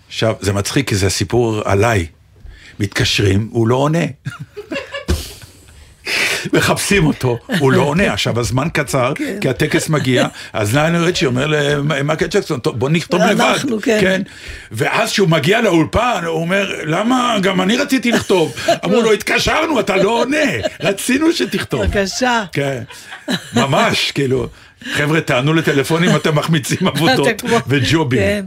עכשיו, 0.09 0.35
זה 0.41 0.53
מצחיק 0.53 0.89
כי 0.89 0.97
זה 0.97 1.11
סיפור 1.11 1.63
עליי. 1.65 2.07
מתקשרים, 2.81 3.49
הוא 3.51 3.69
לא 3.69 3.77
עונה. 3.77 4.05
מחפשים 6.53 7.07
אותו, 7.07 7.39
הוא 7.59 7.73
לא 7.73 7.83
עונה. 7.91 8.13
עכשיו, 8.13 8.41
הזמן 8.41 8.69
קצר, 8.73 9.13
כי 9.41 9.49
הטקס 9.49 9.89
מגיע, 9.89 10.27
אז 10.53 10.77
ליונל 10.77 11.05
ריצ'י 11.05 11.27
אומר 11.27 11.47
למייקל 11.47 12.27
ג'קסון, 12.27 12.61
טוב, 12.61 12.79
בוא 12.79 12.89
נכתוב 12.89 13.21
לבד. 13.23 13.41
אנחנו, 13.41 13.81
כן. 13.81 14.23
ואז 14.73 15.11
כשהוא 15.11 15.29
מגיע 15.29 15.61
לאולפן, 15.61 16.21
הוא 16.27 16.41
אומר, 16.41 16.73
למה, 16.85 17.37
גם 17.43 17.61
אני 17.61 17.77
רציתי 17.77 18.13
לכתוב. 18.13 18.55
אמרו 18.85 19.01
לו, 19.03 19.13
התקשרנו, 19.13 19.81
אתה 19.81 19.97
לא 19.97 20.11
עונה, 20.11 20.37
רצינו 20.81 21.33
שתכתוב. 21.33 21.85
בבקשה. 21.85 22.45
כן, 22.53 22.83
ממש, 23.55 24.11
כאילו, 24.15 24.49
חבר'ה, 24.93 25.21
תענו 25.21 25.55
לטלפונים, 25.55 26.17
אתם 26.17 26.35
מחמיצים 26.35 26.89
עבודות 26.89 27.43
וג'ובים. 27.67 28.21
כן. 28.21 28.45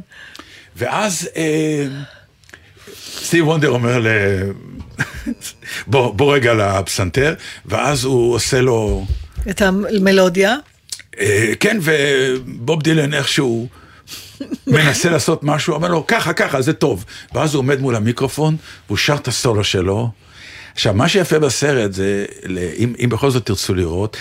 ואז 0.75 1.29
אה, 1.35 1.85
סטיב 3.05 3.47
וונדר 3.47 3.69
אומר 3.69 3.99
ל... 3.99 4.07
בוא, 5.87 6.13
בוא 6.13 6.35
רגע 6.35 6.53
לפסנתר, 6.53 7.33
ואז 7.65 8.03
הוא 8.03 8.35
עושה 8.35 8.61
לו... 8.61 9.05
את 9.49 9.61
המלודיה. 9.61 10.55
אה, 11.19 11.53
כן, 11.59 11.77
ובוב 11.81 12.81
דילן 12.81 13.13
איכשהו 13.13 13.67
מנסה 14.67 15.09
לעשות 15.09 15.43
משהו, 15.43 15.73
אומר 15.73 15.87
לו, 15.87 16.07
ככה, 16.07 16.33
ככה, 16.33 16.61
זה 16.61 16.73
טוב. 16.73 17.05
ואז 17.33 17.53
הוא 17.53 17.59
עומד 17.59 17.79
מול 17.79 17.95
המיקרופון, 17.95 18.57
והוא 18.87 18.97
שר 18.97 19.15
את 19.15 19.27
הסולו 19.27 19.63
שלו. 19.63 20.11
עכשיו, 20.73 20.93
מה 20.93 21.09
שיפה 21.09 21.39
בסרט 21.39 21.93
זה, 21.93 22.25
אם, 22.77 22.93
אם 23.03 23.09
בכל 23.09 23.31
זאת 23.31 23.45
תרצו 23.45 23.73
לראות, 23.73 24.17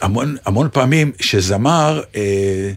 המון, 0.00 0.36
המון 0.44 0.68
פעמים 0.72 1.12
שזמר, 1.20 2.02
אה, 2.16 2.70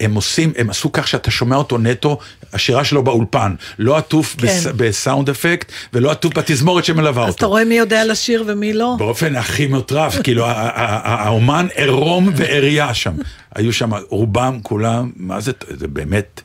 הם 0.00 0.14
עושים, 0.14 0.52
הם 0.56 0.70
עשו 0.70 0.92
כך 0.92 1.08
שאתה 1.08 1.30
שומע 1.30 1.56
אותו 1.56 1.78
נטו, 1.78 2.18
השירה 2.52 2.84
שלו 2.84 3.02
באולפן, 3.02 3.54
לא 3.78 3.96
עטוף 3.96 4.36
כן. 4.38 4.46
בס, 4.46 4.66
בסאונד 4.66 5.30
אפקט, 5.30 5.72
ולא 5.92 6.10
עטוף 6.10 6.38
בתזמורת 6.38 6.84
שמלווה 6.84 7.22
אז 7.22 7.28
אותו. 7.28 7.38
אתה 7.38 7.46
רואה 7.46 7.64
מי 7.64 7.74
יודע 7.74 8.04
לשיר 8.04 8.44
ומי 8.46 8.72
לא? 8.72 8.94
באופן 8.98 9.36
הכי 9.36 9.66
מוטרף, 9.66 10.18
כאילו 10.24 10.44
האומן 10.46 11.66
עירום 11.74 12.30
ועריה 12.36 12.94
שם. 12.94 13.14
היו 13.54 13.72
שם 13.72 13.90
רובם, 14.08 14.58
כולם, 14.62 15.10
מה 15.16 15.40
זה, 15.40 15.52
זה 15.68 15.88
באמת 15.88 16.40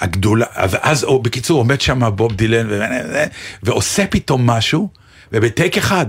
הגדולה, 0.00 0.46
ואז, 0.70 1.04
או 1.04 1.22
בקיצור, 1.22 1.58
עומד 1.58 1.80
שם 1.80 2.16
בוב 2.16 2.34
דילן, 2.34 2.66
ו- 2.70 3.24
ועושה 3.62 4.06
פתאום 4.06 4.46
משהו, 4.50 4.88
ובטייק 5.32 5.78
אחד. 5.78 6.06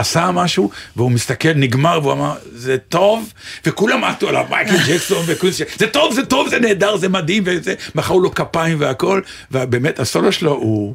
עשה 0.00 0.30
משהו, 0.30 0.70
והוא 0.96 1.10
מסתכל, 1.10 1.52
נגמר, 1.54 1.98
והוא 2.02 2.12
אמר, 2.12 2.34
זה 2.52 2.76
טוב, 2.88 3.32
וכולם 3.66 4.04
עטו 4.04 4.28
עליו, 4.28 4.46
מייקל 4.50 4.76
ג'קסון 4.86 5.24
וקווינסי, 5.26 5.64
זה 5.78 5.86
טוב, 5.86 6.14
זה 6.14 6.26
טוב, 6.26 6.48
זה 6.48 6.58
נהדר, 6.58 6.96
זה 6.96 7.08
מדהים, 7.08 7.42
וזה, 7.46 7.74
מחאו 7.94 8.20
לו 8.20 8.34
כפיים 8.34 8.80
והכל, 8.80 9.20
ובאמת, 9.50 10.00
הסולו 10.00 10.32
שלו 10.32 10.52
הוא, 10.52 10.94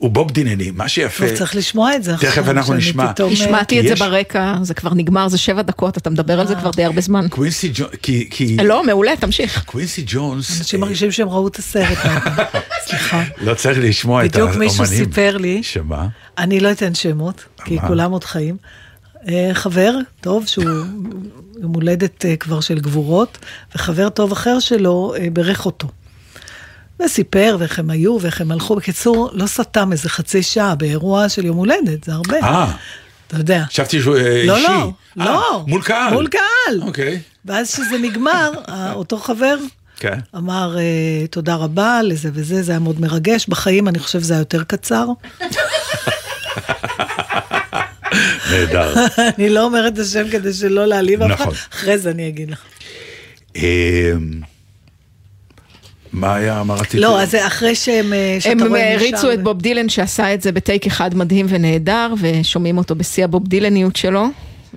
הוא 0.00 0.10
בוב 0.10 0.30
דינני, 0.30 0.70
מה 0.70 0.88
שיפה. 0.88 1.26
הוא 1.26 1.36
צריך 1.36 1.56
לשמוע 1.56 1.96
את 1.96 2.04
זה 2.04 2.14
עכשיו. 2.14 2.30
תכף 2.30 2.48
אנחנו 2.48 2.74
נשמע. 2.74 3.04
אה, 3.20 3.26
השמעתי 3.32 3.80
את 3.80 3.88
זה 3.88 3.94
ברקע, 3.94 4.54
זה 4.62 4.74
כבר 4.74 4.94
נגמר, 4.94 5.28
זה 5.28 5.38
שבע 5.38 5.62
דקות, 5.62 5.98
אתה 5.98 6.10
מדבר 6.10 6.40
על 6.40 6.46
זה 6.46 6.54
כבר 6.54 6.70
די 6.70 6.84
הרבה 6.84 7.00
זמן. 7.00 7.28
קווינסי 7.28 7.70
ג'ונס, 7.74 7.90
כי, 8.30 8.56
לא, 8.64 8.84
מעולה, 8.84 9.16
תמשיך. 9.16 9.62
קווינסי 9.66 10.04
ג'ונס, 10.06 10.58
אנשים 10.58 10.80
אה, 10.80 10.86
מרגישים 10.86 11.12
שהם 11.12 11.28
ראו 11.28 11.48
את 11.48 11.56
הסרט. 11.56 11.98
סליחה. 12.86 13.22
לא 13.40 13.54
צריך 13.54 13.78
לשמוע 13.82 14.24
את 14.24 14.30
בדיוק 14.30 14.48
האומנים. 14.48 14.68
מישהו 14.68 14.86
סיפר 14.86 15.36
לי, 15.36 15.62
שמה? 15.62 16.06
אני 16.38 16.60
לא 16.60 16.72
אתן 16.72 16.94
שמות, 16.94 17.44
כי? 17.64 17.78
כולם 17.86 18.12
עוד 18.12 18.24
חיים. 18.24 18.56
אה, 19.28 19.50
חבר 19.52 19.94
טוב, 20.20 20.46
שהוא 20.46 20.64
יום 21.62 21.74
הולדת 21.74 22.26
אה, 22.26 22.36
כבר 22.36 22.60
של 22.60 22.80
גבורות, 22.80 23.38
וחבר 23.74 24.08
טוב 24.08 24.32
אחר 24.32 24.60
שלו 24.60 25.14
אה, 25.18 25.26
בירך 25.32 25.66
אותו. 25.66 25.88
וסיפר 27.04 27.56
ואיך 27.58 27.78
הם 27.78 27.90
היו 27.90 28.18
ואיך 28.20 28.40
הם 28.40 28.52
הלכו. 28.52 28.76
בקיצור, 28.76 29.30
לא 29.32 29.46
סתם 29.46 29.92
איזה 29.92 30.08
חצי 30.08 30.42
שעה 30.42 30.74
באירוע 30.74 31.28
של 31.28 31.44
יום 31.44 31.56
הולדת, 31.56 32.04
זה 32.04 32.12
הרבה. 32.12 32.40
אה, 32.42 32.72
אתה 33.26 33.36
יודע. 33.36 33.64
חשבתי 33.68 34.00
שהוא 34.00 34.16
אה, 34.16 34.42
לא, 34.46 34.56
אישי. 34.56 34.68
לא, 34.68 34.92
אה, 35.20 35.24
לא. 35.24 35.64
מול 35.66 35.82
קהל. 35.82 36.12
מול 36.12 36.28
קהל. 36.28 36.82
אוקיי. 36.82 37.20
ואז 37.44 37.74
כשזה 37.74 37.98
נגמר, 37.98 38.50
אותו 38.94 39.18
חבר 39.18 39.56
כן. 39.96 40.18
אמר 40.36 40.76
אה, 40.78 41.26
תודה 41.26 41.54
רבה 41.54 42.00
לזה 42.02 42.30
וזה, 42.34 42.62
זה 42.62 42.72
היה 42.72 42.78
מאוד 42.78 43.00
מרגש. 43.00 43.46
בחיים 43.48 43.88
אני 43.88 43.98
חושב 43.98 44.20
שזה 44.20 44.34
היה 44.34 44.40
יותר 44.40 44.64
קצר. 44.64 45.06
נהדר. 48.50 48.94
אני 49.38 49.48
לא 49.48 49.64
אומרת 49.64 49.92
את 49.92 49.98
השם 49.98 50.30
כדי 50.30 50.52
שלא 50.52 50.86
להעליב 50.86 51.22
אף 51.22 51.30
אחד, 51.32 51.42
נכון. 51.42 51.54
אחרי 51.72 51.98
זה 51.98 52.10
אני 52.10 52.28
אגיד 52.28 52.50
לך. 52.50 52.62
אה, 56.14 56.20
מה 56.20 56.34
היה, 56.34 56.62
מה 56.62 56.74
רציתי? 56.74 57.00
לא, 57.00 57.22
אז 57.22 57.34
אחרי 57.34 57.74
שהם, 57.74 58.12
אה, 58.12 58.38
הם 58.44 58.58
הריצו 58.94 59.32
את 59.32 59.42
בוב 59.42 59.60
דילן 59.60 59.88
שעשה 59.88 60.34
את 60.34 60.42
זה 60.42 60.52
בטייק 60.52 60.86
אחד 60.86 61.14
מדהים 61.14 61.46
ונהדר, 61.48 62.14
ושומעים 62.20 62.78
אותו 62.78 62.94
בשיא 62.94 63.24
הבוב 63.24 63.48
דילניות 63.48 63.96
שלו, 63.96 64.26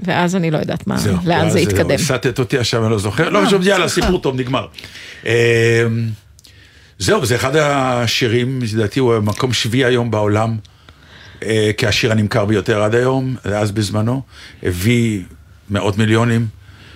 ואז 0.04 0.36
אני 0.36 0.52
לא 0.52 0.58
יודעת 0.58 0.88
מה, 0.88 0.98
זהו, 0.98 1.18
לאן 1.26 1.50
זה 1.50 1.58
אה, 1.58 1.64
יתקדם. 1.64 1.96
הסטת 1.96 2.40
אותי 2.40 2.58
עכשיו, 2.58 2.84
אני 2.84 2.92
לא 2.92 3.00
זוכר. 3.00 3.30
לא 3.30 3.40
אה, 3.40 3.46
חשוב, 3.46 3.68
יאללה, 3.68 3.88
סליחה. 3.88 4.08
סיפור 4.08 4.22
טוב, 4.22 4.36
נגמר. 4.36 4.68
אה, 5.26 5.86
זהו, 7.00 7.26
זה 7.26 7.36
אחד 7.36 7.56
השירים, 7.56 8.60
לדעתי 8.74 9.00
הוא 9.00 9.20
מקום 9.20 9.54
שביעי 9.54 9.86
היום 9.86 10.12
בעולם, 10.12 10.58
אה, 11.44 11.72
כשיר 11.78 12.12
הנמכר 12.12 12.46
ביותר 12.46 12.84
עד 12.84 12.96
היום, 12.96 13.36
אז 13.44 13.72
בזמנו. 13.72 14.22
הביא 14.64 15.22
מאות 15.70 15.98
מיליונים, 15.98 16.48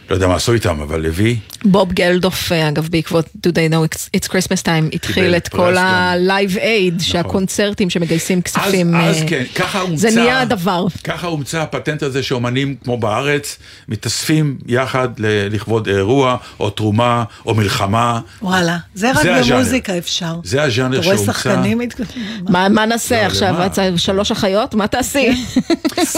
לא 0.09 0.15
יודע 0.15 0.27
מה 0.27 0.35
עשו 0.35 0.53
איתם, 0.53 0.81
אבל 0.81 1.05
הביא. 1.05 1.35
בוב 1.65 1.93
גלדוף, 1.93 2.51
אגב, 2.51 2.87
בעקבות 2.91 3.25
Do 3.25 3.49
They 3.49 3.71
Know 3.73 3.95
It's- 3.95 4.09
It's 4.17 4.29
Christmas 4.29 4.63
Time, 4.65 4.93
התחיל 4.93 5.35
את 5.35 5.47
כל. 5.47 5.77
ה-Live 5.77 6.55
Aid, 6.57 7.03
שהקונצרטים 7.03 7.89
שמגייסים 7.89 8.41
כספים. 8.41 8.95
אז, 8.95 9.15
אז 9.15 9.21
אה, 9.21 9.27
כן, 9.27 9.43
ככה 9.55 9.79
הומצא, 9.81 10.09
זה 10.09 10.19
נהיה 10.19 10.41
הדבר. 10.41 10.85
ככה 11.03 11.27
הומצא 11.27 11.61
הפטנט 11.61 12.03
הזה 12.03 12.23
שאומנים 12.23 12.75
כמו 12.83 12.97
בארץ 12.97 13.57
מתאספים 13.89 14.57
יחד 14.67 15.09
לכבוד 15.49 15.87
אירוע 15.87 16.37
או 16.59 16.69
תרומה 16.69 17.23
או 17.45 17.55
מלחמה. 17.55 18.19
וואלה, 18.41 18.77
זה 18.93 19.11
רק 19.11 19.23
זה 19.23 19.35
הז'אנר. 19.35 19.55
במוזיקה 19.55 19.97
אפשר. 19.97 20.35
זה 20.43 20.63
הז'אנר 20.63 20.97
אתה 20.99 21.05
רואה 21.05 21.17
שהומצא. 21.17 21.33
שחקנים 21.33 21.77
מתק- 21.79 22.01
מה 22.49 22.69
מה 22.69 22.85
נעשה 22.85 23.21
לא, 23.21 23.25
עכשיו? 23.27 23.55
את 23.65 23.79
שלוש 23.97 24.31
אחיות? 24.31 24.73
מה 24.75 24.87
תעשי? 24.87 25.29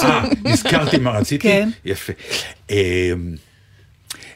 אה, 0.04 0.22
נזכרתי 0.46 0.98
מה 0.98 1.12
רציתי? 1.12 1.44
כן. 1.48 1.70
יפה. 1.86 2.14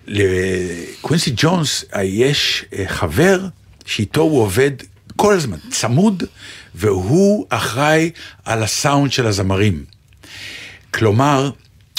לקווינסי 0.07 1.33
ג'ונס 1.35 1.85
יש 2.03 2.65
אה, 2.73 2.83
חבר 2.87 3.39
שאיתו 3.85 4.21
הוא 4.21 4.41
עובד 4.41 4.71
כל 5.15 5.33
הזמן, 5.33 5.57
צמוד, 5.69 6.23
והוא 6.75 7.45
אחראי 7.49 8.09
על 8.45 8.63
הסאונד 8.63 9.11
של 9.11 9.27
הזמרים. 9.27 9.83
כלומר, 10.91 11.51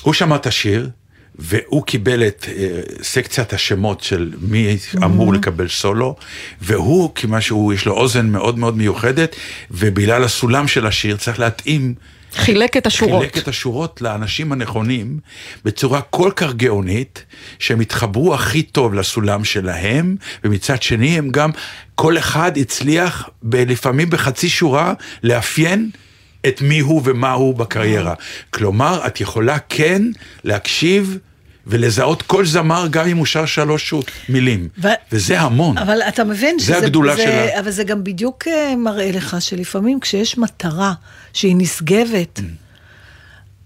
הוא 0.03 0.15
שמע 0.15 0.37
את 0.37 0.47
השיר, 0.47 0.91
והוא 1.39 1.85
קיבל 1.87 2.27
את 2.27 2.47
אה, 2.49 2.81
סקציית 3.03 3.53
השמות 3.53 4.01
של 4.01 4.33
מי 4.41 4.77
אמור 5.05 5.35
לקבל 5.35 5.69
סולו, 5.69 6.17
והוא, 6.61 7.11
כיוון 7.15 7.41
שהוא, 7.41 7.73
יש 7.73 7.87
לו 7.87 7.93
אוזן 7.93 8.27
מאוד 8.27 8.59
מאוד 8.59 8.77
מיוחדת, 8.77 9.37
ובגלל 9.71 10.25
הסולם 10.25 10.69
של 10.69 10.87
השיר 10.87 11.17
צריך 11.17 11.39
להתאים 11.39 11.95
חילק 12.37 12.77
את 12.77 12.87
השורות. 12.87 13.21
חילק 13.21 13.39
את 13.39 13.49
השורות 13.49 14.03
לאנשים 14.03 14.53
הנכונים 14.53 15.19
בצורה 15.65 16.01
כל 16.01 16.31
כך 16.37 16.55
גאונית, 16.55 17.25
שהם 17.59 17.81
התחברו 17.81 18.35
הכי 18.35 18.63
טוב 18.63 18.95
לסולם 18.95 19.45
שלהם, 19.45 20.17
ומצד 20.45 20.83
שני 20.83 21.19
הם 21.19 21.31
גם, 21.31 21.51
כל 21.95 22.19
אחד 22.19 22.59
הצליח 22.59 23.29
ב- 23.43 23.57
לפעמים 23.57 24.11
בחצי 24.11 24.49
שורה 24.49 24.93
לאפיין 25.23 25.91
את 26.47 26.63
מי 26.63 26.79
הוא 26.79 27.03
ומה 27.05 27.33
הוא 27.33 27.55
בקריירה. 27.55 28.15
כלומר, 28.51 29.07
את 29.07 29.21
יכולה 29.21 29.59
כן 29.69 30.03
להקשיב 30.45 31.19
ולזהות 31.67 32.23
כל 32.23 32.47
זמר 32.47 32.87
גם 32.91 33.07
אם 33.07 33.17
הוא 33.17 33.27
שר 33.27 33.47
שלוש 33.47 33.89
שוט 33.89 34.11
מילים, 34.29 34.69
ו- 34.83 34.89
וזה 35.13 35.41
המון. 35.41 35.79
אבל 35.79 36.03
אתה 36.03 36.25
מבין 36.25 36.59
זה 36.59 36.65
שזה... 36.65 36.77
הגדולה 36.77 37.17
זה, 37.17 37.23
שלה. 37.23 37.61
אבל 37.61 37.71
זה 37.71 37.85
גם 37.85 38.05
בדיוק 38.05 38.49
אה, 38.49 38.77
מראה 38.77 39.11
לך 39.13 39.37
שלפעמים 39.41 40.01
כשיש 40.01 40.39
מטרה 40.39 40.93
שהיא 41.33 41.55
נשגבת, 41.59 42.41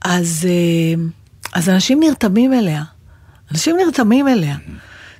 אז, 0.00 0.48
אה, 0.48 1.02
אז 1.54 1.68
אנשים 1.68 2.00
נרתמים 2.00 2.52
אליה. 2.52 2.82
אנשים 3.52 3.76
נרתמים 3.76 4.28
אליה. 4.28 4.56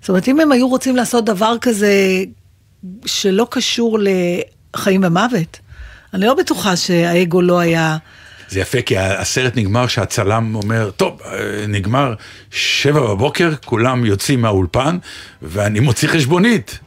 זאת 0.00 0.08
אומרת, 0.08 0.28
אם 0.28 0.40
הם 0.40 0.52
היו 0.52 0.68
רוצים 0.68 0.96
לעשות 0.96 1.24
דבר 1.24 1.56
כזה 1.60 1.94
שלא 3.06 3.46
קשור 3.50 3.98
לחיים 4.74 5.00
ומוות, 5.04 5.58
אני 6.14 6.26
לא 6.26 6.34
בטוחה 6.34 6.76
שהאגו 6.76 7.42
לא 7.42 7.58
היה... 7.58 7.96
זה 8.48 8.60
יפה, 8.60 8.82
כי 8.82 8.98
הסרט 8.98 9.56
נגמר 9.56 9.86
שהצלם 9.86 10.54
אומר, 10.54 10.90
טוב, 10.90 11.20
אה, 11.24 11.66
נגמר 11.68 12.14
שבע 12.50 13.00
בבוקר, 13.00 13.50
כולם 13.64 14.04
יוצאים 14.04 14.40
מהאולפן, 14.40 14.98
ואני 15.42 15.80
מוציא 15.80 16.08
חשבונית. 16.08 16.78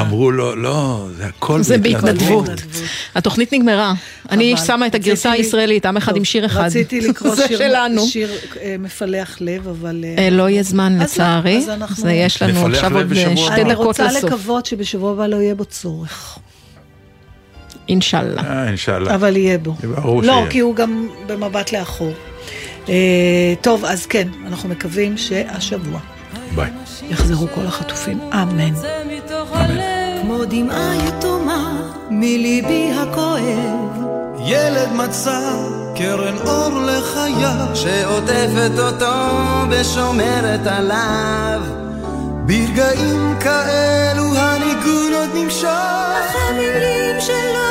אמרו 0.00 0.30
לו, 0.30 0.56
לא, 0.56 1.06
זה 1.16 1.26
הכל 1.26 1.62
זה 1.62 1.78
בהתנדבות. 1.78 2.48
התוכנית 3.14 3.52
נגמרה. 3.52 3.94
אני. 4.30 4.56
שמה 4.66 4.86
את 4.86 4.94
הגרסה 4.94 5.30
הישראלית, 5.30 5.86
עם 5.86 5.96
אחד 5.96 6.16
עם 6.16 6.24
שיר 6.24 6.46
אחד. 6.46 6.60
רציתי 6.60 7.00
לקרוא 7.00 7.34
שיר, 8.06 8.30
אה, 8.60 8.76
מפלח 8.78 9.36
לב, 9.40 9.68
אבל... 9.68 10.04
אה, 10.04 10.24
אה, 10.24 10.30
לא 10.30 10.48
יהיה 10.48 10.62
זמן 10.62 10.98
לצערי, 10.98 11.66
זה 11.96 12.12
יש 12.12 12.42
לנו 12.42 12.66
עכשיו 12.66 12.96
עוד 12.96 13.12
אה, 13.12 13.36
שתי 13.36 13.36
הבא. 13.46 13.54
אני 13.54 13.72
דקות 13.72 13.86
רוצה 13.86 14.04
לסוף. 14.04 14.24
לקוות 14.24 14.66
שבשבוע 14.66 15.12
הבא 15.12 15.26
לא 15.26 15.36
יהיה 15.36 15.54
בו 15.54 15.64
צורך. 15.64 16.38
אינשאללה. 17.88 18.42
אה, 18.42 18.68
אינשאללה. 18.68 19.14
אבל 19.14 19.36
יהיה 19.36 19.58
בו. 19.58 19.72
ברור 19.94 20.22
לא, 20.22 20.32
שיהיה. 20.32 20.50
כי 20.50 20.58
הוא 20.58 20.74
גם 20.74 21.08
במבט 21.26 21.72
לאחור. 21.72 22.12
אה, 22.88 23.54
טוב, 23.60 23.84
אז 23.84 24.06
כן, 24.06 24.28
אנחנו 24.46 24.68
מקווים 24.68 25.16
שהשבוע 25.16 26.00
ביי. 26.54 26.70
יחזרו 27.10 27.46
כל 27.54 27.66
החטופים. 27.66 28.20
אמן. 28.32 28.74
זה 28.74 29.02
מתוך 29.16 29.50
הלב, 29.52 30.22
כמו 30.22 30.44
דמעה 30.44 30.94
יתומה, 31.08 31.90
מליבי 32.10 32.90
הכואב. 33.02 34.06
ילד 34.46 34.92
מצא 34.92 35.40
קרן 35.96 36.36
אור 36.46 36.80
לחייו 36.80 37.66
שעוטפת 37.74 38.78
אותו 38.78 39.14
ושומרת 39.70 40.66
עליו. 40.66 41.60
ברגעים 42.46 43.36
כאלו 43.40 44.36
הניגון 44.36 45.12
עוד 45.12 45.30
נמשך 45.34 46.34
המילים 46.48 47.20
שלו 47.20 47.65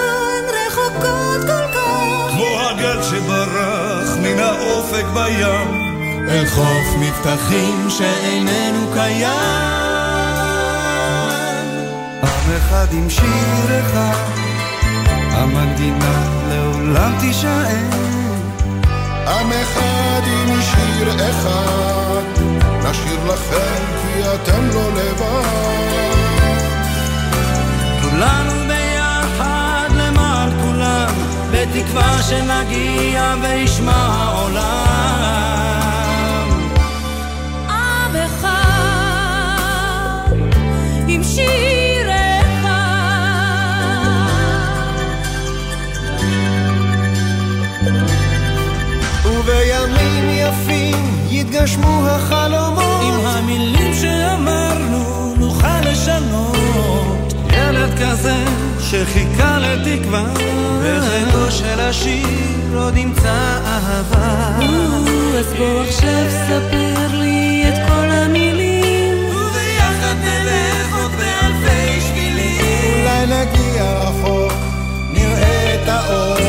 בים 5.16 5.86
אל 6.30 6.46
חוף 6.46 6.88
מבטחים 7.00 7.90
שאיננו 7.90 8.88
קיים. 8.94 9.30
עם 12.24 12.52
אחד 12.58 12.88
עם 12.92 13.10
שיר 13.10 13.80
אחד 13.80 14.16
המנגינה 15.32 16.22
לעולם 16.50 17.12
תישאר. 17.20 18.06
עם 19.28 19.52
אחד 19.52 20.22
עם 20.26 20.62
שיר 20.62 21.30
אחד, 21.30 22.42
נשאיר 22.80 23.20
לכם 23.34 23.84
כי 24.02 24.22
אתם 24.36 24.70
לא 24.74 24.90
לבד. 24.92 26.06
כולנו 28.02 28.68
ביחד 28.68 29.90
למען 29.96 30.50
כולם 30.62 31.14
בתקווה 31.52 32.22
שנגיע 32.22 33.34
וישמע 33.42 34.35
יתגשמו 51.46 52.08
החלומות. 52.08 53.02
עם 53.04 53.26
המילים 53.26 53.94
שאמרנו 53.94 55.36
נוכל 55.38 55.80
לשנות. 55.82 57.34
ילד 57.54 57.90
כזה 58.02 58.36
שחיכה 58.80 59.58
לתקווה. 59.60 60.24
בחטאו 60.84 61.52
של 61.52 61.80
השיר 61.80 62.28
עוד 62.76 62.98
ימצא 62.98 63.60
אהבה. 63.66 64.58
אז 65.40 65.54
בוא 65.58 65.82
עכשיו 65.82 66.26
ספר 66.30 67.18
לי 67.18 67.66
את 67.70 67.90
כל 67.90 68.10
המילים. 68.12 69.14
וביחד 69.30 70.16
נלך 70.24 70.96
עוד 70.96 71.12
באלפי 71.12 72.02
שבילים. 72.02 73.02
אולי 73.02 73.26
נגיע 73.26 73.84
רחוק 73.84 74.54
נראה 75.14 75.76
את 75.76 75.90
האור 75.90 76.45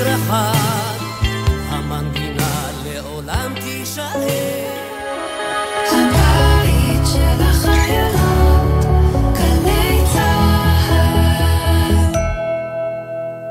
שיר 0.00 0.14
אחד, 0.14 0.98
המנגינה 1.68 2.70
לעולם 2.84 3.52
תישאר. 3.54 4.04
הבית 5.92 7.06
של 7.12 7.42
החיילות, 7.42 8.84
גלי 9.34 9.98
צהל. 10.12 11.94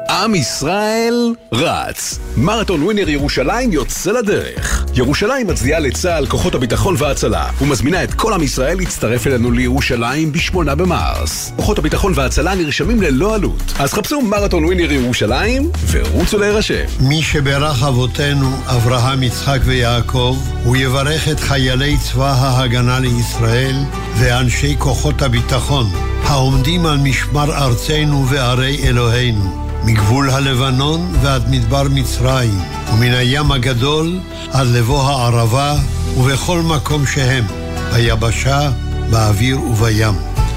עם 0.09 0.35
ישראל 0.35 1.33
רץ. 1.51 2.19
מרתון 2.37 2.83
ווינר 2.83 3.09
ירושלים 3.09 3.71
יוצא 3.71 4.11
לדרך. 4.11 4.78
ירושלים 4.93 5.47
מצדיעה 5.47 5.79
לצה"ל, 5.79 6.25
כוחות 6.25 6.55
הביטחון 6.55 6.95
וההצלה, 6.97 7.49
ומזמינה 7.61 8.03
את 8.03 8.13
כל 8.13 8.33
עם 8.33 8.43
ישראל 8.43 8.77
להצטרף 8.77 9.27
אלינו 9.27 9.51
לירושלים 9.51 10.31
ב-8 10.31 10.75
במרס. 10.75 11.51
כוחות 11.55 11.79
הביטחון 11.79 12.13
וההצלה 12.15 12.55
נרשמים 12.55 13.01
ללא 13.01 13.35
עלות. 13.35 13.73
אז 13.79 13.93
חפשו 13.93 14.21
מרתון 14.21 14.65
ווינר 14.65 14.91
ירושלים 14.91 15.71
ורוצו 15.91 16.37
להירשם. 16.37 16.85
מי 16.99 17.21
שברך 17.21 17.83
אבותינו, 17.83 18.49
אברהם, 18.65 19.23
יצחק 19.23 19.59
ויעקב, 19.63 20.37
הוא 20.63 20.77
יברך 20.77 21.29
את 21.29 21.39
חיילי 21.39 21.97
צבא 21.97 22.33
ההגנה 22.37 22.99
לישראל 22.99 23.75
ואנשי 24.19 24.75
כוחות 24.77 25.21
הביטחון, 25.21 25.85
העומדים 26.23 26.85
על 26.85 26.97
משמר 26.97 27.53
ארצנו 27.53 28.27
וערי 28.29 28.77
אלוהינו, 28.83 29.68
מגבול 29.83 30.29
הלבנון 30.29 31.15
ועד 31.21 31.49
מדבר 31.49 31.83
מצרים, 31.89 32.59
ומן 32.93 33.13
הים 33.13 33.51
הגדול 33.51 34.19
עד 34.51 34.67
לבוא 34.67 35.03
הערבה, 35.03 35.75
ובכל 36.17 36.61
מקום 36.61 37.05
שהם, 37.05 37.45
ביבשה, 37.93 38.71
באוויר 39.09 39.61
ובים. 39.61 40.13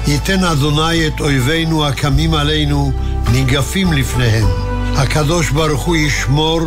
ייתן 0.07 0.43
אדוני 0.43 1.07
את 1.07 1.19
אויבינו 1.19 1.87
הקמים 1.87 2.33
עלינו 2.33 2.91
ניגפים 3.31 3.93
לפניהם. 3.93 4.47
הקדוש 4.95 5.49
ברוך 5.49 5.81
הוא 5.81 5.95
ישמור 5.95 6.59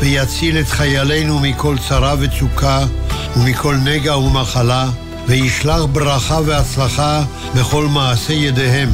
ויציל 0.00 0.58
את 0.58 0.68
חיילינו 0.68 1.40
מכל 1.40 1.76
צרה 1.88 2.14
וצוקה 2.18 2.84
ומכל 3.36 3.76
נגע 3.76 4.16
ומחלה, 4.16 4.88
וישלח 5.26 5.80
ברכה 5.92 6.38
והצלחה 6.44 7.22
בכל 7.54 7.86
מעשה 7.86 8.32
ידיהם. 8.32 8.90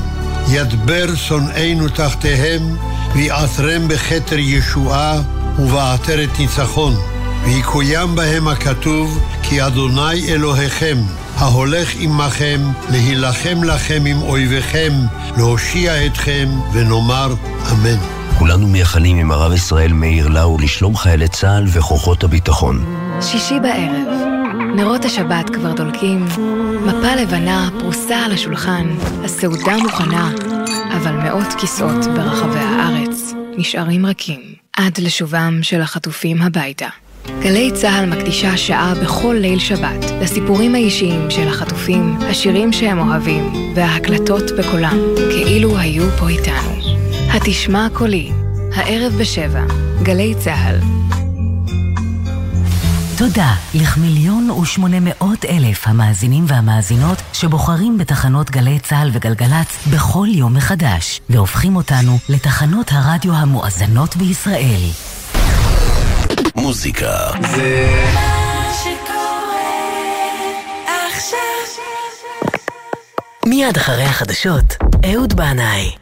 ידבר 0.48 1.14
שונאינו 1.14 1.88
תחתיהם, 1.88 2.76
ויעטרם 3.14 3.88
בכתר 3.88 4.38
ישועה 4.38 5.20
ובעטרת 5.58 6.38
ניצחון. 6.38 6.94
ויקוים 7.44 8.14
בהם 8.14 8.48
הכתוב, 8.48 9.18
כי 9.42 9.66
אדוני 9.66 10.28
אלוהיכם, 10.28 10.96
ההולך 11.36 11.88
עמכם, 11.98 12.61
להילחם 12.90 13.64
לכם 13.64 14.02
עם 14.06 14.22
אויביכם, 14.22 14.92
להושיע 15.36 16.06
אתכם, 16.06 16.48
ונאמר 16.72 17.34
אמן. 17.72 17.98
כולנו 18.38 18.66
מייחלים 18.66 19.16
עם 19.16 19.32
הרב 19.32 19.52
ישראל 19.52 19.92
מאיר 19.92 20.28
לאו 20.28 20.58
לשלום 20.58 20.96
חיילי 20.96 21.28
צה"ל 21.28 21.64
וכוחות 21.66 22.24
הביטחון. 22.24 22.84
שישי 23.20 23.61
בערב, 23.61 24.08
נרות 24.76 25.04
השבת 25.04 25.50
כבר 25.50 25.72
דולקים, 25.72 26.24
מפה 26.86 27.14
לבנה 27.14 27.68
פרוסה 27.80 28.16
על 28.16 28.32
השולחן, 28.32 28.86
הסעודה 29.24 29.76
מוכנה, 29.76 30.30
אבל 31.03 31.16
מאות 31.16 31.46
כיסאות 31.59 32.05
ברחבי 32.05 32.59
הארץ 32.59 33.32
נשארים 33.57 34.07
רכים 34.07 34.40
עד 34.76 34.98
לשובם 34.98 35.59
של 35.62 35.80
החטופים 35.80 36.42
הביתה. 36.42 36.88
גלי 37.40 37.70
צה"ל 37.74 38.07
מקדישה 38.07 38.57
שעה 38.57 38.94
בכל 39.03 39.36
ליל 39.40 39.59
שבת 39.59 40.05
לסיפורים 40.22 40.74
האישיים 40.74 41.30
של 41.30 41.48
החטופים, 41.48 42.16
השירים 42.20 42.72
שהם 42.72 42.98
אוהבים 42.98 43.74
וההקלטות 43.74 44.42
בקולם, 44.59 44.98
כאילו 45.16 45.78
היו 45.78 46.11
פה 46.18 46.28
איתנו. 46.28 46.96
התשמע 47.34 47.86
קולי, 47.94 48.30
הערב 48.74 49.12
בשבע, 49.12 49.64
גלי 50.03 50.34
צה"ל. 50.38 50.76
תודה 53.20 53.54
לכמיליון 53.74 54.50
ושמונה 54.50 54.96
מאות 55.00 55.44
אלף 55.44 55.86
המאזינים 55.86 56.44
והמאזינות 56.48 57.18
שבוחרים 57.32 57.98
בתחנות 57.98 58.50
גלי 58.50 58.78
צה"ל 58.78 59.10
וגלגלצ 59.12 59.86
בכל 59.94 60.26
יום 60.30 60.54
מחדש, 60.54 61.20
והופכים 61.30 61.76
אותנו 61.76 62.18
לתחנות 62.28 62.90
הרדיו 62.92 63.34
המואזנות 63.34 64.16
בישראל. 64.16 64.80
מוזיקה 66.56 67.30
זה... 67.40 67.90
מיד 73.46 73.76
אחרי 73.76 74.04
החדשות, 74.04 74.76
אהוד 75.12 75.34
בנאי. 75.34 75.99